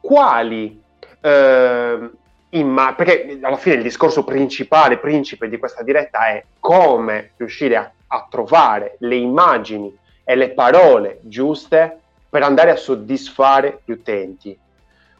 quali 0.00 0.82
eh, 1.20 2.10
imma- 2.50 2.94
perché 2.94 3.38
alla 3.40 3.56
fine 3.56 3.76
il 3.76 3.82
discorso 3.82 4.24
principale, 4.24 4.98
principe 4.98 5.48
di 5.48 5.58
questa 5.58 5.82
diretta 5.82 6.26
è 6.28 6.44
come 6.58 7.32
riuscire 7.36 7.76
a, 7.76 7.90
a 8.08 8.26
trovare 8.28 8.96
le 9.00 9.16
immagini 9.16 9.96
e 10.24 10.34
le 10.34 10.50
parole 10.50 11.20
giuste 11.22 12.00
per 12.28 12.42
andare 12.42 12.70
a 12.70 12.76
soddisfare 12.76 13.80
gli 13.84 13.92
utenti. 13.92 14.58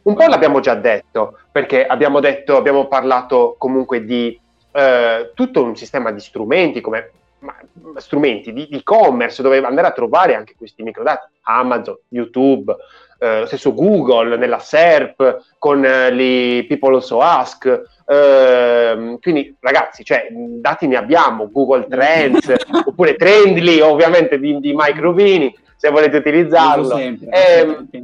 Un 0.03 0.13
po' 0.15 0.27
l'abbiamo 0.27 0.59
già 0.59 0.75
detto, 0.75 1.39
perché 1.51 1.85
abbiamo 1.85 2.19
detto, 2.19 2.57
abbiamo 2.57 2.87
parlato 2.87 3.55
comunque 3.57 4.03
di 4.05 4.39
eh, 4.75 5.31
tutto 5.33 5.63
un 5.63 5.75
sistema 5.77 6.11
di 6.11 6.19
strumenti 6.19 6.81
come 6.81 7.11
ma, 7.39 7.55
strumenti 7.97 8.51
di 8.51 8.67
e-commerce 8.69 9.41
dove 9.41 9.63
andare 9.63 9.87
a 9.87 9.91
trovare 9.91 10.35
anche 10.35 10.55
questi 10.57 10.83
microdati, 10.83 11.27
Amazon, 11.43 11.97
YouTube, 12.09 12.75
eh, 13.19 13.39
lo 13.41 13.45
stesso 13.45 13.73
Google 13.73 14.35
nella 14.35 14.59
SERP 14.59 15.53
con 15.57 15.85
eh, 15.85 16.65
People 16.67 16.95
Also 16.95 17.21
Ask. 17.21 17.65
Eh, 18.05 19.17
quindi 19.21 19.55
ragazzi, 19.59 20.03
cioè, 20.03 20.27
dati 20.31 20.87
ne 20.87 20.97
abbiamo, 20.97 21.49
Google 21.49 21.87
Trends 21.87 22.53
oppure 22.85 23.15
Trendly 23.15 23.79
ovviamente 23.79 24.37
di, 24.39 24.59
di 24.59 24.73
Mike 24.75 24.99
Rubini 24.99 25.55
se 25.77 25.89
volete 25.89 26.17
utilizzarlo. 26.17 26.95
Sempre, 26.95 27.29
e, 27.29 28.03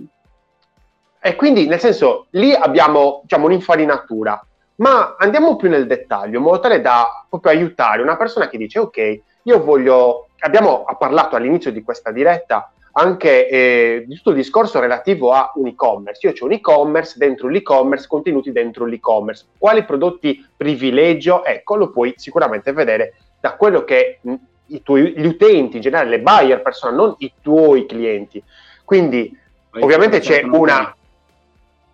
e 1.19 1.35
quindi 1.35 1.67
nel 1.67 1.79
senso 1.79 2.27
lì 2.31 2.53
abbiamo 2.53 3.19
diciamo, 3.23 3.45
un'infarinatura 3.45 4.45
ma 4.81 5.15
andiamo 5.17 5.55
più 5.55 5.69
nel 5.69 5.87
dettaglio, 5.87 6.37
in 6.37 6.43
modo 6.43 6.59
tale 6.59 6.81
da 6.81 7.25
proprio 7.29 7.51
aiutare 7.51 8.01
una 8.01 8.17
persona 8.17 8.49
che 8.49 8.57
dice 8.57 8.79
ok, 8.79 9.21
io 9.43 9.63
voglio, 9.63 10.27
abbiamo 10.39 10.85
parlato 10.97 11.35
all'inizio 11.35 11.71
di 11.71 11.83
questa 11.83 12.11
diretta 12.11 12.71
anche 12.93 13.47
eh, 13.47 14.03
di 14.05 14.15
tutto 14.15 14.31
il 14.31 14.35
discorso 14.35 14.79
relativo 14.79 15.31
a 15.31 15.51
un 15.55 15.67
e-commerce. 15.67 16.27
Io 16.27 16.33
ho 16.37 16.45
un 16.45 16.51
e-commerce, 16.51 17.17
dentro 17.17 17.47
l'e-commerce, 17.47 18.07
contenuti 18.07 18.51
dentro 18.51 18.85
l'e-commerce. 18.85 19.45
Quali 19.57 19.85
prodotti 19.85 20.45
privilegio? 20.57 21.45
Ecco, 21.45 21.75
lo 21.75 21.89
puoi 21.89 22.13
sicuramente 22.17 22.73
vedere 22.73 23.13
da 23.39 23.55
quello 23.55 23.85
che 23.85 24.19
mh, 24.21 24.33
tuoi, 24.83 25.13
gli 25.15 25.25
utenti, 25.25 25.77
in 25.77 25.81
generale 25.81 26.09
le 26.09 26.19
buyer 26.19 26.61
persona, 26.61 26.95
non 26.95 27.15
i 27.19 27.31
tuoi 27.41 27.85
clienti. 27.85 28.43
Quindi, 28.83 29.37
Poi 29.69 29.81
ovviamente 29.83 30.19
c'è 30.19 30.43
una... 30.43 30.93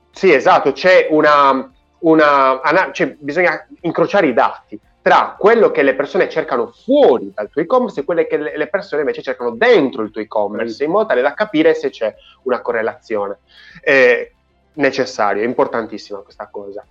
Sì, 0.09 0.33
esatto, 0.33 0.71
c'è 0.71 1.07
una... 1.11 1.71
una 1.99 2.61
cioè, 2.91 3.15
bisogna 3.19 3.65
incrociare 3.81 4.27
i 4.27 4.33
dati 4.33 4.79
tra 5.07 5.37
quello 5.39 5.71
che 5.71 5.83
le 5.83 5.95
persone 5.95 6.27
cercano 6.27 6.67
fuori 6.67 7.31
dal 7.33 7.49
tuo 7.49 7.61
e-commerce 7.61 8.01
e 8.01 8.03
quelle 8.03 8.27
che 8.27 8.37
le 8.37 8.67
persone 8.67 9.03
invece 9.03 9.21
cercano 9.21 9.51
dentro 9.51 10.01
il 10.01 10.11
tuo 10.11 10.19
e-commerce, 10.19 10.83
in 10.83 10.91
modo 10.91 11.05
tale 11.05 11.21
da 11.21 11.33
capire 11.33 11.73
se 11.73 11.89
c'è 11.89 12.13
una 12.43 12.59
correlazione 12.59 13.37
eh, 13.81 14.33
necessaria, 14.73 15.43
è 15.43 15.45
importantissima 15.45 16.19
questa 16.19 16.49
cosa. 16.51 16.85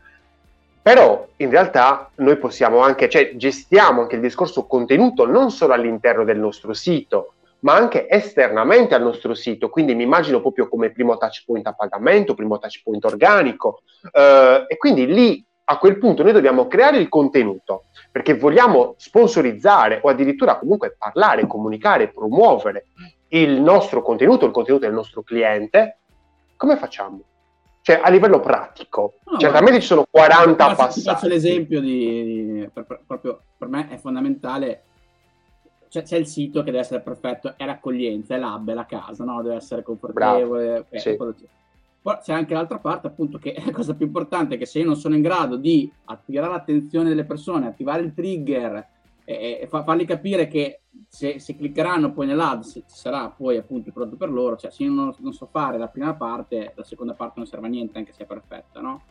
Però 0.81 1.27
in 1.37 1.51
realtà 1.51 2.11
noi 2.15 2.39
possiamo 2.39 2.79
anche, 2.79 3.11
cioè 3.11 3.33
gestiamo 3.35 4.01
anche 4.01 4.15
il 4.15 4.23
discorso 4.23 4.65
contenuto 4.65 5.27
non 5.27 5.51
solo 5.51 5.75
all'interno 5.75 6.25
del 6.25 6.39
nostro 6.39 6.73
sito, 6.73 7.35
ma 7.61 7.75
anche 7.75 8.09
esternamente 8.09 8.95
al 8.95 9.03
nostro 9.03 9.35
sito. 9.35 9.69
Quindi 9.69 9.95
mi 9.95 10.03
immagino 10.03 10.41
proprio 10.41 10.69
come 10.69 10.91
primo 10.91 11.17
touch 11.17 11.45
point 11.45 11.67
a 11.67 11.73
pagamento, 11.73 12.35
primo 12.35 12.59
touch 12.59 12.83
point 12.83 13.05
organico. 13.05 13.83
Eh, 14.13 14.65
e 14.69 14.77
quindi 14.77 15.07
lì 15.07 15.45
a 15.69 15.79
quel 15.79 15.99
punto 15.99 16.23
noi 16.23 16.33
dobbiamo 16.33 16.69
creare 16.69 16.99
il 16.99 17.09
contenuto 17.09 17.87
perché 18.13 18.35
vogliamo 18.35 18.95
sponsorizzare 18.99 20.01
o 20.03 20.09
addirittura 20.09 20.59
comunque 20.59 20.95
parlare, 20.97 21.47
comunicare, 21.47 22.09
promuovere 22.09 22.87
il 23.29 23.61
nostro 23.61 24.03
contenuto, 24.03 24.47
il 24.47 24.53
contenuto 24.53 24.85
del 24.85 24.95
nostro 24.95 25.23
cliente, 25.23 25.99
come 26.57 26.77
facciamo? 26.77 27.21
Cioè, 27.83 28.01
a 28.03 28.11
livello 28.11 28.41
pratico, 28.41 29.15
no, 29.31 29.39
certamente 29.39 29.81
ci 29.81 29.87
sono 29.87 30.07
40 30.11 30.65
faccio, 30.65 30.77
passaggi. 30.77 31.07
Faccio 31.07 31.29
l'esempio 31.29 31.81
di, 31.81 32.25
di 32.25 32.71
per, 32.73 32.85
per, 32.85 33.03
proprio 33.07 33.41
per 33.57 33.69
me 33.69 33.89
è 33.91 33.97
fondamentale. 33.99 34.83
Cioè, 35.97 36.05
c'è 36.05 36.17
il 36.19 36.27
sito 36.27 36.61
che 36.61 36.71
deve 36.71 36.81
essere 36.81 37.01
perfetto, 37.01 37.55
è 37.57 37.65
l'accoglienza, 37.65 38.35
è 38.35 38.39
l'hub, 38.39 38.69
è 38.69 38.75
la 38.75 38.85
casa, 38.85 39.25
no? 39.25 39.41
deve 39.41 39.55
essere 39.55 39.83
confortevole. 39.83 40.85
Sì. 40.93 41.17
Poi 41.17 42.19
c'è 42.23 42.35
anche 42.35 42.53
l'altra 42.53 42.79
parte, 42.79 43.07
appunto, 43.07 43.39
che 43.39 43.55
la 43.65 43.73
cosa 43.73 43.95
più 43.95 44.05
importante 44.05 44.57
è 44.57 44.59
che 44.59 44.67
se 44.67 44.81
io 44.81 44.85
non 44.85 44.97
sono 44.97 45.15
in 45.15 45.23
grado 45.23 45.57
di 45.57 45.91
attirare 46.05 46.53
l'attenzione 46.53 47.09
delle 47.09 47.25
persone, 47.25 47.67
attivare 47.67 48.03
il 48.03 48.13
trigger 48.13 48.87
e, 49.25 49.61
e 49.63 49.67
fa, 49.69 49.85
fargli 49.85 50.05
capire 50.05 50.49
che 50.49 50.81
se, 51.09 51.39
se, 51.39 51.57
cliccheranno 51.57 52.13
poi 52.13 52.27
nell'ad 52.27 52.63
ci 52.63 52.85
sarà 52.87 53.31
poi 53.31 53.57
appunto 53.57 53.89
il 53.89 53.95
prodotto 53.95 54.17
per 54.17 54.31
loro, 54.31 54.57
cioè 54.57 54.71
se 54.71 54.83
io 54.83 54.93
non, 54.93 55.15
non, 55.19 55.33
so 55.33 55.49
fare 55.51 55.79
la 55.79 55.89
prima 55.89 56.15
parte, 56.15 56.75
la 56.77 56.85
seconda 56.85 57.15
parte 57.15 57.35
non 57.37 57.47
serve 57.47 57.69
a 57.69 57.71
niente 57.71 57.97
anche 57.97 58.13
se 58.13 58.25
è 58.25 58.27
perfetta, 58.27 58.81
no? 58.81 59.03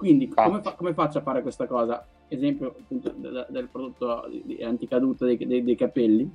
Quindi 0.00 0.28
come, 0.28 0.62
fa, 0.62 0.72
come 0.72 0.94
faccio 0.94 1.18
a 1.18 1.20
fare 1.20 1.42
questa 1.42 1.66
cosa? 1.66 2.02
Esempio 2.26 2.68
appunto 2.68 3.12
del, 3.14 3.44
del 3.50 3.68
prodotto 3.70 4.24
anticaduto 4.62 5.26
dei, 5.26 5.36
dei, 5.36 5.62
dei 5.62 5.76
capelli, 5.76 6.26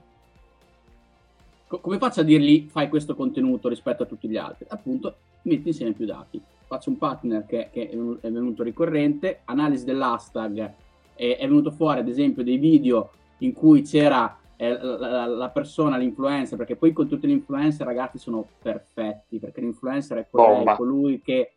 come 1.68 1.98
faccio 1.98 2.20
a 2.20 2.24
dirgli 2.24 2.68
fai 2.70 2.90
questo 2.90 3.16
contenuto 3.16 3.68
rispetto 3.68 4.04
a 4.04 4.06
tutti 4.06 4.28
gli 4.28 4.38
altri? 4.38 4.68
Appunto, 4.70 5.16
metti 5.42 5.70
insieme 5.70 5.94
più 5.94 6.06
dati. 6.06 6.40
Faccio 6.68 6.92
un 6.92 7.00
partner 7.00 7.48
che, 7.48 7.70
che 7.72 7.90
è 7.90 8.30
venuto 8.30 8.62
ricorrente, 8.62 9.42
analisi 9.46 9.84
dell'hashtag, 9.84 10.74
eh, 11.16 11.36
è 11.36 11.48
venuto 11.48 11.72
fuori 11.72 12.02
ad 12.02 12.08
esempio 12.08 12.44
dei 12.44 12.58
video 12.58 13.10
in 13.40 13.52
cui 13.52 13.82
c'era 13.82 14.38
eh, 14.58 14.78
la, 14.80 15.50
persona, 15.52 15.98
l'influencer, 15.98 16.56
perché 16.56 16.76
poi 16.76 16.94
con 16.94 17.08
tutti 17.08 17.26
gli 17.26 17.32
influencer 17.32 17.88
ragazzi 17.88 18.20
sono 18.20 18.48
perfetti, 18.62 19.40
perché 19.40 19.60
l'influencer 19.62 20.20
è 20.20 20.28
colui, 20.30 20.66
colui 20.76 21.22
che 21.24 21.55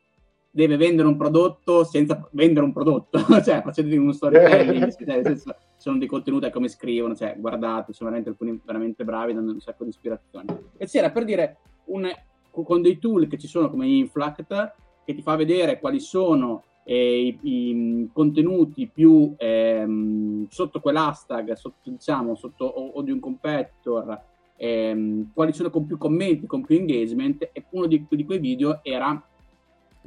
deve 0.50 0.76
vendere 0.76 1.08
un 1.08 1.16
prodotto 1.16 1.84
senza 1.84 2.28
vendere 2.32 2.64
un 2.64 2.72
prodotto, 2.72 3.18
cioè 3.44 3.62
facendo 3.62 3.94
uno 3.96 4.12
storytelling, 4.12 4.96
cioè, 4.96 5.06
nel 5.06 5.24
senso, 5.24 5.54
sono 5.76 5.98
dei 5.98 6.08
contenuti 6.08 6.50
come 6.50 6.68
scrivono, 6.68 7.14
cioè 7.14 7.36
guardate, 7.38 7.92
sono 7.92 8.10
veramente 8.10 8.30
alcuni 8.30 8.60
veramente 8.64 9.04
bravi, 9.04 9.34
danno 9.34 9.52
un 9.52 9.60
sacco 9.60 9.84
di 9.84 9.90
ispirazione. 9.90 10.70
E 10.76 10.86
c'era 10.86 11.10
per 11.10 11.24
dire 11.24 11.58
un, 11.86 12.10
con 12.50 12.82
dei 12.82 12.98
tool 12.98 13.26
che 13.28 13.38
ci 13.38 13.46
sono 13.46 13.70
come 13.70 13.86
Inflact 13.86 14.74
che 15.04 15.14
ti 15.14 15.22
fa 15.22 15.36
vedere 15.36 15.78
quali 15.78 16.00
sono 16.00 16.64
eh, 16.84 17.26
i, 17.26 17.38
i, 17.42 18.08
contenuti 18.12 18.90
più 18.92 19.34
ehm, 19.36 20.48
sotto 20.48 20.80
quell'hashtag, 20.80 21.52
sotto, 21.52 21.90
diciamo, 21.90 22.34
sotto 22.34 22.64
o, 22.64 22.88
o 22.88 23.02
di 23.02 23.10
un 23.10 23.20
competitor, 23.20 24.20
ehm, 24.56 25.30
quali 25.32 25.52
sono 25.52 25.70
con 25.70 25.86
più 25.86 25.98
commenti, 25.98 26.46
con 26.46 26.64
più 26.64 26.76
engagement 26.76 27.50
e 27.52 27.64
uno 27.70 27.86
di, 27.86 28.06
di 28.08 28.24
quei 28.24 28.38
video 28.38 28.80
era 28.82 29.22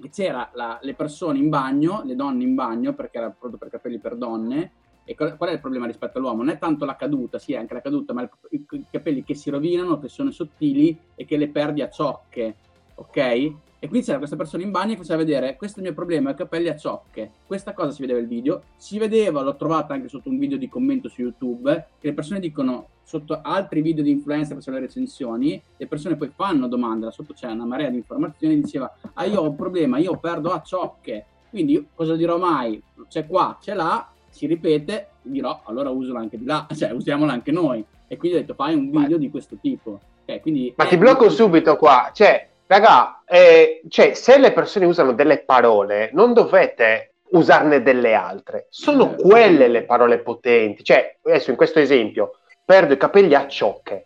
c'era 0.10 0.50
la, 0.54 0.80
le 0.82 0.94
persone 0.94 1.38
in 1.38 1.50
bagno, 1.50 2.02
le 2.06 2.16
donne 2.16 2.44
in 2.44 2.56
bagno, 2.56 2.94
perché 2.94 3.18
era 3.18 3.30
prodotto 3.30 3.58
per 3.58 3.70
capelli 3.70 4.00
per 4.00 4.16
donne, 4.16 4.72
e 5.04 5.16
qual, 5.16 5.36
è 5.38 5.52
il 5.52 5.60
problema 5.60 5.88
rispetto 5.88 6.18
all'uomo? 6.18 6.44
Non 6.44 6.54
è 6.54 6.58
tanto 6.58 6.86
la 6.86 6.96
caduta, 6.96 7.40
sì, 7.40 7.56
anche 7.56 7.74
la 7.74 7.82
caduta, 7.82 8.14
ma 8.14 8.30
i, 8.50 8.66
i 8.70 8.86
capelli 8.90 9.24
che 9.24 9.36
si 9.36 9.50
rovinano, 9.50 10.00
che 10.00 10.08
sono 10.08 10.32
sottili 10.32 10.98
e 11.16 11.26
che 11.26 11.38
le 11.38 11.50
perdi 11.50 11.82
a 11.82 11.90
ciocche, 11.90 12.56
ok? 12.96 13.54
E 13.84 13.88
quindi 13.88 14.06
c'era 14.06 14.20
questa 14.20 14.36
persona 14.36 14.62
in 14.62 14.70
bagno 14.70 14.92
che 14.92 15.00
faceva 15.00 15.18
vedere, 15.18 15.56
questo 15.56 15.78
è 15.78 15.82
il 15.82 15.88
mio 15.88 15.96
problema, 15.96 16.30
i 16.30 16.36
capelli 16.36 16.68
a 16.68 16.78
ciocche. 16.78 17.32
Questa 17.48 17.74
cosa 17.74 17.90
si 17.90 18.02
vedeva 18.02 18.20
il 18.20 18.28
video, 18.28 18.62
si 18.76 19.00
vedeva, 19.00 19.42
l'ho 19.42 19.56
trovata 19.56 19.96
anche 19.96 20.08
sotto 20.08 20.30
un 20.30 20.38
video 20.38 20.60
di 20.60 20.70
commento 20.70 21.10
su 21.10 21.22
YouTube, 21.22 21.88
che 22.00 22.08
le 22.08 22.14
persone 22.14 22.40
dicono, 22.40 22.90
sotto 23.02 23.40
altri 23.42 23.82
video 23.82 24.04
di 24.04 24.12
influencer 24.12 24.56
facevano 24.56 24.84
le 24.84 24.88
recensioni, 24.88 25.60
le 25.78 25.88
persone 25.88 26.16
poi 26.16 26.32
fanno 26.36 26.68
domande, 26.68 27.06
là 27.06 27.12
sotto 27.12 27.34
c'è 27.34 27.50
una 27.50 27.66
marea 27.66 27.90
di 27.90 27.96
informazioni, 27.96 28.62
diceva, 28.62 28.96
ah 29.16 29.26
io 29.26 29.40
ho 29.40 29.50
un 29.50 29.56
problema, 29.56 29.98
io 29.98 30.16
perdo 30.18 30.52
a 30.52 30.62
ciocche. 30.62 31.26
Quindi 31.50 31.72
io 31.72 31.86
cosa 31.96 32.16
dirò 32.16 32.38
mai? 32.38 32.80
C'è 33.10 33.26
qua, 33.26 33.58
c'è 33.60 33.74
là, 33.74 34.08
si 34.30 34.46
ripete, 34.46 35.08
dirò 35.24 35.60
allora 35.66 35.90
usalo 35.90 36.20
anche 36.20 36.38
di 36.38 36.46
là, 36.46 36.68
cioè 36.78 36.92
usiamolo 36.92 37.32
anche 37.32 37.52
noi. 37.52 37.84
E 38.08 38.16
quindi 38.18 38.38
ho 38.38 38.42
detto 38.42 38.54
fai 38.54 38.76
un 38.76 38.92
video 38.92 39.10
Ma... 39.10 39.18
di 39.18 39.32
questo 39.32 39.58
tipo. 39.60 40.00
Okay, 40.22 40.40
quindi, 40.40 40.72
Ma 40.76 40.86
ti 40.86 40.98
blocco 40.98 41.22
molto... 41.22 41.34
subito 41.34 41.78
qua, 41.78 42.12
cioè 42.14 42.50
Raga, 42.72 43.24
eh, 43.26 43.82
cioè, 43.90 44.14
se 44.14 44.38
le 44.38 44.54
persone 44.54 44.86
usano 44.86 45.12
delle 45.12 45.40
parole, 45.40 46.10
non 46.14 46.32
dovete 46.32 47.16
usarne 47.32 47.84
delle 47.84 48.14
altre. 48.14 48.68
Sono 48.70 49.14
quelle 49.16 49.68
le 49.68 49.84
parole 49.84 50.20
potenti. 50.20 50.82
Cioè, 50.82 51.18
adesso 51.22 51.50
in 51.50 51.58
questo 51.58 51.80
esempio, 51.80 52.38
perdo 52.64 52.94
i 52.94 52.98
capelli 52.98 53.36
a 53.36 53.46
ciocche. 53.46 54.06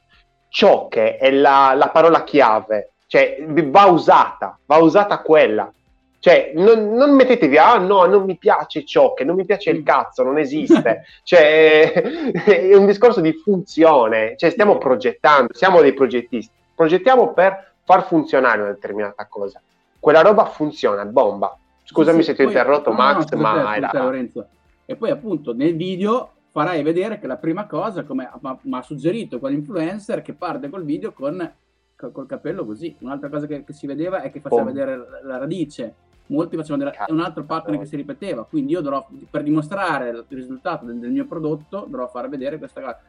Ciocche 0.49 1.17
è 1.17 1.29
la, 1.29 1.75
la 1.75 1.89
parola 1.89 2.23
chiave. 2.23 2.93
Cioè, 3.05 3.37
va 3.45 3.85
usata, 3.85 4.57
va 4.65 4.77
usata 4.77 5.19
quella. 5.19 5.71
Cioè, 6.17 6.53
non, 6.55 6.91
non, 6.95 7.13
mettetevi, 7.13 7.59
ah 7.59 7.77
no, 7.77 8.05
non 8.05 8.23
mi 8.23 8.35
piace 8.35 8.83
ciocche, 8.83 9.23
non 9.23 9.35
mi 9.35 9.45
piace 9.45 9.69
il 9.69 9.83
cazzo, 9.83 10.23
non 10.23 10.39
esiste. 10.39 11.03
cioè, 11.21 11.91
è 11.91 12.73
un 12.73 12.87
discorso 12.87 13.21
di 13.21 13.31
funzione. 13.31 14.33
Cioè, 14.37 14.49
stiamo 14.49 14.79
progettando, 14.79 15.53
siamo 15.53 15.81
dei 15.81 15.93
progettisti. 15.93 16.51
Progettiamo 16.73 17.31
per 17.31 17.73
far 17.85 18.03
funzionare 18.05 18.61
una 18.61 18.71
determinata 18.71 19.25
cosa. 19.27 19.61
Quella 19.99 20.21
roba 20.21 20.45
funziona, 20.45 21.05
bomba. 21.05 21.57
Scusami 21.83 22.19
sì, 22.19 22.29
se 22.29 22.35
ti 22.35 22.41
ho 22.41 22.45
interrotto, 22.45 22.91
Max, 22.91 23.29
no, 23.29 23.41
ma 23.41 23.75
era... 23.75 23.91
Lorenzo. 23.93 24.47
E 24.85 24.95
poi 24.95 25.11
appunto 25.11 25.53
nel 25.53 25.75
video 25.75 26.31
farai 26.51 26.83
vedere 26.83 27.19
che 27.19 27.27
la 27.27 27.37
prima 27.37 27.67
cosa, 27.67 28.03
come 28.03 28.29
mi 28.41 28.77
ha 28.77 28.81
suggerito 28.81 29.39
quell'influencer, 29.39 30.21
che 30.21 30.33
parte 30.33 30.69
col 30.69 30.83
video 30.83 31.13
con 31.13 31.53
col 31.95 32.25
capello 32.27 32.65
così. 32.65 32.95
Un'altra 32.99 33.29
cosa 33.29 33.45
che, 33.45 33.63
che 33.63 33.73
si 33.73 33.87
vedeva 33.87 34.21
è 34.21 34.31
che 34.31 34.41
faceva 34.41 34.63
Bom. 34.63 34.73
vedere 34.73 34.97
la, 34.97 35.19
la 35.23 35.37
radice. 35.37 35.93
Molti 36.27 36.55
facevano 36.57 36.85
vedere 36.85 37.05
un 37.09 37.19
altro 37.19 37.43
pattern 37.43 37.77
che 37.79 37.85
si 37.85 37.95
ripeteva. 37.95 38.45
Quindi 38.45 38.73
io 38.73 38.81
dovrò, 38.81 39.07
per 39.29 39.43
dimostrare 39.43 40.09
il 40.09 40.25
risultato 40.27 40.85
del, 40.85 40.97
del 40.97 41.11
mio 41.11 41.25
prodotto, 41.25 41.85
dovrò 41.87 42.07
far 42.07 42.29
vedere 42.29 42.57
questa 42.57 42.81
cosa 42.81 42.99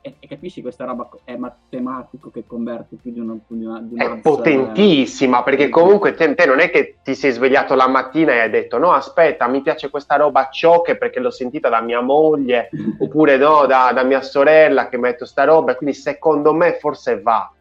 e, 0.00 0.16
e, 0.18 0.26
capisci 0.26 0.62
questa 0.62 0.84
roba 0.84 1.08
è 1.24 1.36
matematico 1.36 2.30
che 2.30 2.44
converte 2.46 2.96
più 3.00 3.12
di 3.12 3.20
una, 3.20 3.36
di 3.46 3.64
una, 3.64 3.80
di 3.80 3.94
una 3.94 4.04
è 4.04 4.18
potentissima 4.18 5.42
perché 5.42 5.68
comunque 5.68 6.14
te, 6.14 6.34
te, 6.34 6.46
non 6.46 6.60
è 6.60 6.70
che 6.70 6.96
ti 7.02 7.14
sei 7.14 7.30
svegliato 7.30 7.74
la 7.74 7.86
mattina 7.86 8.32
e 8.32 8.40
hai 8.40 8.50
detto 8.50 8.78
no 8.78 8.92
aspetta 8.92 9.46
mi 9.46 9.60
piace 9.60 9.90
questa 9.90 10.16
roba 10.16 10.48
ciocche 10.50 10.96
perché 10.96 11.20
l'ho 11.20 11.30
sentita 11.30 11.68
da 11.68 11.80
mia 11.80 12.00
moglie 12.00 12.70
oppure 12.98 13.36
no 13.36 13.66
da, 13.66 13.92
da, 13.92 14.02
mia 14.02 14.22
sorella 14.22 14.88
che 14.88 14.98
metto 14.98 15.24
sta 15.24 15.44
roba 15.44 15.76
quindi 15.76 15.94
secondo 15.94 16.52
me 16.52 16.74
forse 16.78 17.20
va. 17.20 17.52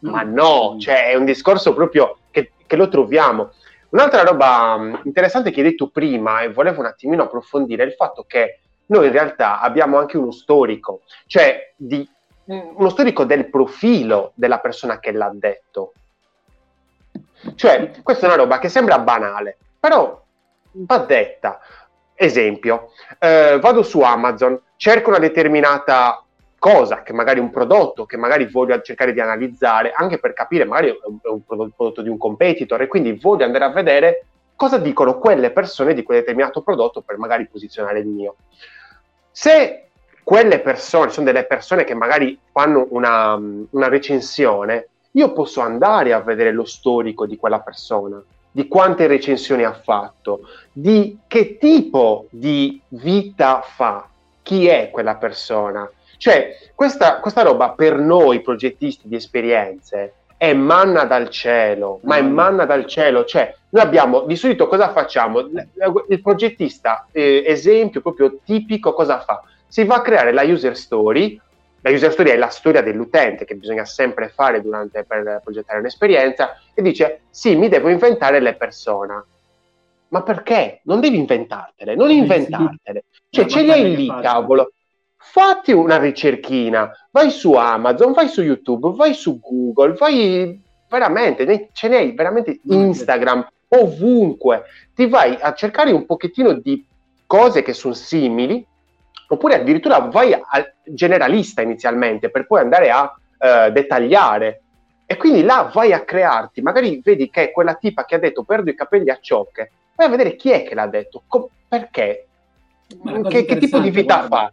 Ma 0.00 0.22
no 0.22 0.76
cioè 0.78 1.10
è 1.10 1.14
un 1.14 1.24
discorso 1.24 1.72
proprio 1.72 2.18
che, 2.30 2.52
che 2.66 2.76
lo 2.76 2.88
troviamo. 2.88 3.52
Un'altra 3.88 4.22
roba 4.22 5.00
interessante 5.04 5.50
che 5.50 5.60
hai 5.60 5.70
detto 5.70 5.88
prima 5.88 6.40
e 6.40 6.52
volevo 6.52 6.80
un 6.80 6.86
attimino 6.86 7.22
approfondire 7.22 7.84
è 7.84 7.86
il 7.86 7.92
fatto 7.92 8.24
che 8.26 8.63
noi 8.86 9.06
in 9.06 9.12
realtà 9.12 9.60
abbiamo 9.60 9.98
anche 9.98 10.16
uno 10.16 10.30
storico, 10.30 11.02
cioè 11.26 11.72
di, 11.76 12.08
uno 12.44 12.88
storico 12.88 13.24
del 13.24 13.48
profilo 13.48 14.32
della 14.34 14.58
persona 14.58 14.98
che 14.98 15.12
l'ha 15.12 15.30
detto. 15.32 15.92
Cioè, 17.54 17.90
questa 18.02 18.26
è 18.26 18.28
una 18.28 18.42
roba 18.42 18.58
che 18.58 18.68
sembra 18.68 18.98
banale, 18.98 19.58
però 19.78 20.22
va 20.72 20.98
detta. 20.98 21.60
esempio, 22.16 22.90
eh, 23.18 23.58
vado 23.60 23.82
su 23.82 24.00
Amazon, 24.00 24.60
cerco 24.76 25.10
una 25.10 25.18
determinata 25.18 26.24
cosa, 26.58 27.02
che 27.02 27.12
magari 27.12 27.40
un 27.40 27.50
prodotto, 27.50 28.06
che 28.06 28.16
magari 28.16 28.46
voglio 28.46 28.80
cercare 28.80 29.12
di 29.12 29.20
analizzare, 29.20 29.92
anche 29.94 30.18
per 30.18 30.32
capire, 30.32 30.64
magari 30.64 30.90
è 30.90 31.28
un, 31.28 31.44
prodotto 31.44 32.00
di 32.00 32.08
un 32.08 32.16
competitor, 32.16 32.80
e 32.80 32.86
quindi 32.86 33.12
voglio 33.12 33.44
andare 33.44 33.64
a 33.64 33.70
vedere 33.70 34.26
cosa 34.56 34.78
dicono 34.78 35.18
quelle 35.18 35.50
persone 35.50 35.94
di 35.94 36.02
quel 36.02 36.20
determinato 36.20 36.62
prodotto 36.62 37.00
per 37.00 37.18
magari 37.18 37.46
posizionare 37.46 38.00
il 38.00 38.06
mio. 38.06 38.36
Se 39.30 39.88
quelle 40.22 40.60
persone 40.60 41.10
sono 41.10 41.26
delle 41.26 41.44
persone 41.44 41.84
che 41.84 41.94
magari 41.94 42.38
fanno 42.50 42.86
una, 42.90 43.34
una 43.34 43.88
recensione, 43.88 44.88
io 45.12 45.32
posso 45.32 45.60
andare 45.60 46.12
a 46.12 46.20
vedere 46.20 46.52
lo 46.52 46.64
storico 46.64 47.26
di 47.26 47.36
quella 47.36 47.60
persona, 47.60 48.22
di 48.50 48.66
quante 48.68 49.06
recensioni 49.06 49.64
ha 49.64 49.72
fatto, 49.72 50.48
di 50.72 51.18
che 51.26 51.58
tipo 51.58 52.26
di 52.30 52.80
vita 52.88 53.60
fa, 53.62 54.08
chi 54.42 54.66
è 54.66 54.90
quella 54.90 55.16
persona, 55.16 55.88
cioè, 56.16 56.56
questa, 56.74 57.20
questa 57.20 57.42
roba 57.42 57.70
per 57.70 57.98
noi 57.98 58.40
progettisti 58.40 59.08
di 59.08 59.16
esperienze 59.16 60.14
è 60.36 60.52
manna 60.52 61.04
dal 61.04 61.30
cielo, 61.30 62.00
ma 62.02 62.16
è 62.16 62.22
manna 62.22 62.64
dal 62.64 62.86
cielo. 62.86 63.24
Cioè, 63.24 63.54
noi 63.70 63.82
abbiamo, 63.82 64.20
di 64.22 64.36
solito 64.36 64.66
cosa 64.68 64.90
facciamo? 64.90 65.40
Il 66.08 66.20
progettista, 66.22 67.08
eh, 67.12 67.42
esempio 67.46 68.00
proprio 68.00 68.38
tipico, 68.44 68.92
cosa 68.92 69.20
fa? 69.20 69.42
Si 69.66 69.84
va 69.84 69.96
a 69.96 70.02
creare 70.02 70.32
la 70.32 70.42
user 70.42 70.76
story, 70.76 71.40
la 71.80 71.90
user 71.90 72.12
story 72.12 72.30
è 72.30 72.36
la 72.36 72.48
storia 72.48 72.82
dell'utente 72.82 73.44
che 73.44 73.56
bisogna 73.56 73.84
sempre 73.84 74.28
fare 74.28 74.60
durante, 74.60 75.04
per 75.04 75.40
progettare 75.42 75.80
un'esperienza, 75.80 76.58
e 76.74 76.82
dice, 76.82 77.22
sì, 77.30 77.56
mi 77.56 77.68
devo 77.68 77.88
inventare 77.88 78.40
le 78.40 78.54
persone. 78.54 79.24
Ma 80.08 80.22
perché? 80.22 80.80
Non 80.84 81.00
devi 81.00 81.16
inventartele, 81.16 81.96
non 81.96 82.10
inventartele. 82.10 83.04
Cioè, 83.28 83.46
ce 83.46 83.62
li 83.62 83.70
hai 83.72 83.96
lì, 83.96 84.06
cavolo 84.06 84.73
fatti 85.26 85.72
una 85.72 85.96
ricerchina, 85.96 86.92
vai 87.10 87.30
su 87.30 87.54
Amazon, 87.54 88.12
vai 88.12 88.28
su 88.28 88.42
YouTube, 88.42 88.94
vai 88.94 89.14
su 89.14 89.40
Google, 89.40 89.94
vai 89.94 90.62
veramente, 90.88 91.70
ce 91.72 91.88
n'hai 91.88 92.12
veramente 92.12 92.60
Instagram, 92.62 93.44
ovunque, 93.68 94.64
ti 94.94 95.06
vai 95.06 95.36
a 95.40 95.54
cercare 95.54 95.90
un 95.90 96.04
pochettino 96.04 96.52
di 96.52 96.86
cose 97.26 97.62
che 97.62 97.72
sono 97.72 97.94
simili, 97.94 98.64
oppure 99.26 99.54
addirittura 99.56 99.98
vai 100.00 100.34
al 100.34 100.72
generalista 100.84 101.62
inizialmente 101.62 102.30
per 102.30 102.46
poi 102.46 102.60
andare 102.60 102.90
a 102.90 103.12
eh, 103.38 103.72
dettagliare. 103.72 104.60
E 105.06 105.16
quindi 105.16 105.42
là 105.42 105.70
vai 105.72 105.92
a 105.92 106.04
crearti, 106.04 106.60
magari 106.60 107.00
vedi 107.02 107.28
che 107.28 107.44
è 107.44 107.50
quella 107.50 107.74
tipa 107.74 108.04
che 108.04 108.14
ha 108.14 108.18
detto 108.18 108.44
perdo 108.44 108.70
i 108.70 108.76
capelli 108.76 109.10
a 109.10 109.18
ciocche, 109.20 109.70
vai 109.96 110.06
a 110.06 110.10
vedere 110.10 110.36
chi 110.36 110.50
è 110.50 110.62
che 110.62 110.74
l'ha 110.74 110.86
detto, 110.86 111.22
com- 111.26 111.48
perché, 111.66 112.26
che, 113.28 113.44
che 113.46 113.56
tipo 113.56 113.80
di 113.80 113.90
vita 113.90 114.18
guarda. 114.18 114.36
fa 114.36 114.52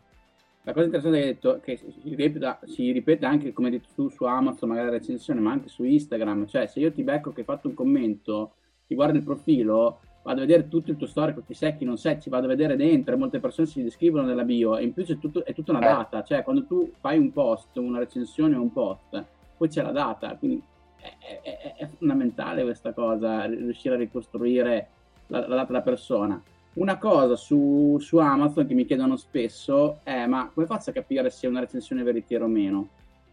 la 0.64 0.74
cosa 0.74 0.86
interessante 0.86 1.20
che 1.20 1.26
hai 1.26 1.34
detto 1.34 1.60
che 1.60 1.78
si 1.78 1.94
ripete, 2.04 2.60
si 2.66 2.92
ripete, 2.92 3.26
anche 3.26 3.52
come 3.52 3.70
hai 3.70 3.74
detto 3.74 3.90
tu 3.96 4.10
su 4.10 4.24
Amazon, 4.26 4.70
magari 4.70 4.88
la 4.88 4.98
recensione, 4.98 5.40
ma 5.40 5.52
anche 5.52 5.70
su 5.70 5.84
Instagram. 5.84 6.46
Cioè, 6.46 6.68
se 6.68 6.80
io 6.80 6.92
ti 6.92 7.04
becco 7.04 7.32
che 7.32 7.40
hai 7.40 7.46
fatto 7.46 7.68
un 7.68 7.74
commento, 7.74 8.54
ti 8.86 8.94
guardo 8.94 9.18
il 9.18 9.24
profilo, 9.24 10.00
vado 10.24 10.38
a 10.38 10.46
vedere 10.46 10.68
tutto 10.68 10.92
il 10.92 10.98
tuo 10.98 11.08
storico, 11.08 11.42
chi 11.46 11.56
sei, 11.56 11.76
chi 11.76 11.86
non 11.86 11.98
sei, 11.98 12.22
ci 12.22 12.30
vado 12.30 12.46
a 12.46 12.50
vedere 12.50 12.76
dentro, 12.76 13.18
molte 13.18 13.40
persone 13.40 13.68
si 13.68 13.82
descrivono 13.82 14.28
nella 14.28 14.44
bio 14.44 14.78
e 14.78 14.84
in 14.84 14.94
più 14.94 15.04
tutto, 15.18 15.44
è 15.44 15.54
tutta 15.54 15.72
una 15.72 15.82
eh. 15.82 15.94
data, 15.94 16.24
cioè 16.24 16.44
quando 16.44 16.66
tu 16.66 16.92
fai 17.00 17.18
un 17.18 17.32
post, 17.32 17.76
una 17.78 17.98
recensione 17.98 18.56
o 18.56 18.62
un 18.62 18.72
post, 18.72 19.26
poi 19.58 19.68
c'è 19.68 19.82
la 19.82 19.92
data, 19.92 20.36
quindi 20.36 20.62
è, 20.98 21.40
è, 21.42 21.76
è 21.76 21.88
fondamentale 21.88 22.62
questa 22.64 22.94
cosa, 22.94 23.46
riuscire 23.46 23.96
a 23.96 23.98
ricostruire 23.98 24.90
la, 25.28 25.40
la 25.40 25.56
data 25.56 25.68
della 25.68 25.82
persona. 25.82 26.42
Una 26.74 26.98
cosa 26.98 27.36
su, 27.36 27.98
su, 28.00 28.18
Amazon 28.18 28.66
che 28.66 28.74
mi 28.74 28.86
chiedono 28.86 29.18
spesso 29.18 30.00
è: 30.04 30.26
ma 30.26 30.50
come 30.54 30.66
faccio 30.66 30.92
a 30.92 30.94
capire 30.94 31.30
se 31.30 31.46
è 31.46 31.50
una 31.50 31.60
recensione 31.60 32.02
veritiera 32.02 32.46
o 32.46 32.48
meno? 32.48 32.88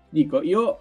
Dico, 0.08 0.42
io 0.42 0.80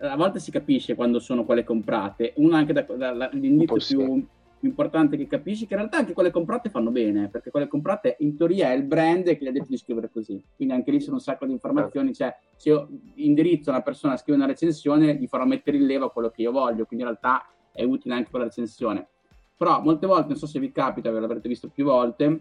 a 0.00 0.16
volte 0.16 0.40
si 0.40 0.50
capisce 0.50 0.94
quando 0.94 1.18
sono 1.18 1.44
quelle 1.44 1.64
comprate, 1.64 2.34
una 2.36 2.58
anche 2.58 2.74
da, 2.74 2.82
da, 2.82 3.12
dall'indizio 3.12 3.96
più, 3.96 4.26
più, 4.60 4.68
importante 4.68 5.16
che 5.16 5.26
capisci, 5.26 5.66
che 5.66 5.72
in 5.74 5.80
realtà 5.80 5.98
anche 5.98 6.12
quelle 6.12 6.30
comprate 6.30 6.68
fanno 6.68 6.90
bene, 6.90 7.28
perché 7.28 7.50
quelle 7.50 7.68
comprate 7.68 8.16
in 8.20 8.36
teoria 8.36 8.70
è 8.70 8.74
il 8.74 8.84
brand 8.84 9.24
che 9.24 9.38
gli 9.40 9.46
ha 9.46 9.52
detto 9.52 9.68
di 9.68 9.76
scrivere 9.78 10.10
così, 10.10 10.42
quindi 10.56 10.74
anche 10.74 10.90
lì 10.90 11.00
sono 11.00 11.16
un 11.16 11.22
sacco 11.22 11.46
di 11.46 11.52
informazioni, 11.52 12.14
cioè 12.14 12.34
se 12.56 12.68
io 12.68 12.88
indirizzo 13.14 13.70
una 13.70 13.82
persona 13.82 14.14
a 14.14 14.16
scrivere 14.16 14.44
una 14.44 14.52
recensione 14.52 15.14
gli 15.16 15.26
farò 15.26 15.44
mettere 15.44 15.76
in 15.76 15.86
leva 15.86 16.10
quello 16.10 16.30
che 16.30 16.42
io 16.42 16.52
voglio, 16.52 16.84
quindi 16.84 17.04
in 17.04 17.10
realtà 17.10 17.46
è 17.72 17.84
utile 17.84 18.14
anche 18.14 18.30
quella 18.30 18.46
recensione 18.46 19.08
però 19.56 19.80
molte 19.80 20.06
volte, 20.06 20.28
non 20.28 20.36
so 20.36 20.46
se 20.46 20.58
vi 20.58 20.72
capita, 20.72 21.10
ve 21.10 21.20
l'avrete 21.20 21.48
visto 21.48 21.68
più 21.68 21.84
volte, 21.84 22.40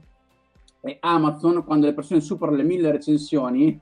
Amazon 1.00 1.64
quando 1.64 1.86
le 1.86 1.94
persone 1.94 2.20
superano 2.20 2.58
le 2.58 2.64
mille 2.64 2.92
recensioni 2.92 3.80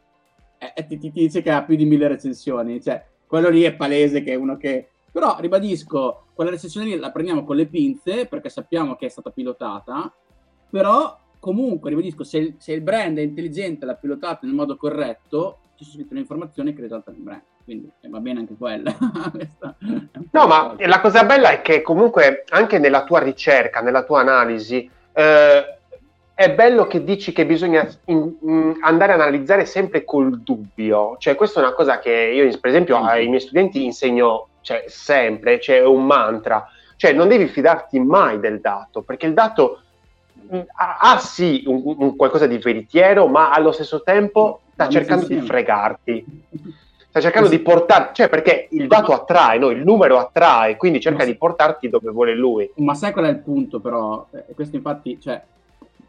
eh, 0.57 0.85
ti, 0.85 0.97
ti, 0.99 1.09
dice 1.11 1.41
che 1.41 1.49
ha 1.49 1.63
più 1.63 1.75
di 1.75 1.85
mille 1.85 2.07
recensioni, 2.07 2.81
cioè 2.81 3.03
quello 3.25 3.49
lì 3.49 3.63
è 3.63 3.75
palese 3.75 4.21
che 4.21 4.33
è 4.33 4.35
uno 4.35 4.57
che... 4.57 4.89
Però 5.11 5.37
ribadisco, 5.39 6.27
quella 6.33 6.51
recensione 6.51 6.85
lì 6.85 6.95
la 6.97 7.11
prendiamo 7.11 7.43
con 7.43 7.55
le 7.55 7.65
pinze 7.65 8.27
perché 8.27 8.49
sappiamo 8.49 8.95
che 8.95 9.07
è 9.07 9.09
stata 9.09 9.31
pilotata, 9.31 10.13
però 10.69 11.19
comunque 11.39 11.89
ribadisco, 11.89 12.23
se 12.23 12.55
se 12.57 12.71
il 12.71 12.81
brand 12.81 13.17
è 13.17 13.21
intelligente, 13.21 13.85
l'ha 13.85 13.95
pilotata 13.95 14.45
nel 14.45 14.55
modo 14.55 14.77
corretto, 14.77 15.57
ci 15.75 15.83
sono 15.83 15.95
scritte 15.97 16.13
le 16.13 16.21
informazioni 16.21 16.73
che 16.73 16.81
risaltano 16.81 17.17
il 17.17 17.23
brand 17.23 17.41
quindi 17.71 17.89
eh, 18.01 18.09
va 18.09 18.19
bene 18.19 18.39
anche 18.39 18.55
quella. 18.57 18.93
no, 20.31 20.47
ma 20.47 20.75
la 20.77 20.99
cosa 20.99 21.23
bella 21.23 21.51
è 21.51 21.61
che 21.61 21.81
comunque 21.81 22.43
anche 22.49 22.79
nella 22.79 23.05
tua 23.05 23.19
ricerca, 23.19 23.79
nella 23.79 24.03
tua 24.03 24.19
analisi, 24.19 24.89
eh, 25.13 25.77
è 26.33 26.53
bello 26.53 26.87
che 26.87 27.03
dici 27.05 27.31
che 27.31 27.45
bisogna 27.45 27.87
in, 28.05 28.35
in 28.41 28.77
andare 28.81 29.13
a 29.13 29.15
analizzare 29.15 29.65
sempre 29.65 30.03
col 30.03 30.41
dubbio. 30.41 31.15
Cioè, 31.17 31.35
questa 31.35 31.61
è 31.61 31.63
una 31.63 31.73
cosa 31.73 31.99
che 31.99 32.11
io, 32.11 32.59
per 32.59 32.69
esempio, 32.69 32.99
mm. 32.99 33.05
ai 33.05 33.27
miei 33.27 33.39
studenti 33.39 33.85
insegno 33.85 34.47
cioè, 34.59 34.83
sempre, 34.87 35.61
cioè, 35.61 35.77
è 35.77 35.85
un 35.85 36.05
mantra. 36.05 36.67
Cioè, 36.97 37.13
non 37.13 37.29
devi 37.29 37.47
fidarti 37.47 37.99
mai 37.99 38.41
del 38.41 38.59
dato, 38.59 39.01
perché 39.01 39.27
il 39.27 39.33
dato 39.33 39.81
mm, 40.53 40.59
ha, 40.75 40.97
ha 40.99 41.19
sì 41.19 41.63
un, 41.67 41.95
un 41.97 42.15
qualcosa 42.17 42.47
di 42.47 42.57
veritiero, 42.57 43.27
ma 43.27 43.51
allo 43.51 43.71
stesso 43.71 44.03
tempo 44.03 44.61
sta 44.73 44.89
cercando 44.89 45.25
di 45.25 45.39
fregarti 45.39 46.25
sta 47.11 47.19
cercando 47.19 47.49
di 47.49 47.59
portare, 47.59 48.11
cioè 48.13 48.29
perché 48.29 48.69
il 48.71 48.87
dato 48.87 49.11
attrae, 49.11 49.59
no? 49.59 49.69
il 49.69 49.83
numero 49.83 50.17
attrae, 50.17 50.77
quindi 50.77 51.01
cerca 51.01 51.25
di 51.25 51.35
portarti 51.35 51.89
dove 51.89 52.09
vuole 52.09 52.33
lui. 52.33 52.71
Ma 52.77 52.93
sai 52.93 53.11
qual 53.11 53.25
è 53.25 53.29
il 53.29 53.39
punto 53.39 53.81
però? 53.81 54.25
Eh, 54.31 54.53
questo 54.55 54.77
infatti, 54.77 55.19
cioè, 55.19 55.43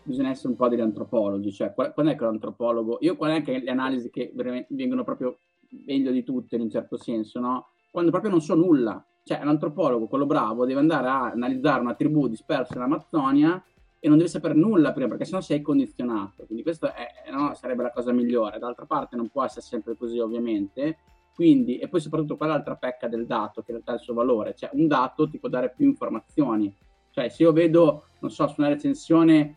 bisogna 0.04 0.30
essere 0.30 0.50
un 0.50 0.56
po' 0.56 0.68
degli 0.68 0.80
antropologi, 0.80 1.50
cioè 1.50 1.74
qual, 1.74 1.92
qual 1.92 2.06
è 2.06 2.14
che 2.14 2.22
l'antropologo, 2.22 2.98
io 3.00 3.16
qual 3.16 3.32
è 3.32 3.42
che 3.42 3.58
le 3.58 3.70
analisi 3.72 4.10
che 4.10 4.32
vengono 4.68 5.02
proprio 5.02 5.38
meglio 5.86 6.12
di 6.12 6.22
tutte 6.22 6.54
in 6.54 6.62
un 6.62 6.70
certo 6.70 6.96
senso, 6.96 7.40
no? 7.40 7.66
Quando 7.90 8.12
proprio 8.12 8.30
non 8.30 8.40
so 8.40 8.54
nulla, 8.54 9.04
cioè 9.24 9.42
l'antropologo, 9.42 10.06
quello 10.06 10.24
bravo, 10.24 10.64
deve 10.66 10.78
andare 10.78 11.08
a 11.08 11.30
analizzare 11.32 11.80
una 11.80 11.94
tribù 11.94 12.28
dispersa 12.28 12.76
in 12.76 12.82
Amazzonia 12.82 13.60
e 14.04 14.08
non 14.08 14.18
devi 14.18 14.28
sapere 14.28 14.54
nulla 14.54 14.92
prima 14.92 15.06
perché 15.06 15.24
sennò 15.24 15.40
sei 15.40 15.62
condizionato. 15.62 16.42
Quindi 16.44 16.64
questa 16.64 16.92
è, 16.92 17.30
no, 17.30 17.54
sarebbe 17.54 17.84
la 17.84 17.92
cosa 17.92 18.10
migliore. 18.10 18.58
D'altra 18.58 18.84
parte 18.84 19.14
non 19.14 19.28
può 19.28 19.44
essere 19.44 19.60
sempre 19.60 19.96
così 19.96 20.18
ovviamente. 20.18 20.98
Quindi, 21.32 21.78
e 21.78 21.86
poi 21.86 22.00
soprattutto 22.00 22.36
qual 22.36 22.48
è 22.48 22.52
l'altra 22.52 22.74
pecca 22.74 23.06
del 23.06 23.26
dato, 23.26 23.62
che 23.62 23.70
in 23.70 23.76
realtà 23.76 23.92
è 23.92 23.94
il 23.94 24.00
suo 24.00 24.14
valore. 24.14 24.56
Cioè 24.56 24.70
un 24.72 24.88
dato 24.88 25.28
ti 25.28 25.38
può 25.38 25.48
dare 25.48 25.70
più 25.70 25.86
informazioni. 25.86 26.74
Cioè 27.12 27.28
se 27.28 27.44
io 27.44 27.52
vedo, 27.52 28.06
non 28.18 28.32
so, 28.32 28.48
su 28.48 28.56
una 28.58 28.70
recensione, 28.70 29.56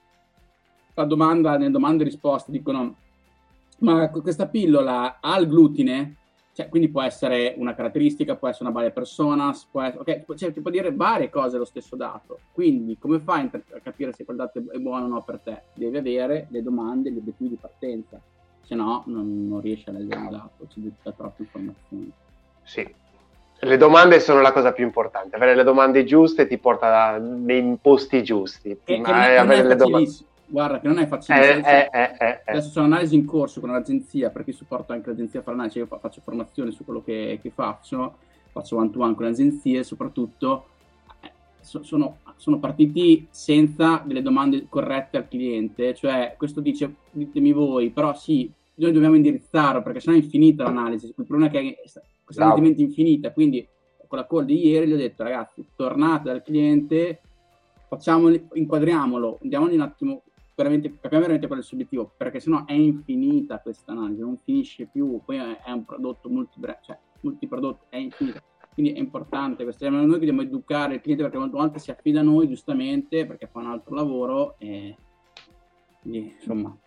la 0.93 1.05
domanda, 1.05 1.57
nelle 1.57 1.71
domande 1.71 2.03
e 2.03 2.05
risposte 2.05 2.51
dicono 2.51 2.97
ma 3.79 4.09
questa 4.11 4.47
pillola 4.47 5.19
ha 5.21 5.39
il 5.39 5.47
glutine? 5.47 6.17
Cioè, 6.55 6.69
quindi 6.69 6.87
può 6.87 7.01
essere 7.01 7.53
una 7.57 7.75
caratteristica, 7.75 8.37
può 8.37 8.47
essere 8.47 8.63
una 8.63 8.73
varia 8.73 8.91
persona, 8.91 9.53
può 9.69 9.81
essere, 9.81 9.99
okay, 9.99 10.23
cioè, 10.37 10.53
ti 10.53 10.61
può 10.61 10.71
dire 10.71 10.93
varie 10.93 11.29
cose 11.29 11.57
lo 11.57 11.65
stesso 11.65 11.97
dato. 11.97 12.39
Quindi, 12.53 12.97
come 12.97 13.19
fai 13.19 13.49
a 13.51 13.79
capire 13.83 14.13
se 14.13 14.23
quel 14.23 14.37
dato 14.37 14.63
è 14.71 14.77
buono 14.77 15.03
o 15.03 15.07
no 15.09 15.21
per 15.21 15.41
te? 15.43 15.63
Devi 15.73 15.97
avere 15.97 16.47
le 16.49 16.63
domande, 16.63 17.11
gli 17.11 17.17
obiettivi 17.17 17.49
di 17.49 17.57
partenza, 17.59 18.21
se 18.61 18.73
no 18.73 19.03
non, 19.07 19.49
non 19.49 19.59
riesci 19.59 19.89
a 19.89 19.91
leggere 19.91 20.21
il 20.21 20.29
dato, 20.29 20.67
ci 20.69 20.93
dà 21.03 21.11
troppe 21.11 21.41
informazioni. 21.41 22.09
Sì, 22.63 22.95
le 23.59 23.77
domande 23.77 24.21
sono 24.21 24.39
la 24.39 24.53
cosa 24.53 24.71
più 24.71 24.85
importante. 24.85 25.35
Avere 25.35 25.55
le 25.55 25.63
domande 25.63 26.05
giuste 26.05 26.47
ti 26.47 26.57
porta 26.57 27.17
nei 27.17 27.77
posti 27.81 28.23
giusti. 28.23 28.79
Che 28.81 28.97
non 28.97 29.13
è 29.13 29.61
le 29.61 29.75
domande 29.75 30.09
Guarda, 30.47 30.79
che 30.79 30.87
non 30.87 30.99
è 30.99 31.07
facile. 31.07 31.61
Eh, 31.63 31.89
eh, 31.91 32.17
eh, 32.19 32.41
Adesso 32.45 32.69
sono 32.69 32.85
analisi 32.85 33.15
in 33.15 33.25
corso 33.25 33.59
con 33.59 33.71
l'agenzia, 33.71 34.29
perché 34.29 34.51
supporto 34.51 34.93
anche 34.93 35.09
l'agenzia 35.09 35.41
analisi. 35.45 35.79
Io 35.79 35.87
faccio 35.87 36.21
formazione 36.23 36.71
su 36.71 36.83
quello 36.85 37.03
che, 37.03 37.39
che 37.41 37.49
faccio, 37.49 38.17
faccio 38.51 38.77
one 38.77 38.89
to 38.91 39.01
one 39.01 39.15
con 39.15 39.25
le 39.25 39.31
agenzie, 39.31 39.83
soprattutto 39.83 40.67
so, 41.61 41.83
sono, 41.83 42.17
sono, 42.35 42.59
partiti 42.59 43.27
senza 43.31 44.01
delle 44.05 44.21
domande 44.21 44.67
corrette 44.69 45.17
al 45.17 45.27
cliente. 45.27 45.95
Cioè, 45.95 46.35
questo 46.37 46.61
dice, 46.61 46.93
ditemi 47.11 47.51
voi, 47.51 47.89
però 47.89 48.15
sì, 48.15 48.49
noi 48.75 48.91
dobbiamo 48.91 49.15
indirizzarlo, 49.15 49.81
perché 49.81 49.99
sennò 49.99 50.15
è 50.15 50.19
infinita 50.19 50.63
l'analisi. 50.63 51.07
Il 51.07 51.25
problema 51.25 51.47
è 51.47 51.49
che 51.49 51.59
è 51.59 52.01
costantemente 52.23 52.81
infinita, 52.81 53.31
quindi 53.31 53.67
con 54.07 54.19
la 54.19 54.27
call 54.27 54.45
di 54.45 54.67
ieri 54.67 54.87
gli 54.87 54.93
ho 54.93 54.97
detto, 54.97 55.23
ragazzi, 55.23 55.65
tornate 55.75 56.29
dal 56.29 56.43
cliente, 56.43 57.21
facciamoli, 57.87 58.47
inquadriamolo, 58.53 59.39
diamogli 59.41 59.73
un 59.73 59.81
attimo 59.81 60.21
veramente, 60.55 60.89
capiamo 60.89 61.19
veramente 61.19 61.47
qual 61.47 61.59
è 61.59 61.61
il 61.61 61.67
suo 61.67 61.77
obiettivo, 61.77 62.11
perché 62.15 62.39
sennò 62.39 62.65
è 62.65 62.73
infinita 62.73 63.59
questa 63.59 63.91
analisi, 63.91 64.21
non 64.21 64.37
finisce 64.37 64.87
più, 64.91 65.21
poi 65.23 65.37
è, 65.37 65.71
un 65.71 65.85
prodotto 65.85 66.29
multiprodotto, 66.29 66.85
cioè 66.85 66.97
multiprodotto 67.21 67.85
è 67.89 67.97
infinito. 67.97 68.41
Quindi 68.73 68.93
è 68.93 68.99
importante 68.99 69.63
questo. 69.63 69.89
Noi 69.89 70.05
dobbiamo 70.05 70.41
educare 70.41 70.95
il 70.95 71.01
cliente 71.01 71.23
perché 71.23 71.37
molte 71.37 71.55
volte 71.55 71.79
si 71.79 71.91
affida 71.91 72.19
a 72.19 72.23
noi 72.23 72.49
giustamente 72.49 73.25
perché 73.25 73.47
fa 73.47 73.59
un 73.59 73.67
altro 73.67 73.95
lavoro 73.95 74.55
e 74.57 74.95
quindi, 76.01 76.35
insomma, 76.37 76.77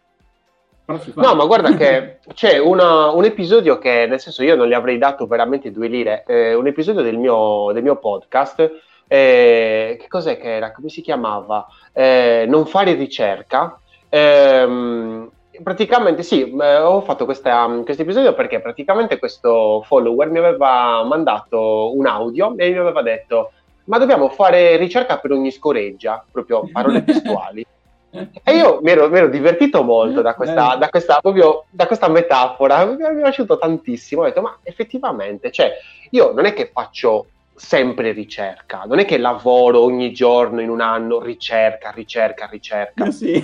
No, 1.17 1.35
ma 1.35 1.45
guarda 1.45 1.77
che 1.77 2.21
c'è 2.33 2.57
una, 2.57 3.11
un 3.11 3.23
episodio 3.25 3.77
che, 3.77 4.07
nel 4.09 4.19
senso, 4.19 4.43
io 4.43 4.57
non 4.57 4.67
gli 4.67 4.73
avrei 4.73 4.97
dato 4.97 5.27
veramente 5.27 5.71
due 5.71 5.87
lire, 5.87 6.25
eh, 6.27 6.55
un 6.55 6.67
episodio 6.67 7.03
del 7.03 7.19
mio, 7.19 7.71
del 7.75 7.83
mio 7.83 7.97
podcast, 7.97 8.71
eh, 9.09 9.97
che 9.99 10.07
cos'è 10.07 10.39
che 10.39 10.55
era? 10.55 10.73
Come 10.73 10.89
si 10.89 11.01
chiamava? 11.01 11.67
Eh, 11.93 12.45
non 12.47 12.67
fare 12.67 12.95
ricerca. 12.95 13.81
Ehm, 14.09 15.31
praticamente 15.63 16.23
sì, 16.23 16.55
eh, 16.57 16.77
ho 16.77 17.01
fatto 17.01 17.25
questo 17.25 17.49
episodio 17.85 18.35
perché 18.35 18.61
praticamente 18.61 19.19
questo 19.19 19.83
follower 19.87 20.31
mi 20.31 20.39
aveva 20.39 21.03
mandato 21.05 21.97
un 21.97 22.07
audio 22.07 22.55
e 22.57 22.71
mi 22.71 22.79
aveva 22.79 23.03
detto 23.03 23.53
ma 23.89 23.99
dobbiamo 23.99 24.29
fare 24.29 24.77
ricerca 24.77 25.19
per 25.19 25.33
ogni 25.33 25.51
scoreggia, 25.51 26.25
proprio 26.31 26.69
parole 26.71 27.05
testuali. 27.05 27.67
E 28.11 28.55
io 28.55 28.81
mi 28.83 28.91
ero, 28.91 29.09
mi 29.11 29.19
ero, 29.19 29.29
divertito 29.29 29.83
molto 29.83 30.23
da 30.23 30.35
questa, 30.35 30.77
da 30.77 30.89
questa, 30.89 31.19
proprio, 31.21 31.65
da 31.71 31.87
questa 31.87 32.09
metafora, 32.09 32.85
mi 32.85 33.03
è 33.03 33.15
piaciuto 33.15 33.59
tantissimo. 33.59 34.23
Ho 34.23 34.25
detto, 34.25 34.41
ma 34.41 34.59
effettivamente, 34.63 35.51
cioè, 35.51 35.73
io 36.11 36.33
non 36.33 36.47
è 36.47 36.55
che 36.55 36.71
faccio 36.73 37.27
sempre 37.59 38.13
ricerca, 38.13 38.85
non 38.87 38.99
è 38.99 39.05
che 39.05 39.19
lavoro 39.19 39.81
ogni 39.83 40.13
giorno 40.13 40.61
in 40.61 40.71
un 40.71 40.81
anno 40.81 41.21
ricerca, 41.21 41.91
ricerca, 41.91 42.47
ricerca. 42.47 43.11
Sì. 43.13 43.43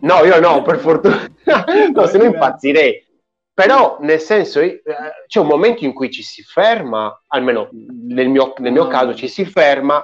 No, 0.00 0.24
io 0.24 0.38
no, 0.38 0.62
per 0.62 0.78
fortuna. 0.78 1.28
no, 1.92 2.06
se 2.06 2.18
no 2.18 2.24
impazzirei. 2.24 3.04
Però, 3.52 3.98
nel 4.00 4.20
senso, 4.20 4.60
eh, 4.60 4.82
c'è 5.26 5.40
un 5.40 5.48
momento 5.48 5.84
in 5.84 5.92
cui 5.92 6.10
ci 6.10 6.22
si 6.22 6.42
ferma, 6.44 7.24
almeno 7.26 7.68
nel 7.72 8.28
mio, 8.28 8.54
nel 8.58 8.70
mio 8.70 8.86
caso, 8.86 9.14
ci 9.16 9.26
si 9.26 9.44
ferma 9.44 10.00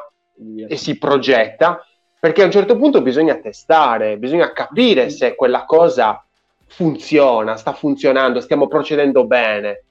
e 0.66 0.76
si 0.76 0.99
progetta 0.99 1.80
perché 2.24 2.41
a 2.41 2.47
un 2.47 2.53
certo 2.53 2.78
punto 2.78 3.03
bisogna 3.03 3.35
testare, 3.37 4.16
bisogna 4.16 4.51
capire 4.55 5.11
se 5.11 5.35
quella 5.35 5.66
cosa 5.66 6.24
funziona, 6.66 7.57
sta 7.57 7.74
funzionando, 7.74 8.41
stiamo 8.41 8.66
procedendo 8.66 9.26
bene. 9.26 9.85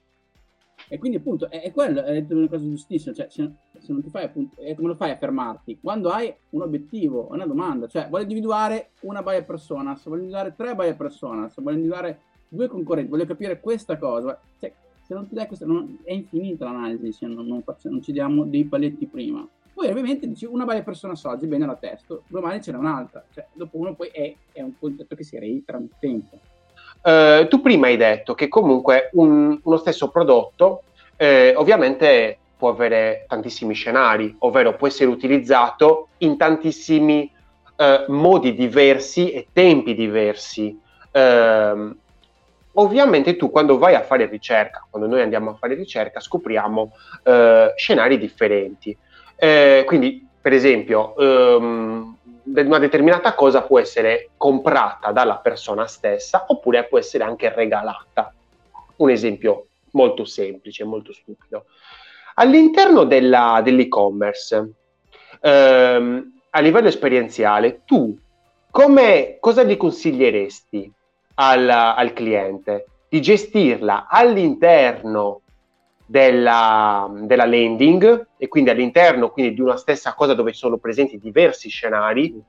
E 0.94 1.00
quindi 1.00 1.18
appunto 1.18 1.50
è, 1.50 1.64
è 1.64 1.72
quello, 1.72 2.04
è 2.04 2.24
una 2.30 2.48
cosa 2.48 2.64
giustissima, 2.66 3.16
cioè 3.16 3.26
se, 3.28 3.50
se, 3.80 3.91
non 3.91 4.04
ti 4.04 4.12
fai 4.12 4.26
appunto, 4.26 4.58
come 4.76 4.89
lo 4.89 4.94
fai 4.94 5.10
a 5.10 5.18
fermarti? 5.18 5.80
Quando 5.82 6.12
hai 6.12 6.32
un 6.52 6.62
obiettivo, 6.62 7.30
una 7.32 7.48
domanda, 7.48 7.88
cioè 7.88 8.08
voglio 8.10 8.26
individuare 8.26 8.91
una 9.00 9.24
buyer 9.24 9.44
persona, 9.44 9.96
se 9.96 10.04
voglio 10.08 10.22
individuare 10.22 10.54
tre 10.56 10.76
buyer 10.76 10.96
persona, 10.96 11.50
se 11.50 11.64
voglio 11.64 11.78
individuare 11.78 12.20
due 12.48 12.68
concorrenti, 12.68 13.10
voglio 13.10 13.26
capire 13.26 13.60
questa 13.60 13.98
cosa, 13.98 14.39
cioè, 14.60 14.72
se 15.02 15.16
non 15.16 15.28
ti 15.28 15.34
dai 15.34 15.48
questa, 15.48 15.66
non, 15.66 15.98
è 16.04 16.14
infinita 16.14 16.66
l'analisi, 16.66 17.12
se 17.12 17.26
non, 17.26 17.48
non, 17.48 17.64
non 17.66 18.02
ci 18.04 18.12
diamo 18.12 18.44
dei 18.44 18.66
paletti 18.66 19.08
prima. 19.08 19.48
Poi 19.74 19.88
ovviamente 19.88 20.28
dici 20.28 20.46
una 20.46 20.64
buyer 20.64 20.84
persona 20.84 21.16
so, 21.16 21.30
oggi 21.30 21.48
bene 21.48 21.66
la 21.66 21.76
testo, 21.76 22.22
domani 22.28 22.62
ce 22.62 22.72
n'è 22.72 22.78
un'altra, 22.78 23.26
cioè 23.34 23.48
dopo 23.54 23.78
uno 23.78 23.96
poi 23.96 24.10
è, 24.10 24.36
è 24.52 24.62
un 24.62 24.78
concetto 24.78 25.16
che 25.16 25.24
si 25.24 25.39
reitera 25.39 25.80
nel 25.80 25.89
tempo. 25.98 26.38
Uh, 27.04 27.47
tu 27.47 27.62
prima 27.62 27.88
hai 27.88 27.97
detto 27.97 28.34
che 28.34 28.47
comunque 28.47 29.10
un, 29.14 29.60
uno 29.62 29.78
stesso 29.78 30.10
prodotto 30.10 30.84
eh, 31.18 31.54
ovviamente 31.56 32.38
può 32.58 32.70
avere 32.70 33.26
tantissimi 33.28 33.74
scenari, 33.74 34.34
ovvero 34.39 34.76
può 34.76 34.88
essere 34.88 35.10
utilizzato 35.10 36.08
in 36.20 36.38
tantissimi 36.38 37.30
uh, 37.78 38.12
modi 38.12 38.56
diversi 38.56 39.32
e 39.32 39.47
tempi 39.51 39.95
diversi. 39.95 40.80
Uh, 41.12 41.93
ovviamente 42.74 43.36
tu 43.36 43.51
quando 43.51 43.78
vai 43.78 43.95
a 43.95 44.01
fare 44.01 44.26
ricerca, 44.28 44.88
quando 44.89 45.10
noi 45.10 45.22
andiamo 45.22 45.51
a 45.51 45.56
fare 45.56 45.76
ricerca, 45.76 46.20
scopriamo 46.20 46.91
scenari 47.76 48.18
differenti. 48.18 48.97
Eh, 49.36 49.84
quindi, 49.86 50.26
per 50.39 50.54
esempio, 50.54 51.14
um, 51.18 52.16
una 52.44 52.80
determinata 52.80 53.34
cosa 53.34 53.62
può 53.62 53.80
essere 53.80 54.30
comprata 54.38 55.12
dalla 55.12 55.38
persona 55.38 55.88
stessa 55.88 56.46
oppure 56.48 56.86
può 56.86 56.98
essere 56.98 57.24
anche 57.24 57.54
regalata. 57.54 58.34
Un 58.98 59.10
esempio 59.10 59.68
molto 59.91 60.26
semplice, 60.26 60.84
molto 60.84 61.14
stupido. 61.14 61.66
All'interno 62.36 63.04
della, 63.04 63.62
dell'e-commerce, 63.64 64.74
ehm, 65.39 66.41
a 66.50 66.60
livello 66.60 66.88
esperienziale, 66.88 67.82
tu 67.86 68.18
cosa 68.70 69.64
gli 69.64 69.78
consiglieresti 69.78 70.91
al, 71.36 71.70
al 71.70 72.14
cliente? 72.14 72.86
Di 73.08 73.22
gestirla 73.22 74.08
all'interno 74.10 75.41
della, 76.06 77.12
della, 77.22 77.45
landing 77.45 78.28
e 78.38 78.47
quindi 78.47 78.70
all'interno 78.70 79.32
quindi 79.32 79.54
di 79.54 79.62
una 79.62 79.78
stessa 79.78 80.14
cosa 80.14 80.34
dove 80.34 80.54
sono 80.54 80.78
presenti 80.78 81.18
diversi 81.18 81.70
scenari 81.70 82.41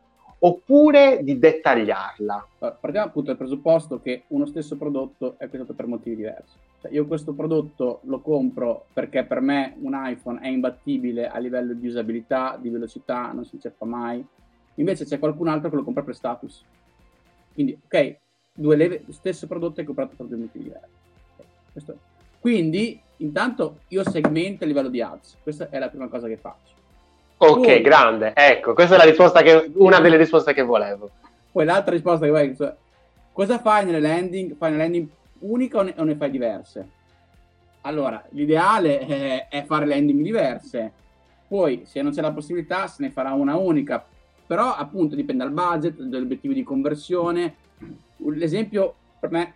oppure 0.44 1.20
di 1.22 1.38
dettagliarla. 1.38 2.48
Partiamo 2.58 3.06
appunto 3.06 3.28
dal 3.28 3.38
presupposto 3.38 4.00
che 4.00 4.24
uno 4.28 4.44
stesso 4.44 4.76
prodotto 4.76 5.36
è 5.38 5.44
acquistato 5.44 5.72
per 5.72 5.86
motivi 5.86 6.16
diversi. 6.16 6.56
Cioè, 6.82 6.92
io 6.92 7.06
questo 7.06 7.32
prodotto 7.32 8.00
lo 8.02 8.20
compro 8.20 8.86
perché 8.92 9.24
per 9.24 9.40
me 9.40 9.74
un 9.80 9.92
iPhone 9.94 10.40
è 10.40 10.48
imbattibile 10.48 11.28
a 11.28 11.38
livello 11.38 11.72
di 11.72 11.86
usabilità, 11.86 12.58
di 12.60 12.68
velocità, 12.68 13.32
non 13.32 13.46
si 13.46 13.58
cerca 13.58 13.86
mai. 13.86 14.24
Invece 14.74 15.06
c'è 15.06 15.18
qualcun 15.18 15.48
altro 15.48 15.70
che 15.70 15.76
lo 15.76 15.84
compra 15.84 16.02
per 16.02 16.14
status. 16.14 16.62
Quindi, 17.54 17.78
ok, 17.82 18.16
due 18.52 18.76
leve, 18.76 19.04
stesso 19.10 19.46
prodotto 19.46 19.80
è 19.80 19.84
comprato 19.84 20.14
per 20.14 20.26
due 20.26 20.36
motivi 20.36 20.64
diversi. 20.64 20.90
Okay, 21.76 21.96
Quindi 22.38 23.00
intanto 23.18 23.80
io 23.88 24.08
segmento 24.08 24.64
a 24.64 24.66
livello 24.66 24.88
di 24.88 25.00
ads, 25.00 25.36
questa 25.42 25.68
è 25.70 25.78
la 25.78 25.88
prima 25.88 26.08
cosa 26.08 26.26
che 26.26 26.36
faccio. 26.36 26.72
Ok, 27.36 27.60
poi, 27.60 27.80
grande, 27.82 28.32
ecco, 28.34 28.74
questa 28.74 28.94
è 28.94 28.98
la 28.98 29.04
risposta 29.04 29.42
che, 29.42 29.70
una 29.74 30.00
delle 30.00 30.16
risposte 30.16 30.54
che 30.54 30.62
volevo. 30.62 31.10
Poi 31.52 31.64
l'altra 31.64 31.92
risposta 31.92 32.24
che 32.24 32.30
vuoi, 32.30 32.56
cioè, 32.56 32.74
cosa 33.32 33.58
fai 33.58 33.84
nelle 33.84 34.00
landing? 34.00 34.56
Fai 34.56 34.70
una 34.70 34.82
landing 34.82 35.08
unica 35.40 35.78
o 35.78 35.82
ne, 35.82 35.94
o 35.96 36.04
ne 36.04 36.16
fai 36.16 36.30
diverse? 36.30 36.88
Allora, 37.82 38.24
l'ideale 38.30 38.98
è, 39.00 39.48
è 39.48 39.64
fare 39.64 39.86
landing 39.86 40.22
diverse, 40.22 40.92
poi 41.46 41.82
se 41.84 42.00
non 42.00 42.12
c'è 42.12 42.22
la 42.22 42.32
possibilità 42.32 42.86
se 42.86 43.02
ne 43.02 43.10
farà 43.10 43.32
una 43.32 43.56
unica, 43.56 44.04
però 44.46 44.74
appunto 44.74 45.14
dipende 45.14 45.44
dal 45.44 45.52
budget, 45.52 46.00
dall'obiettivo 46.00 46.54
di 46.54 46.62
conversione. 46.62 47.56
L'esempio 48.16 48.94
per 49.20 49.30
me 49.30 49.54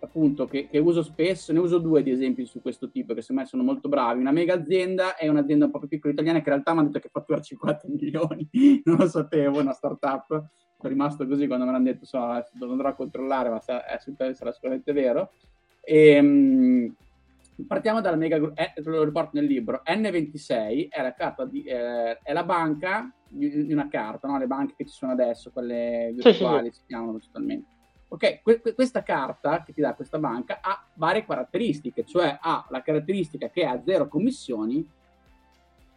appunto 0.00 0.46
che, 0.46 0.68
che, 0.68 0.78
uso 0.78 1.02
spesso, 1.02 1.52
ne 1.52 1.58
uso 1.58 1.78
due 1.78 2.02
di 2.02 2.10
esempi 2.10 2.44
su 2.44 2.60
questo 2.60 2.90
tipo 2.90 3.14
che 3.14 3.20
secondo 3.20 3.42
me 3.42 3.48
sono 3.48 3.62
molto 3.62 3.88
bravi, 3.88 4.20
una 4.20 4.30
mega 4.30 4.54
azienda 4.54 5.16
e 5.16 5.28
un'azienda 5.28 5.66
un 5.66 5.70
po' 5.70 5.78
più 5.78 5.88
piccola 5.88 6.12
italiana 6.12 6.38
che 6.38 6.48
in 6.48 6.54
realtà 6.54 6.72
mi 6.72 6.78
hanno 6.78 6.88
detto 6.88 7.00
che 7.00 7.08
fattura 7.10 7.40
50 7.40 7.88
milioni, 7.88 8.48
non 8.84 8.96
lo 8.96 9.08
sapevo, 9.08 9.60
una 9.60 9.72
startup, 9.72 10.26
sono 10.28 10.92
rimasto 10.92 11.26
così 11.26 11.46
quando 11.46 11.64
me 11.64 11.72
l'hanno 11.72 11.84
detto, 11.84 12.04
so, 12.04 12.18
lo 12.18 12.70
andrò 12.70 12.88
a 12.88 12.94
controllare, 12.94 13.48
ma 13.48 13.58
sarà, 13.60 13.82
sarà 13.98 14.52
sicuramente 14.52 14.92
vero. 14.92 15.32
E, 15.80 16.18
um, 16.18 16.94
partiamo 17.66 18.00
dalla 18.00 18.16
mega, 18.16 18.36
eh, 18.54 18.72
lo 18.84 19.02
riporto 19.02 19.30
nel 19.34 19.46
libro, 19.46 19.82
N26 19.84 20.88
è 20.90 21.02
la, 21.02 21.12
carta 21.14 21.44
di, 21.44 21.64
eh, 21.64 22.18
è 22.22 22.32
la 22.32 22.44
banca 22.44 23.12
di, 23.28 23.66
di 23.66 23.72
una 23.72 23.88
carta, 23.88 24.28
no? 24.28 24.38
le 24.38 24.46
banche 24.46 24.74
che 24.76 24.86
ci 24.86 24.94
sono 24.94 25.12
adesso, 25.12 25.50
quelle 25.50 26.12
virtuali 26.14 26.68
sì, 26.68 26.74
sì. 26.74 26.80
si 26.80 26.86
chiamano 26.86 27.18
totalmente 27.18 27.76
Ok, 28.10 28.40
que- 28.42 28.74
questa 28.74 29.02
carta 29.02 29.62
che 29.62 29.72
ti 29.74 29.82
dà 29.82 29.94
questa 29.94 30.18
banca 30.18 30.60
ha 30.62 30.82
varie 30.94 31.26
caratteristiche, 31.26 32.06
cioè 32.06 32.38
ha 32.40 32.66
la 32.70 32.80
caratteristica 32.80 33.50
che 33.50 33.64
ha 33.66 33.80
zero 33.84 34.08
commissioni 34.08 34.86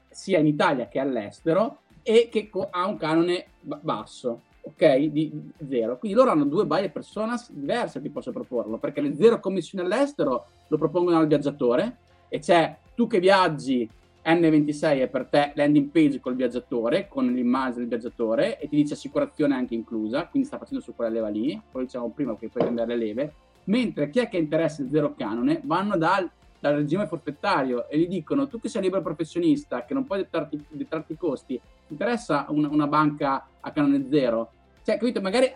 sia 0.10 0.40
in 0.40 0.48
Italia 0.48 0.88
che 0.88 1.00
all'estero 1.00 1.80
e 2.04 2.28
che 2.30 2.50
co- 2.50 2.68
ha 2.70 2.86
un 2.86 2.98
canone 2.98 3.46
b- 3.62 3.80
basso, 3.80 4.42
ok? 4.62 4.96
Di, 4.98 5.52
zero. 5.70 5.98
Quindi 5.98 6.18
loro 6.18 6.32
hanno 6.32 6.44
due 6.44 6.66
buyer 6.66 6.92
personas 6.92 7.50
diverse, 7.50 8.02
ti 8.02 8.10
posso 8.10 8.32
proporlo, 8.32 8.78
perché 8.78 9.00
le 9.00 9.16
zero 9.16 9.40
commissioni 9.40 9.86
all'estero 9.86 10.48
lo 10.68 10.78
propongono 10.78 11.18
al 11.18 11.28
viaggiatore 11.28 11.98
e 12.28 12.40
c'è 12.40 12.76
tu 12.94 13.08
che 13.08 13.20
viaggi 13.20 13.90
N26 14.24 15.00
è 15.00 15.08
per 15.08 15.26
te 15.26 15.52
landing 15.56 15.90
page 15.90 16.20
col 16.20 16.36
viaggiatore, 16.36 17.08
con 17.08 17.26
l'immagine 17.26 17.88
del 17.88 18.00
viaggiatore 18.00 18.60
e 18.60 18.68
ti 18.70 18.76
dice 18.76 18.94
assicurazione 18.94 19.56
anche 19.56 19.74
inclusa, 19.74 20.28
quindi 20.28 20.48
sta 20.48 20.60
facendo 20.60 20.84
su 20.84 20.94
quella 20.96 21.10
leva 21.10 21.30
lì, 21.30 21.60
poi 21.72 21.86
diciamo 21.86 22.10
prima 22.10 22.36
che 22.38 22.50
puoi 22.50 22.64
cambiare 22.64 22.96
le 22.96 23.06
leve, 23.06 23.34
mentre 23.66 24.10
chi 24.12 24.20
è 24.20 24.30
che 24.30 24.38
interessa 24.38 24.84
il 24.84 24.90
zero 24.90 25.16
canone 25.16 25.62
vanno 25.64 25.98
dal, 25.98 26.30
dal 26.60 26.76
regime 26.76 27.08
forfettario 27.08 27.90
e 27.90 27.98
gli 27.98 28.08
dicono 28.08 28.48
tu 28.48 28.60
che 28.60 28.70
sei 28.70 28.84
libero 28.84 29.02
professionista, 29.02 29.86
che 29.86 29.96
non 29.96 30.06
puoi 30.06 30.20
dettarti, 30.20 30.64
i 31.08 31.18
costi, 31.18 31.60
ti 31.88 31.94
interessa 31.94 32.46
una, 32.50 32.70
una, 32.70 32.88
banca 32.88 33.48
a 33.60 33.72
canone 33.72 34.06
zero? 34.08 34.52
Cioè, 34.84 34.98
capito, 34.98 35.20
magari 35.20 35.52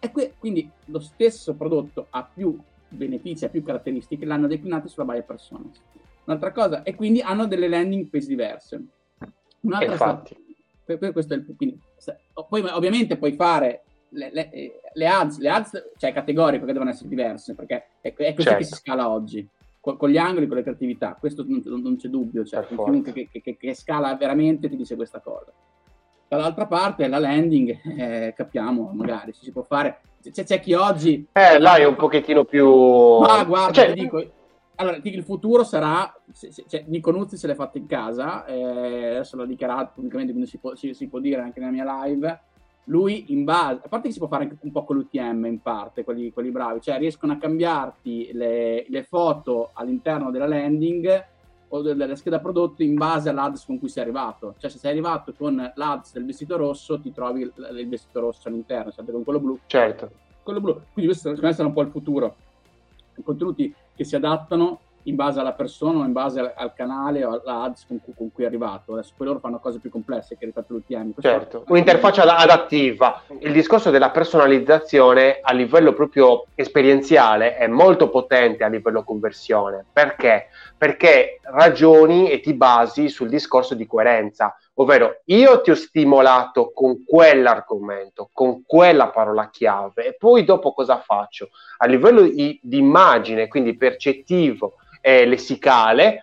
è 0.00 0.10
que- 0.10 0.34
quindi 0.38 0.68
lo 0.86 0.98
stesso 0.98 1.54
prodotto 1.54 2.08
ha 2.10 2.28
più 2.32 2.58
benefici, 2.88 3.44
ha 3.44 3.48
più 3.48 3.62
caratteristiche, 3.62 4.24
l'hanno 4.24 4.48
declinato 4.48 4.88
sulla 4.88 5.06
buyer 5.06 5.24
persona 5.24 5.64
un'altra 6.28 6.52
cosa, 6.52 6.82
e 6.82 6.94
quindi 6.94 7.20
hanno 7.20 7.46
delle 7.46 7.68
landing 7.68 8.08
page 8.08 8.26
diverse. 8.26 8.84
Un'altra, 9.60 9.96
sta- 9.96 10.22
questo 10.84 11.34
è 11.34 11.36
il 11.36 11.54
quindi, 11.56 11.78
poi 12.48 12.62
ovviamente 12.70 13.16
puoi 13.16 13.32
fare 13.32 13.84
le, 14.10 14.30
le, 14.32 14.50
le, 14.92 15.06
ads, 15.06 15.38
le 15.38 15.48
ads, 15.48 15.90
cioè 15.96 16.12
categoriche 16.12 16.64
che 16.64 16.72
devono 16.72 16.90
essere 16.90 17.08
diverse, 17.08 17.54
perché 17.54 17.88
è, 18.00 18.12
è 18.14 18.34
così 18.34 18.42
certo. 18.42 18.58
che 18.58 18.64
si 18.64 18.74
scala 18.74 19.08
oggi, 19.08 19.46
con, 19.80 19.96
con, 19.96 20.10
gli 20.10 20.18
angoli, 20.18 20.46
con 20.46 20.56
le 20.56 20.62
creatività, 20.62 21.16
questo 21.18 21.44
non, 21.46 21.62
non 21.64 21.96
c'è 21.96 22.08
dubbio, 22.08 22.44
cioè, 22.44 22.66
chiunque 22.66 23.12
che, 23.12 23.28
che, 23.30 23.56
che, 23.56 23.74
scala 23.74 24.14
veramente 24.14 24.68
ti 24.68 24.76
dice 24.76 24.96
questa 24.96 25.20
cosa. 25.20 25.52
Dall'altra 26.28 26.66
parte 26.66 27.08
la 27.08 27.18
landing, 27.18 27.80
eh, 27.96 28.34
capiamo, 28.36 28.90
magari 28.94 29.32
si 29.32 29.50
può 29.50 29.62
fare, 29.62 30.00
c'è, 30.22 30.44
c'è 30.44 30.60
chi 30.60 30.74
oggi... 30.74 31.26
Eh, 31.32 31.58
là 31.58 31.76
è 31.76 31.84
un 31.84 31.96
pochettino 31.96 32.44
più... 32.44 32.68
Ma 33.20 33.44
guarda, 33.44 33.72
cioè... 33.72 33.94
dico, 33.94 34.22
allora, 34.80 34.98
il 35.02 35.22
futuro 35.24 35.64
sarà, 35.64 36.14
cioè, 36.68 36.84
Nico 36.86 37.10
Nuzzi 37.10 37.36
se 37.36 37.48
l'è 37.48 37.54
fatto 37.54 37.78
in 37.78 37.86
casa, 37.86 38.46
eh, 38.46 39.10
adesso 39.10 39.36
l'ho 39.36 39.44
dichiarato 39.44 39.92
pubblicamente, 39.94 40.32
quindi 40.32 40.48
si 40.48 40.58
può, 40.58 40.76
si, 40.76 40.94
si 40.94 41.08
può, 41.08 41.18
dire 41.18 41.40
anche 41.40 41.58
nella 41.58 41.72
mia 41.72 42.04
live, 42.04 42.40
lui 42.84 43.32
in 43.32 43.42
base, 43.42 43.80
a 43.84 43.88
parte 43.88 44.06
che 44.06 44.12
si 44.12 44.18
può 44.18 44.28
fare 44.28 44.44
anche 44.44 44.56
un 44.60 44.70
po' 44.70 44.84
con 44.84 44.96
l'UTM 44.96 45.46
in 45.46 45.60
parte, 45.60 46.04
quelli, 46.04 46.32
quelli 46.32 46.50
bravi, 46.50 46.80
cioè 46.80 46.96
riescono 46.98 47.32
a 47.32 47.38
cambiarti 47.38 48.30
le, 48.32 48.86
le 48.88 49.02
foto 49.02 49.70
all'interno 49.74 50.30
della 50.30 50.46
landing 50.46 51.26
o 51.70 51.82
della 51.82 52.14
scheda 52.14 52.38
prodotto 52.38 52.82
in 52.82 52.94
base 52.94 53.28
all'ads 53.28 53.64
con 53.64 53.78
cui 53.78 53.88
sei 53.88 54.04
arrivato. 54.04 54.54
Cioè 54.58 54.70
se 54.70 54.78
sei 54.78 54.92
arrivato 54.92 55.34
con 55.36 55.72
l'ADS 55.74 56.12
del 56.12 56.24
vestito 56.24 56.56
rosso 56.56 57.00
ti 57.00 57.12
trovi 57.12 57.42
il, 57.42 57.88
vestito 57.88 58.20
rosso 58.20 58.48
all'interno, 58.48 58.90
sempre 58.90 59.12
con 59.12 59.24
quello 59.24 59.40
blu. 59.40 59.58
Certo. 59.66 60.10
Quello 60.42 60.60
blu. 60.60 60.80
Quindi 60.92 61.10
questo 61.10 61.34
sarà 61.36 61.66
un 61.66 61.74
po' 61.74 61.82
il 61.82 61.90
futuro. 61.90 62.36
I 63.16 63.22
contenuti 63.22 63.74
che 63.98 64.04
si 64.04 64.14
adattano 64.14 64.78
in 65.02 65.16
base 65.16 65.40
alla 65.40 65.54
persona 65.54 66.00
o 66.00 66.04
in 66.04 66.12
base 66.12 66.38
al, 66.38 66.52
al 66.54 66.72
canale 66.72 67.24
o 67.24 67.40
all'ads 67.42 67.84
con, 67.86 68.00
con, 68.16 68.30
cui 68.30 68.44
è 68.44 68.46
arrivato. 68.46 68.92
Adesso 68.92 69.14
poi 69.16 69.26
loro 69.26 69.38
fanno 69.40 69.58
cose 69.58 69.80
più 69.80 69.90
complesse 69.90 70.36
che 70.38 70.44
rispetto 70.44 70.72
all'UTM. 70.72 71.14
Certo, 71.18 71.64
un'interfaccia 71.66 72.36
adattiva. 72.36 73.22
Il 73.40 73.52
discorso 73.52 73.90
della 73.90 74.10
personalizzazione 74.10 75.40
a 75.42 75.52
livello 75.52 75.94
proprio 75.94 76.44
esperienziale 76.54 77.56
è 77.56 77.66
molto 77.66 78.08
potente 78.08 78.62
a 78.62 78.68
livello 78.68 79.02
conversione. 79.02 79.84
Perché? 79.92 80.48
Perché 80.76 81.40
ragioni 81.42 82.30
e 82.30 82.38
ti 82.38 82.54
basi 82.54 83.08
sul 83.08 83.28
discorso 83.28 83.74
di 83.74 83.86
coerenza. 83.86 84.56
Ovvero, 84.80 85.22
io 85.24 85.60
ti 85.60 85.70
ho 85.72 85.74
stimolato 85.74 86.70
con 86.72 87.04
quell'argomento, 87.04 88.30
con 88.32 88.62
quella 88.64 89.08
parola 89.08 89.50
chiave, 89.50 90.06
e 90.06 90.14
poi 90.14 90.44
dopo 90.44 90.72
cosa 90.72 91.00
faccio? 91.00 91.50
A 91.78 91.86
livello 91.86 92.22
di, 92.22 92.60
immagine, 92.70 93.48
quindi 93.48 93.76
percettivo, 93.76 94.74
eh, 95.00 95.26
lessicale, 95.26 96.20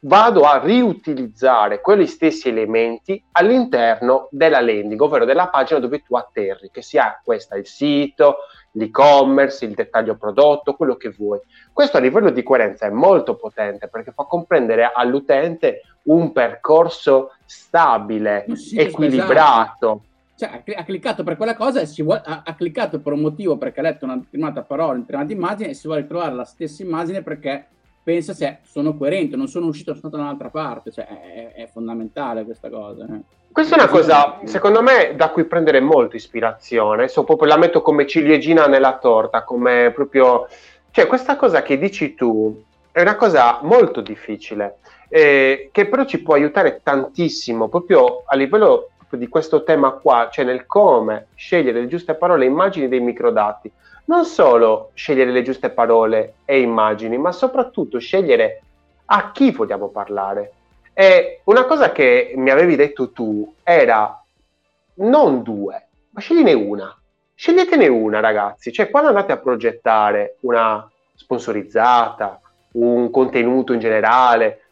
vado 0.00 0.42
a 0.42 0.60
riutilizzare 0.62 1.80
quegli 1.80 2.06
stessi 2.06 2.48
elementi 2.48 3.20
all'interno 3.32 4.28
della 4.30 4.60
landing, 4.60 5.00
ovvero 5.00 5.24
della 5.24 5.48
pagina 5.48 5.80
dove 5.80 6.02
tu 6.02 6.14
atterri, 6.14 6.70
che 6.70 6.82
sia 6.82 7.20
questa 7.24 7.56
il 7.56 7.66
sito, 7.66 8.36
l'e-commerce, 8.72 9.64
il 9.64 9.74
dettaglio 9.74 10.16
prodotto, 10.16 10.74
quello 10.74 10.94
che 10.94 11.08
vuoi. 11.08 11.40
Questo 11.72 11.96
a 11.96 12.00
livello 12.00 12.30
di 12.30 12.44
coerenza 12.44 12.86
è 12.86 12.90
molto 12.90 13.34
potente 13.34 13.88
perché 13.88 14.12
fa 14.12 14.24
comprendere 14.24 14.92
all'utente 14.94 15.80
un 16.06 16.32
percorso 16.32 17.32
stabile, 17.44 18.46
sì, 18.54 18.78
equilibrato. 18.78 20.02
Cioè, 20.36 20.62
ha 20.76 20.84
cliccato 20.84 21.22
per 21.22 21.36
quella 21.36 21.54
cosa 21.54 21.80
e 21.80 21.86
si 21.86 22.02
vuole, 22.02 22.20
ha, 22.24 22.42
ha, 22.44 22.54
cliccato 22.54 23.00
per 23.00 23.14
un 23.14 23.20
motivo 23.20 23.56
perché 23.56 23.80
ha 23.80 23.84
letto 23.84 24.04
una 24.04 24.16
determinata 24.16 24.62
parola, 24.62 24.90
una 24.90 25.00
determinata 25.00 25.32
immagine 25.32 25.70
e 25.70 25.74
si 25.74 25.86
vuole 25.86 26.06
trovare 26.06 26.34
la 26.34 26.44
stessa 26.44 26.82
immagine 26.82 27.22
perché 27.22 27.66
pensa 28.02 28.34
se 28.34 28.58
sono 28.62 28.96
coerente, 28.96 29.34
non 29.34 29.48
sono 29.48 29.66
uscito, 29.66 29.94
sono 29.94 30.00
stato 30.00 30.16
da 30.16 30.22
un'altra 30.22 30.50
parte, 30.50 30.92
cioè 30.92 31.06
è, 31.06 31.52
è 31.54 31.68
fondamentale 31.72 32.44
questa 32.44 32.68
cosa. 32.68 33.04
Eh. 33.04 33.20
Questa 33.50 33.74
è 33.74 33.78
una 33.80 33.88
cosa, 33.88 34.38
secondo 34.44 34.82
me, 34.82 35.14
da 35.16 35.30
cui 35.30 35.44
prendere 35.44 35.80
molto 35.80 36.14
ispirazione, 36.14 37.08
so 37.08 37.24
proprio 37.24 37.48
la 37.48 37.56
metto 37.56 37.80
come 37.80 38.06
ciliegina 38.06 38.66
nella 38.66 38.98
torta, 38.98 39.44
come 39.44 39.90
proprio... 39.94 40.46
Cioè, 40.90 41.06
questa 41.06 41.36
cosa 41.36 41.62
che 41.62 41.78
dici 41.78 42.14
tu 42.14 42.62
è 42.92 43.00
una 43.00 43.16
cosa 43.16 43.60
molto 43.62 44.02
difficile, 44.02 44.76
eh, 45.08 45.68
che 45.72 45.86
però 45.86 46.04
ci 46.04 46.22
può 46.22 46.34
aiutare 46.34 46.80
tantissimo, 46.82 47.68
proprio 47.68 48.24
a 48.26 48.36
livello 48.36 48.90
proprio 48.96 49.20
di 49.20 49.28
questo 49.28 49.62
tema 49.62 49.92
qua, 49.92 50.28
cioè 50.30 50.44
nel 50.44 50.66
come 50.66 51.28
scegliere 51.34 51.80
le 51.80 51.86
giuste 51.86 52.14
parole 52.14 52.44
e 52.44 52.48
immagini 52.48 52.88
dei 52.88 53.00
microdati 53.00 53.70
non 54.06 54.24
solo 54.24 54.90
scegliere 54.94 55.30
le 55.30 55.42
giuste 55.42 55.70
parole 55.70 56.34
e 56.44 56.60
immagini, 56.60 57.16
ma 57.18 57.32
soprattutto 57.32 57.98
scegliere 57.98 58.62
a 59.06 59.32
chi 59.32 59.50
vogliamo 59.50 59.88
parlare. 59.88 60.52
E 60.92 61.40
una 61.44 61.64
cosa 61.64 61.92
che 61.92 62.32
mi 62.36 62.50
avevi 62.50 62.76
detto 62.76 63.10
tu 63.10 63.54
era 63.62 64.22
non 64.94 65.42
due, 65.42 65.88
ma 66.10 66.20
scegliene 66.20 66.52
una. 66.52 66.96
Sceglietene 67.34 67.86
una, 67.88 68.20
ragazzi. 68.20 68.72
Cioè, 68.72 68.90
quando 68.90 69.10
andate 69.10 69.32
a 69.32 69.38
progettare 69.38 70.36
una 70.40 70.88
sponsorizzata, 71.14 72.40
un 72.72 73.10
contenuto 73.10 73.72
in 73.72 73.80
generale, 73.80 74.65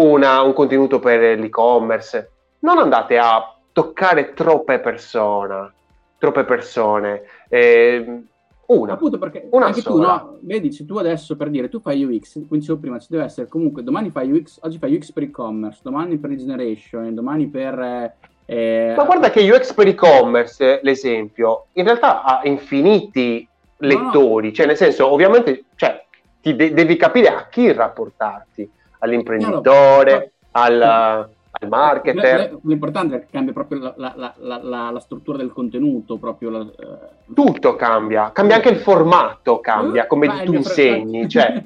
una, 0.00 0.42
un 0.42 0.52
contenuto 0.52 0.98
per 0.98 1.38
l'e-commerce, 1.38 2.30
non 2.60 2.78
andate 2.78 3.18
a 3.18 3.54
toccare 3.72 4.32
troppe 4.32 4.78
persone. 4.80 5.72
Troppe 6.18 6.44
persone. 6.44 7.22
Eh, 7.48 8.22
una. 8.66 8.92
Appunto 8.92 9.18
perché 9.18 9.48
una 9.50 9.66
anche 9.66 9.80
sola. 9.80 10.18
tu, 10.18 10.26
no? 10.26 10.38
Vedi, 10.42 10.72
se 10.72 10.84
tu 10.84 10.96
adesso 10.96 11.36
per 11.36 11.50
dire, 11.50 11.68
tu 11.68 11.80
fai 11.80 12.04
UX, 12.04 12.32
quindi 12.32 12.58
dicevo 12.58 12.78
prima, 12.78 12.98
ci 12.98 13.08
deve 13.10 13.24
essere 13.24 13.48
comunque, 13.48 13.82
domani 13.82 14.10
fai 14.10 14.30
UX, 14.30 14.58
oggi 14.62 14.78
fai 14.78 14.94
UX 14.94 15.12
per 15.12 15.24
e-commerce, 15.24 15.80
domani 15.82 16.18
per 16.18 16.34
generation, 16.34 17.14
domani 17.14 17.48
per... 17.48 18.14
Eh, 18.46 18.94
Ma 18.96 19.04
guarda 19.04 19.30
che 19.30 19.50
UX 19.50 19.72
per 19.72 19.86
e-commerce, 19.86 20.80
l'esempio, 20.82 21.66
in 21.74 21.84
realtà 21.84 22.22
ha 22.22 22.40
infiniti 22.44 23.46
lettori, 23.78 24.46
no, 24.46 24.48
no. 24.48 24.52
cioè 24.52 24.66
nel 24.66 24.76
senso, 24.76 25.10
ovviamente, 25.10 25.64
cioè, 25.74 26.04
ti 26.40 26.54
de- 26.54 26.72
devi 26.72 26.96
capire 26.96 27.28
a 27.28 27.48
chi 27.48 27.72
rapportarti, 27.72 28.70
all'imprenditore, 29.00 30.32
al 30.52 31.28
al 31.50 31.68
marketer. 31.68 32.58
L'importante 32.62 33.16
è 33.16 33.20
che 33.20 33.26
cambia 33.30 33.52
proprio 33.52 33.94
la, 33.96 34.14
la, 34.16 34.34
la, 34.38 34.90
la 34.90 35.00
struttura 35.00 35.36
del 35.36 35.52
contenuto. 35.52 36.16
Proprio 36.16 36.60
eh. 36.60 36.98
Tutto 37.34 37.76
cambia, 37.76 38.30
cambia 38.32 38.56
anche 38.56 38.70
il 38.70 38.76
formato, 38.76 39.60
cambia 39.60 40.06
come 40.06 40.28
Beh, 40.28 40.44
tu 40.44 40.54
insegni. 40.54 41.28
Cioè. 41.28 41.60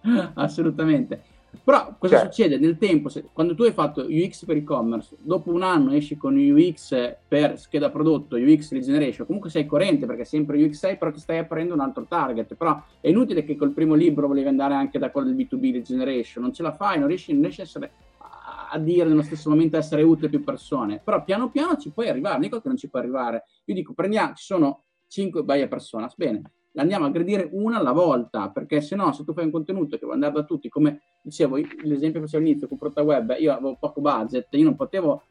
Assolutamente. 0.34 1.22
Però 1.62 1.94
cosa 1.98 2.16
cioè. 2.16 2.24
succede 2.24 2.58
nel 2.58 2.78
tempo? 2.78 3.08
Se, 3.08 3.28
quando 3.32 3.54
tu 3.54 3.62
hai 3.62 3.72
fatto 3.72 4.06
UX 4.08 4.44
per 4.44 4.56
e-commerce, 4.56 5.16
dopo 5.20 5.50
un 5.52 5.62
anno 5.62 5.92
esci 5.92 6.16
con 6.16 6.36
UX 6.36 7.16
per 7.26 7.58
scheda 7.58 7.90
prodotto, 7.90 8.36
UX 8.36 8.72
regeneration, 8.72 9.26
comunque 9.26 9.50
sei 9.50 9.66
coerente 9.66 10.06
perché 10.06 10.24
sempre 10.24 10.62
UX 10.62 10.72
6, 10.72 10.96
però 10.96 11.10
ti 11.10 11.20
stai 11.20 11.38
aprendo 11.38 11.74
un 11.74 11.80
altro 11.80 12.04
target. 12.08 12.54
Però 12.54 12.82
è 13.00 13.08
inutile 13.08 13.44
che 13.44 13.56
col 13.56 13.70
primo 13.70 13.94
libro 13.94 14.26
volevi 14.26 14.48
andare 14.48 14.74
anche 14.74 14.98
da 14.98 15.10
quello 15.10 15.32
del 15.32 15.36
B2B 15.36 15.72
regeneration, 15.72 16.42
non 16.42 16.52
ce 16.52 16.62
la 16.62 16.72
fai, 16.72 16.98
non 16.98 17.08
riesci, 17.08 17.32
non 17.32 17.42
riesci 17.42 17.60
a 17.60 17.64
essere 17.64 17.92
a 18.74 18.78
dire 18.78 19.08
nello 19.08 19.22
stesso 19.22 19.48
momento 19.48 19.76
essere 19.76 20.02
utile 20.02 20.26
a 20.26 20.30
più 20.30 20.42
persone, 20.42 21.00
però 21.02 21.22
piano 21.22 21.48
piano 21.48 21.76
ci 21.76 21.90
puoi 21.90 22.08
arrivare, 22.08 22.34
non 22.34 22.42
dico 22.42 22.60
che 22.60 22.68
non 22.68 22.76
ci 22.76 22.88
puoi 22.88 23.02
arrivare, 23.02 23.44
io 23.66 23.74
dico 23.74 23.92
prendiamo, 23.92 24.34
ci 24.34 24.44
sono 24.44 24.82
5 25.06 25.44
buyer 25.44 25.68
persona, 25.68 26.10
bene, 26.16 26.42
andiamo 26.76 27.04
a 27.04 27.08
aggredire 27.08 27.48
una 27.52 27.78
alla 27.78 27.92
volta, 27.92 28.50
perché 28.50 28.80
se 28.80 28.96
no, 28.96 29.12
se 29.12 29.24
tu 29.24 29.32
fai 29.32 29.44
un 29.44 29.50
contenuto 29.50 29.96
che 29.96 30.04
vuoi 30.04 30.14
andare 30.14 30.32
da 30.32 30.42
tutti, 30.44 30.68
come 30.68 31.02
dicevo, 31.20 31.56
l'esempio 31.56 32.20
che 32.20 32.26
facevo 32.26 32.42
all'inizio 32.42 32.68
con 32.68 32.78
ProtaWeb, 32.78 33.36
io 33.38 33.52
avevo 33.52 33.76
poco 33.78 34.00
budget, 34.00 34.48
io 34.50 34.64
non 34.64 34.76
potevo 34.76 35.22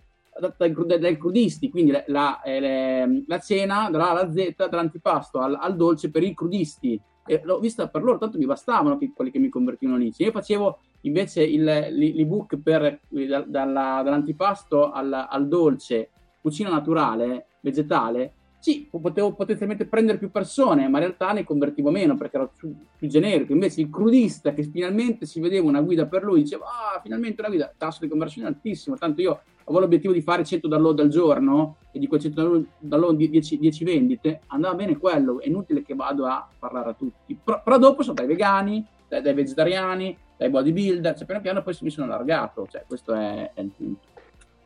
dai, 0.58 1.18
crudisti, 1.18 1.70
quindi 1.70 1.92
la, 1.92 2.04
la, 2.08 2.42
eh, 2.42 3.24
la, 3.28 3.40
cena 3.40 3.90
dalla 3.90 4.32
Z, 4.32 4.56
dall'antipasto 4.56 5.40
al, 5.40 5.56
al, 5.60 5.76
dolce 5.76 6.10
per 6.10 6.24
i 6.24 6.34
crudisti. 6.34 7.00
E 7.26 7.42
l'ho 7.44 7.60
vista 7.60 7.88
per 7.88 8.04
loro, 8.04 8.18
tanto 8.18 8.38
mi 8.38 8.46
bastavano 8.46 8.98
che, 8.98 9.12
quelli 9.16 9.32
che 9.32 9.40
mi 9.40 9.50
convertivano 9.50 9.98
lì. 9.98 10.12
Se 10.12 10.24
io 10.24 10.32
facevo 10.32 10.80
invece 11.02 11.44
il, 11.44 11.64
l'ebook 11.64 12.58
per, 12.58 13.00
dalla, 13.10 14.02
dall'antipasto 14.04 14.92
al, 14.92 15.28
al 15.30 15.48
dolce, 15.48 16.10
cucina 16.42 16.70
naturale, 16.70 17.46
vegetale, 17.62 18.34
sì, 18.64 18.88
potevo 18.90 19.34
potenzialmente 19.34 19.86
prendere 19.86 20.18
più 20.18 20.32
persone, 20.32 20.88
ma 20.88 21.00
in 21.00 21.04
realtà 21.04 21.34
ne 21.34 21.44
convertivo 21.44 21.92
meno 21.92 22.16
perché 22.16 22.38
ero 22.38 22.52
più, 22.56 22.74
più, 22.96 23.10
generico. 23.10 23.52
Invece 23.52 23.82
il 23.82 23.90
crudista 23.90 24.54
che 24.54 24.64
finalmente 24.64 25.26
si 25.26 25.42
vedeva 25.42 25.68
una 25.68 25.82
guida 25.82 26.06
per 26.06 26.24
lui, 26.24 26.44
diceva, 26.44 26.68
ah, 26.68 27.02
finalmente 27.02 27.42
una 27.42 27.50
guida, 27.50 27.74
tasso 27.78 28.00
di 28.00 28.08
conversione 28.08 28.48
altissimo, 28.48 28.96
tanto 28.96 29.20
io 29.20 29.42
avevo 29.66 29.82
l'obiettivo 29.82 30.14
di 30.14 30.22
fare 30.22 30.46
100 30.46 30.70
download 30.70 30.98
al 31.02 31.10
giorno 31.10 31.76
e 31.92 32.00
di 32.00 32.08
quei 32.08 32.22
100 32.22 32.64
download 32.80 33.18
10, 33.18 33.60
10 33.60 33.84
vendite, 33.84 34.40
andava 34.48 34.76
bene 34.76 34.96
quello, 34.96 35.42
è 35.42 35.48
inutile 35.48 35.84
che 35.84 35.94
vado 35.94 36.26
a 36.26 36.48
parlare 36.58 36.92
a 36.92 36.94
tutti. 36.94 37.38
Però, 37.44 37.62
però 37.62 37.78
dopo 37.78 38.02
sono 38.02 38.16
dai 38.16 38.28
vegani, 38.28 38.82
dai, 39.10 39.22
dai 39.22 39.34
vegetariani, 39.34 40.18
dai 40.38 40.50
bodybuilder, 40.50 41.18
cioè 41.18 41.26
piano 41.26 41.42
piano 41.42 41.64
poi 41.64 41.76
mi 41.82 41.90
sono 41.90 42.06
allargato, 42.06 42.66
cioè 42.72 42.86
questo 42.88 43.14
è, 43.14 43.52
è 43.54 43.60
il 43.60 43.72
punto. 43.76 44.13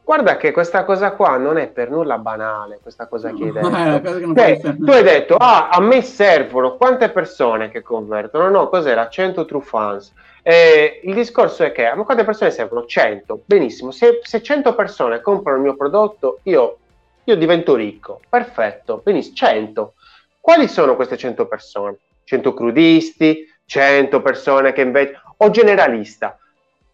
Guarda 0.07 0.37
che 0.37 0.53
questa 0.53 0.85
cosa 0.85 1.11
qua 1.11 1.35
non 1.35 1.57
è 1.57 1.67
per 1.67 1.89
nulla 1.89 2.17
banale, 2.17 2.79
questa 2.81 3.07
cosa 3.07 3.33
che 3.33 3.43
hai 3.43 3.51
detto. 3.51 4.39
Eh, 4.41 4.61
cioè, 4.61 4.75
tu 4.77 4.89
hai 4.89 5.03
detto, 5.03 5.35
ah, 5.35 5.67
a 5.67 5.81
me 5.81 6.01
servono 6.01 6.77
quante 6.77 7.09
persone 7.09 7.69
che 7.69 7.81
convertono? 7.81 8.49
No, 8.49 8.69
cos'era? 8.69 9.09
100 9.09 9.43
true 9.43 9.59
fans. 9.59 10.13
Eh, 10.43 11.01
il 11.03 11.13
discorso 11.13 11.65
è 11.65 11.73
che 11.73 11.87
a 11.87 11.95
me 11.95 12.05
quante 12.05 12.23
persone 12.23 12.51
servono? 12.51 12.85
100. 12.85 13.41
Benissimo, 13.43 13.91
se, 13.91 14.21
se 14.23 14.41
100 14.41 14.75
persone 14.75 15.19
comprano 15.19 15.57
il 15.57 15.63
mio 15.63 15.75
prodotto, 15.75 16.39
io, 16.43 16.77
io 17.25 17.35
divento 17.35 17.75
ricco. 17.75 18.21
Perfetto, 18.29 19.01
benissimo, 19.03 19.35
100. 19.35 19.93
Quali 20.39 20.69
sono 20.69 20.95
queste 20.95 21.17
100 21.17 21.47
persone? 21.47 21.97
100 22.23 22.53
crudisti, 22.53 23.45
100 23.65 24.21
persone 24.21 24.71
che 24.71 24.83
invece... 24.83 25.19
o 25.35 25.49
generalista 25.49 26.39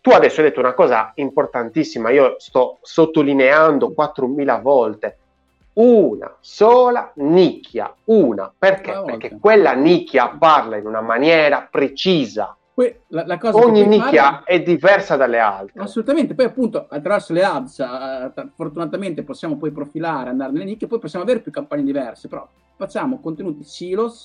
tu 0.04 0.10
adesso 0.10 0.42
hai 0.42 0.48
detto 0.48 0.60
una 0.60 0.74
cosa 0.74 1.14
importantissima, 1.16 2.10
io 2.10 2.36
sto 2.38 2.80
sottolineando 2.82 3.94
4.000 3.98 4.62
volte. 4.62 5.18
Una 5.76 6.36
sola 6.42 7.14
nicchia, 7.16 7.96
una. 8.06 8.54
Perché? 8.56 9.02
Perché 9.06 9.38
quella 9.40 9.72
nicchia 9.72 10.28
parla 10.38 10.76
in 10.76 10.88
una 10.88 11.00
maniera 11.00 11.66
precisa. 11.72 12.54
Poi, 12.74 12.94
la, 13.08 13.26
la 13.26 13.40
Ogni 13.54 13.88
nicchia 13.88 14.24
fare... 14.24 14.44
è 14.44 14.62
diversa 14.62 15.16
dalle 15.16 15.40
altre. 15.40 15.82
Assolutamente, 15.82 16.34
poi 16.34 16.46
appunto 16.48 16.86
attraverso 16.90 17.32
le 17.32 17.44
ads, 17.46 17.78
uh, 17.78 18.50
fortunatamente 18.56 19.24
possiamo 19.24 19.56
poi 19.56 19.72
profilare, 19.72 20.32
andare 20.32 20.52
nelle 20.52 20.66
nicchie, 20.66 20.88
poi 20.88 21.00
possiamo 21.00 21.24
avere 21.24 21.40
più 21.40 21.52
campagne 21.54 21.84
diverse, 21.84 22.28
però 22.28 22.46
facciamo 22.76 23.22
contenuti 23.22 23.64
silos 23.64 24.24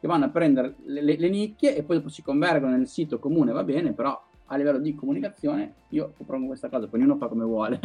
che 0.00 0.06
vanno 0.06 0.24
a 0.24 0.28
prendere 0.30 0.76
le, 0.86 1.02
le, 1.02 1.16
le 1.18 1.28
nicchie 1.28 1.76
e 1.76 1.82
poi 1.82 1.96
dopo 1.96 2.08
si 2.08 2.22
convergono 2.22 2.74
nel 2.74 2.88
sito 2.88 3.18
comune, 3.18 3.52
va 3.52 3.62
bene, 3.62 3.92
però 3.92 4.18
a 4.48 4.56
livello 4.56 4.78
di 4.78 4.94
comunicazione 4.94 5.74
io 5.88 6.12
propongo 6.14 6.48
questa 6.48 6.68
cosa, 6.68 6.86
poi 6.86 7.00
ognuno 7.00 7.16
fa 7.16 7.28
come 7.28 7.44
vuole. 7.44 7.80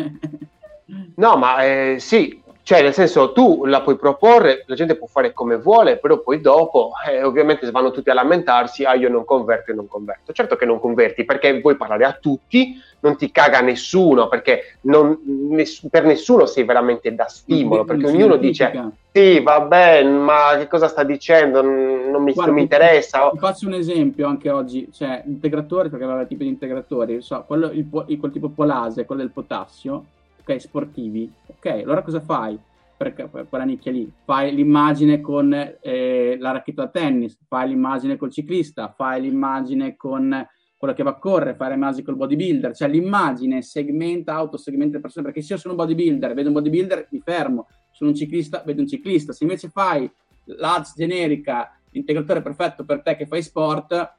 no, 1.15 1.37
ma 1.37 1.63
eh, 1.63 1.95
sì, 1.99 2.41
cioè 2.63 2.81
nel 2.81 2.93
senso 2.93 3.33
tu 3.33 3.65
la 3.65 3.81
puoi 3.81 3.97
proporre, 3.97 4.63
la 4.67 4.75
gente 4.75 4.95
può 4.95 5.05
fare 5.07 5.33
come 5.33 5.57
vuole, 5.57 5.97
però 5.97 6.19
poi 6.19 6.39
dopo 6.39 6.91
eh, 7.05 7.21
ovviamente 7.21 7.69
vanno 7.71 7.91
tutti 7.91 8.09
a 8.09 8.13
lamentarsi, 8.13 8.85
ah 8.85 8.95
io 8.95 9.09
non 9.09 9.25
converto 9.25 9.71
e 9.71 9.73
non 9.75 9.87
converto. 9.87 10.31
Certo 10.31 10.55
che 10.55 10.65
non 10.65 10.79
converti 10.79 11.25
perché 11.25 11.59
vuoi 11.59 11.75
parlare 11.75 12.05
a 12.05 12.17
tutti, 12.19 12.81
non 13.01 13.17
ti 13.17 13.31
caga 13.31 13.59
nessuno, 13.59 14.29
perché 14.29 14.77
non, 14.81 15.19
ness- 15.49 15.87
per 15.89 16.05
nessuno 16.05 16.45
sei 16.45 16.63
veramente 16.63 17.13
da 17.13 17.27
stimolo, 17.27 17.83
perché 17.83 18.07
ognuno 18.07 18.37
dice 18.37 18.71
sì, 19.11 19.41
vabbè, 19.41 20.03
ma 20.05 20.55
che 20.57 20.67
cosa 20.67 20.87
sta 20.87 21.03
dicendo? 21.03 21.61
Non 21.61 22.23
mi, 22.23 22.31
Guarda, 22.31 22.45
non 22.45 22.55
mi 22.55 22.61
interessa. 22.61 23.29
Ti 23.29 23.37
faccio 23.37 23.67
un 23.67 23.73
esempio 23.73 24.25
anche 24.25 24.49
oggi, 24.49 24.89
cioè 24.91 25.21
integratori, 25.25 25.89
perché 25.89 26.05
aveva 26.05 26.23
tipi 26.23 26.45
di 26.45 26.49
integratori, 26.49 27.21
so, 27.21 27.43
quello, 27.45 27.69
il, 27.71 27.87
quel 27.89 28.31
tipo 28.31 28.49
polase, 28.49 29.05
quello 29.05 29.21
del 29.21 29.31
potassio, 29.31 30.05
ok, 30.43 30.59
sportivi, 30.59 31.31
ok, 31.47 31.65
allora 31.65 32.01
cosa 32.01 32.19
fai? 32.19 32.59
Per, 32.95 33.13
per 33.13 33.47
quella 33.49 33.63
nicchia 33.65 33.91
lì, 33.91 34.09
fai 34.23 34.53
l'immagine 34.53 35.19
con 35.19 35.51
eh, 35.53 36.37
la 36.39 36.51
racchetta 36.51 36.83
da 36.83 36.89
tennis, 36.89 37.37
fai 37.47 37.69
l'immagine 37.69 38.15
col 38.15 38.31
ciclista, 38.31 38.93
fai 38.95 39.21
l'immagine 39.21 39.97
con 39.97 40.47
quello 40.77 40.93
che 40.93 41.03
va 41.03 41.11
a 41.11 41.17
correre, 41.17 41.55
fare 41.55 41.73
immagini 41.73 42.03
col 42.03 42.15
bodybuilder, 42.15 42.75
cioè 42.75 42.87
l'immagine 42.87 43.61
segmenta, 43.61 44.33
autosegmenta 44.35 44.95
le 44.95 45.01
persone, 45.01 45.25
perché 45.25 45.41
se 45.41 45.53
io 45.53 45.59
sono 45.59 45.73
un 45.73 45.79
bodybuilder, 45.79 46.33
vedo 46.33 46.49
un 46.49 46.53
bodybuilder, 46.53 47.07
mi 47.11 47.21
fermo, 47.21 47.67
sono 47.91 48.11
un 48.11 48.15
ciclista, 48.15 48.63
vedo 48.65 48.81
un 48.81 48.87
ciclista, 48.87 49.33
se 49.33 49.43
invece 49.43 49.69
fai 49.69 50.09
l'ADS 50.45 50.95
generica, 50.95 51.77
l'integratore 51.91 52.41
perfetto 52.41 52.85
per 52.85 53.01
te 53.01 53.15
che 53.15 53.25
fai 53.25 53.41
sport, 53.41 54.15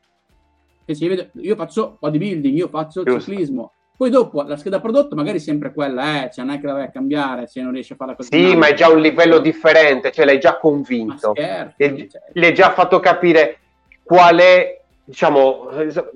vede, 0.86 1.30
io 1.34 1.54
faccio 1.54 1.96
bodybuilding, 2.00 2.56
io 2.56 2.68
faccio 2.68 3.02
Giusto. 3.02 3.20
ciclismo, 3.20 3.72
poi 3.96 4.10
dopo 4.10 4.42
la 4.42 4.56
scheda 4.56 4.80
prodotto 4.80 5.14
magari 5.14 5.38
sempre 5.38 5.72
quella, 5.72 6.24
eh, 6.24 6.30
cioè 6.32 6.44
non 6.44 6.54
è 6.54 6.60
che 6.60 6.66
la 6.66 6.72
vai 6.72 6.84
a 6.84 6.90
cambiare 6.90 7.46
se 7.46 7.62
non 7.62 7.72
riesci 7.72 7.92
a 7.92 7.96
fare 7.96 8.10
la 8.10 8.16
cosa. 8.16 8.28
Sì, 8.30 8.56
ma 8.56 8.66
è 8.66 8.74
già 8.74 8.88
un 8.88 9.00
livello 9.00 9.38
differente, 9.38 10.10
cioè 10.10 10.24
l'hai 10.24 10.40
già 10.40 10.58
convinto. 10.58 11.32
Scherzo, 11.32 11.74
cioè... 11.78 12.22
L'hai 12.32 12.54
già 12.54 12.72
fatto 12.72 12.98
capire 13.00 13.58
qual 14.02 14.38
è 14.38 14.80
diciamo, 15.04 15.68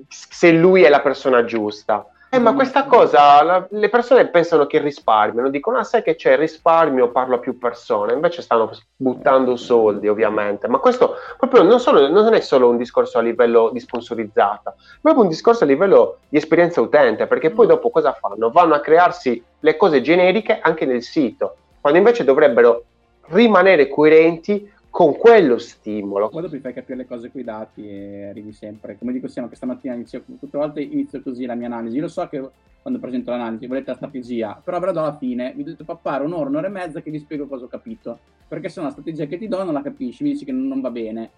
se 0.07 0.51
lui 0.51 0.83
è 0.83 0.89
la 0.89 1.01
persona 1.01 1.45
giusta. 1.45 2.05
Eh, 2.31 2.37
ma 2.37 2.53
questa 2.53 2.85
cosa, 2.85 3.41
la, 3.41 3.67
le 3.71 3.89
persone 3.89 4.27
pensano 4.27 4.67
che 4.67 4.77
risparmiano, 4.77 5.49
dicono, 5.49 5.79
ah, 5.79 5.83
sai 5.83 6.03
che 6.03 6.13
c'è 6.13 6.37
risparmio, 6.37 7.09
parlo 7.09 7.35
a 7.35 7.39
più 7.39 7.57
persone, 7.57 8.13
invece 8.13 8.43
stanno 8.43 8.69
buttando 8.95 9.55
soldi, 9.55 10.07
ovviamente. 10.07 10.67
Ma 10.67 10.77
questo 10.77 11.15
proprio 11.39 11.63
non, 11.63 11.79
solo, 11.79 12.07
non 12.07 12.31
è 12.35 12.39
solo 12.41 12.69
un 12.69 12.77
discorso 12.77 13.17
a 13.17 13.21
livello 13.21 13.71
di 13.73 13.79
sponsorizzata, 13.79 14.75
ma 14.75 14.75
è 14.75 14.99
proprio 15.01 15.23
un 15.23 15.29
discorso 15.29 15.63
a 15.63 15.67
livello 15.67 16.17
di 16.29 16.37
esperienza 16.37 16.81
utente, 16.81 17.25
perché 17.25 17.49
poi 17.49 17.65
dopo 17.65 17.89
cosa 17.89 18.13
fanno? 18.13 18.51
Vanno 18.51 18.75
a 18.75 18.79
crearsi 18.79 19.43
le 19.61 19.75
cose 19.75 20.01
generiche 20.01 20.59
anche 20.61 20.85
nel 20.85 21.01
sito, 21.01 21.55
quando 21.81 21.97
invece 21.97 22.23
dovrebbero 22.23 22.83
rimanere 23.29 23.87
coerenti 23.87 24.71
con 24.89 25.15
quello 25.15 25.57
stimolo. 25.57 26.29
Poi 26.29 26.41
dopo 26.41 26.59
fai 26.59 26.73
capire 26.73 26.97
le 26.97 27.05
cose 27.05 27.31
con 27.31 27.41
i 27.41 27.43
dati 27.43 27.87
e 27.87 28.25
arrivi 28.25 28.51
sempre. 28.51 28.97
Come 28.97 29.13
dico 29.13 29.27
sempre, 29.27 29.47
questa 29.47 29.65
mattina 29.65 29.93
inizio, 29.93 30.23
tutte 30.23 30.49
le 30.51 30.57
volte 30.57 30.81
inizio 30.81 31.21
così 31.21 31.45
la 31.45 31.55
mia 31.55 31.67
analisi. 31.67 31.95
Io 31.95 32.01
lo 32.03 32.07
so 32.07 32.27
che 32.27 32.49
quando 32.81 32.99
presento 32.99 33.31
l'analisi 33.31 33.67
volete 33.67 33.91
la 33.91 33.95
strategia, 33.95 34.59
però 34.63 34.79
vedo 34.79 34.99
alla 34.99 35.17
fine, 35.17 35.53
vi 35.55 35.63
dovete 35.63 35.83
papare 35.83 36.23
un'ora, 36.23 36.49
un'ora 36.49 36.67
e 36.67 36.71
mezza 36.71 37.01
che 37.01 37.11
vi 37.11 37.19
spiego 37.19 37.47
cosa 37.47 37.65
ho 37.65 37.67
capito. 37.67 38.19
Perché 38.47 38.69
se 38.69 38.79
no 38.79 38.87
la 38.87 38.91
strategia 38.91 39.25
che 39.25 39.37
ti 39.37 39.47
do 39.47 39.63
non 39.63 39.73
la 39.73 39.81
capisci, 39.81 40.23
mi 40.23 40.31
dici 40.31 40.45
che 40.45 40.51
non 40.51 40.81
va 40.81 40.89
bene. 40.89 41.29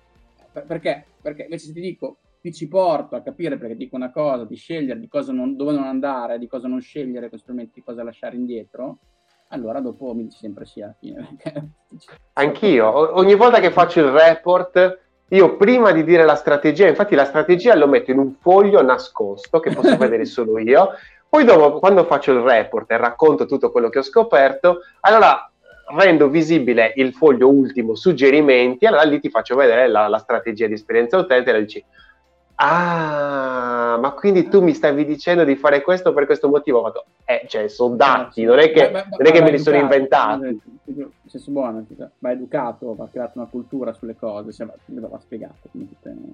Perché? 0.52 1.06
Perché 1.22 1.43
invece 1.43 1.68
se 1.68 1.74
ti 1.74 1.82
dico, 1.82 2.18
ti 2.41 2.54
ci 2.54 2.68
porto 2.68 3.16
a 3.16 3.22
capire 3.22 3.58
perché 3.58 3.76
dico 3.76 3.95
una 3.95 4.12
cosa, 4.12 4.45
di 4.45 4.56
scegliere 4.56 4.99
di 4.99 5.08
cosa 5.08 5.32
non, 5.32 5.56
dove 5.56 5.74
non 5.74 5.84
andare, 5.84 6.39
di 6.39 6.47
cosa 6.47 6.68
non 6.68 6.82
scegliere, 6.82 7.30
con 7.30 7.38
strumenti 7.38 7.74
di 7.76 7.84
cosa 7.84 8.04
lasciare 8.04 8.36
indietro, 8.36 8.97
allora 9.52 9.80
dopo 9.80 10.14
mi 10.14 10.24
dici 10.24 10.38
sempre 10.38 10.66
sì 10.66 10.82
alla 10.82 10.95
fine. 10.99 11.38
Anch'io, 12.34 13.18
ogni 13.18 13.36
volta 13.36 13.60
che 13.60 13.72
faccio 13.72 13.99
il 13.99 14.12
report, 14.12 14.99
io 15.30 15.58
prima 15.58 15.91
di 15.91 16.04
dire 16.04 16.26
la 16.26 16.36
strategia, 16.36 16.88
infatti 16.88 17.16
la 17.16 17.26
strategia 17.26 17.76
lo 17.76 17.88
metto 17.88 18.12
in 18.12 18.20
un 18.20 18.36
foglio 18.39 18.82
nascosto 18.82 19.60
che 19.60 19.74
posso 19.74 19.95
vedere 19.97 20.26
solo 20.26 20.58
io, 20.60 20.91
poi 21.30 21.43
dopo 21.45 21.80
quando 21.80 22.04
faccio 22.06 22.32
il 22.32 22.39
report 22.39 22.91
e 22.91 22.97
racconto 22.97 23.45
tutto 23.45 23.72
quello 23.72 23.89
che 23.89 23.99
ho 23.99 24.04
scoperto, 24.04 24.80
allora 25.02 25.49
rendo 25.97 26.30
visibile 26.30 26.93
il 26.95 27.14
foglio 27.14 27.49
ultimo 27.49 27.95
suggerimenti, 27.95 28.86
allora 28.86 29.04
lì 29.04 29.20
ti 29.20 29.30
faccio 29.30 29.56
vedere 29.56 29.88
la, 29.88 30.08
la 30.08 30.18
strategia 30.18 30.68
di 30.68 30.74
esperienza 30.74 31.18
utente 31.18 31.49
e 31.49 31.54
la 31.54 31.60
dici 31.60 31.84
Ah, 32.64 33.97
ma 33.99 34.12
quindi 34.12 34.47
tu 34.47 34.62
mi 34.62 34.76
stavi 34.76 35.03
dicendo 35.03 35.43
di 35.43 35.55
fare 35.55 35.82
questo 35.82 36.14
per 36.14 36.28
questo 36.28 36.47
motivo? 36.47 36.84
Fatto, 36.84 37.05
eh, 37.26 37.45
cioè, 37.47 37.68
sono 37.68 37.95
dati, 37.95 38.43
non 38.43 38.59
è 38.59 38.72
che, 38.72 38.91
beh, 38.91 39.05
beh, 39.09 39.18
non 39.18 39.26
è 39.26 39.32
che 39.32 39.41
me 39.41 39.49
li 39.49 39.57
sono 39.57 39.78
inventati. 39.78 40.62
Nel 40.84 41.09
senso 41.26 41.49
buono, 41.49 41.84
va 42.20 42.32
educato, 42.32 42.93
va 42.93 43.07
creato 43.12 43.39
una 43.39 43.47
cultura 43.49 43.93
sulle 43.93 44.16
cose, 44.16 44.53
cioè, 44.53 44.68
va 44.86 45.20
spiegato. 45.20 45.70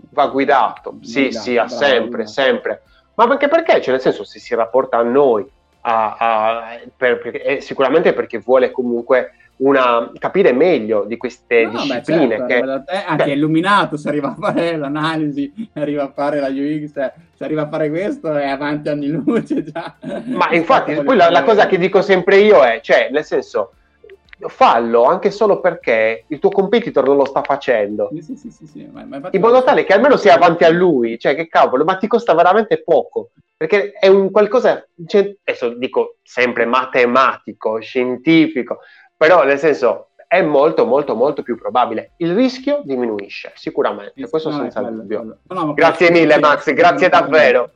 Va 0.10 0.28
guidato, 0.28 0.96
va 0.98 1.06
sì, 1.06 1.22
guidato, 1.22 1.44
sì, 1.44 1.54
bravo, 1.54 1.70
sempre, 1.70 2.08
guidato. 2.08 2.28
sempre. 2.30 2.82
Ma 3.14 3.24
anche 3.24 3.48
perché, 3.48 3.82
cioè, 3.82 3.94
nel 3.94 4.02
senso, 4.02 4.26
se 4.26 4.40
si 4.40 4.54
rapporta 4.54 4.98
a 4.98 5.04
noi, 5.04 5.50
a, 5.82 6.16
a, 6.18 6.80
per, 6.94 7.20
per, 7.20 7.42
eh, 7.42 7.62
sicuramente 7.62 8.12
perché 8.12 8.40
vuole 8.40 8.72
comunque 8.72 9.32
una, 9.58 10.12
capire 10.20 10.54
meglio 10.54 11.06
di 11.06 11.18
queste 11.18 11.66
no, 11.66 11.72
discipline. 11.72 12.38
Beh, 12.38 12.48
certo, 12.48 12.84
che, 12.86 13.04
anche 13.06 13.26
beh, 13.26 13.32
illuminato, 13.32 13.98
se 13.98 14.10
arriva 14.10 14.30
a 14.30 14.36
fare 14.36 14.78
l'analisi, 14.78 15.52
arriva 15.74 16.04
a 16.04 16.12
fare 16.12 16.40
la 16.40 16.48
UX, 16.48 16.92
se 16.92 17.44
arriva 17.44 17.64
a 17.64 17.68
fare 17.70 17.90
questo 17.90 18.34
è 18.34 18.48
avanti 18.48 18.90
anni 18.90 19.08
luce 19.08 19.64
già. 19.70 19.96
Ma 20.26 20.52
infatti, 20.52 20.94
poi 21.02 21.16
la, 21.16 21.30
la, 21.30 21.44
cosa 21.44 21.66
che 21.68 21.78
dico 21.78 22.02
sempre 22.02 22.38
io 22.38 22.62
è, 22.62 22.80
cioè, 22.82 23.10
nel 23.12 23.24
senso, 23.24 23.74
fallo 24.48 25.06
anche 25.06 25.32
solo 25.32 25.60
perché 25.60 26.26
il 26.28 26.38
tuo 26.38 26.50
competitor 26.50 27.04
non 27.06 27.18
lo 27.18 27.26
sta 27.26 27.42
facendo. 27.42 28.10
Sì, 28.22 28.36
sì, 28.36 28.52
sì, 28.52 28.90
ma, 28.92 29.04
ma 29.06 29.30
in 29.32 29.42
modo 29.42 29.64
tale 29.64 29.84
che 29.84 29.94
almeno 29.94 30.18
sia 30.18 30.36
avanti 30.36 30.64
a 30.64 30.70
lui, 30.70 31.18
cioè 31.18 31.36
che 31.36 31.48
cavolo, 31.48 31.84
ma 31.84 31.98
ti 31.98 32.08
costa 32.08 32.36
veramente 32.36 32.84
poco. 32.84 33.32
Perché 33.58 33.94
è 33.94 34.06
un 34.06 34.30
qualcosa, 34.30 34.88
cioè, 35.08 35.36
adesso 35.44 35.70
dico 35.70 36.18
sempre 36.22 36.66
matematico, 36.66 37.80
scientifico, 37.80 38.82
però 39.18 39.44
nel 39.44 39.58
senso 39.58 40.10
è 40.28 40.42
molto 40.42 40.86
molto 40.86 41.16
molto 41.16 41.42
più 41.42 41.58
probabile. 41.58 42.12
Il 42.18 42.36
rischio 42.36 42.82
diminuisce 42.84 43.52
sicuramente, 43.56 44.30
questo 44.30 44.50
no, 44.50 44.58
senza 44.58 44.82
bello, 44.82 44.98
dubbio. 44.98 45.20
Bello. 45.20 45.38
No, 45.48 45.64
no, 45.66 45.74
grazie 45.74 46.12
mille 46.12 46.40
Max, 46.40 46.72
grazie 46.74 47.10
davvero. 47.10 47.72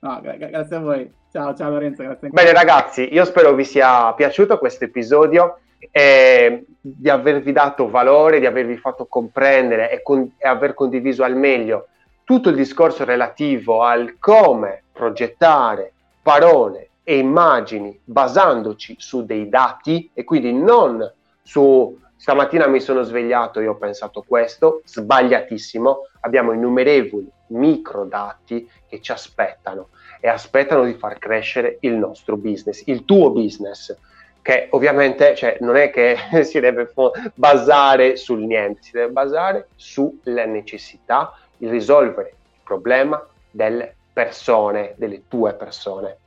Gra- 0.00 0.34
grazie 0.36 0.76
a 0.76 0.80
voi. 0.80 1.12
Ciao, 1.30 1.54
ciao 1.54 1.70
Lorenzo. 1.70 2.02
Grazie 2.02 2.28
Bene 2.30 2.52
ragazzi, 2.52 3.12
io 3.12 3.24
spero 3.24 3.54
vi 3.54 3.64
sia 3.64 4.12
piaciuto 4.14 4.58
questo 4.58 4.84
episodio 4.84 5.58
e 5.92 6.64
di 6.80 7.08
avervi 7.08 7.52
dato 7.52 7.88
valore, 7.88 8.40
di 8.40 8.46
avervi 8.46 8.76
fatto 8.76 9.06
comprendere 9.06 9.90
e, 9.90 10.02
con- 10.02 10.32
e 10.36 10.48
aver 10.48 10.74
condiviso 10.74 11.22
al 11.22 11.36
meglio 11.36 11.86
tutto 12.24 12.48
il 12.48 12.56
discorso 12.56 13.04
relativo 13.04 13.82
al 13.82 14.16
come 14.18 14.84
progettare 14.92 15.92
parole 16.22 16.89
e 17.02 17.18
immagini 17.18 17.98
basandoci 18.04 18.96
su 18.98 19.24
dei 19.24 19.48
dati 19.48 20.10
e 20.14 20.24
quindi 20.24 20.52
non 20.52 21.10
su 21.42 21.98
Stamattina 22.20 22.66
mi 22.66 22.80
sono 22.80 23.02
svegliato 23.02 23.60
e 23.60 23.66
ho 23.66 23.76
pensato 23.76 24.22
questo, 24.28 24.82
sbagliatissimo, 24.84 26.06
abbiamo 26.20 26.52
innumerevoli 26.52 27.26
microdati 27.46 28.68
che 28.86 29.00
ci 29.00 29.10
aspettano 29.10 29.88
e 30.20 30.28
aspettano 30.28 30.84
di 30.84 30.92
far 30.92 31.18
crescere 31.18 31.78
il 31.80 31.94
nostro 31.94 32.36
business, 32.36 32.82
il 32.84 33.06
tuo 33.06 33.30
business, 33.30 33.96
che 34.42 34.68
ovviamente 34.72 35.34
cioè, 35.34 35.56
non 35.60 35.76
è 35.76 35.90
che 35.90 36.18
si 36.44 36.60
deve 36.60 36.92
basare 37.32 38.16
sul 38.16 38.40
niente, 38.40 38.82
si 38.82 38.92
deve 38.92 39.10
basare 39.10 39.68
sulla 39.76 40.44
necessità 40.44 41.34
di 41.56 41.70
risolvere 41.70 42.28
il 42.28 42.60
problema 42.62 43.26
delle 43.50 43.94
persone, 44.12 44.92
delle 44.96 45.22
tue 45.26 45.54
persone. 45.54 46.18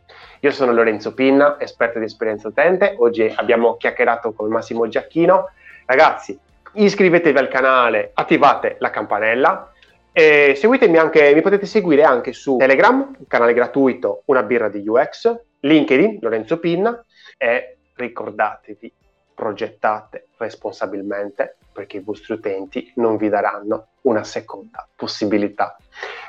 Io 0.43 0.51
sono 0.51 0.73
Lorenzo 0.73 1.13
Pinna, 1.13 1.57
esperto 1.57 1.99
di 1.99 2.05
esperienza 2.05 2.49
utente, 2.49 2.95
oggi 2.97 3.31
abbiamo 3.33 3.77
chiacchierato 3.77 4.33
con 4.33 4.49
Massimo 4.49 4.89
Giacchino. 4.89 5.51
Ragazzi, 5.85 6.37
iscrivetevi 6.73 7.37
al 7.37 7.47
canale, 7.47 8.11
attivate 8.13 8.75
la 8.79 8.89
campanella 8.89 9.71
e 10.11 10.53
seguitemi 10.57 10.97
anche, 10.97 11.33
mi 11.33 11.39
potete 11.39 11.65
seguire 11.65 12.03
anche 12.03 12.33
su 12.33 12.57
Telegram, 12.57 13.15
canale 13.25 13.53
gratuito 13.53 14.23
Una 14.25 14.43
birra 14.43 14.67
di 14.67 14.85
UX, 14.85 15.33
LinkedIn, 15.61 16.17
Lorenzo 16.19 16.59
Pinna 16.59 17.01
e 17.37 17.77
ricordatevi, 17.93 18.91
progettate 19.33 20.27
responsabilmente 20.35 21.55
perché 21.73 21.97
i 21.97 22.03
vostri 22.03 22.33
utenti 22.35 22.91
non 22.95 23.17
vi 23.17 23.27
daranno 23.27 23.87
una 24.01 24.23
seconda 24.23 24.87
possibilità. 24.95 25.75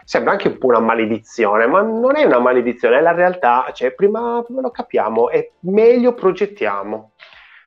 Sembra 0.05 0.33
anche 0.33 0.49
un 0.49 0.59
po' 0.59 0.67
una 0.67 0.81
maledizione, 0.81 1.67
ma 1.67 1.83
non 1.83 2.17
è 2.17 2.25
una 2.25 2.39
maledizione, 2.39 2.99
è 2.99 3.01
la 3.01 3.13
realtà, 3.13 3.71
cioè 3.73 3.93
prima, 3.93 4.43
prima 4.45 4.61
lo 4.61 4.71
capiamo 4.71 5.31
e 5.31 5.53
meglio 5.61 6.15
progettiamo. 6.15 7.13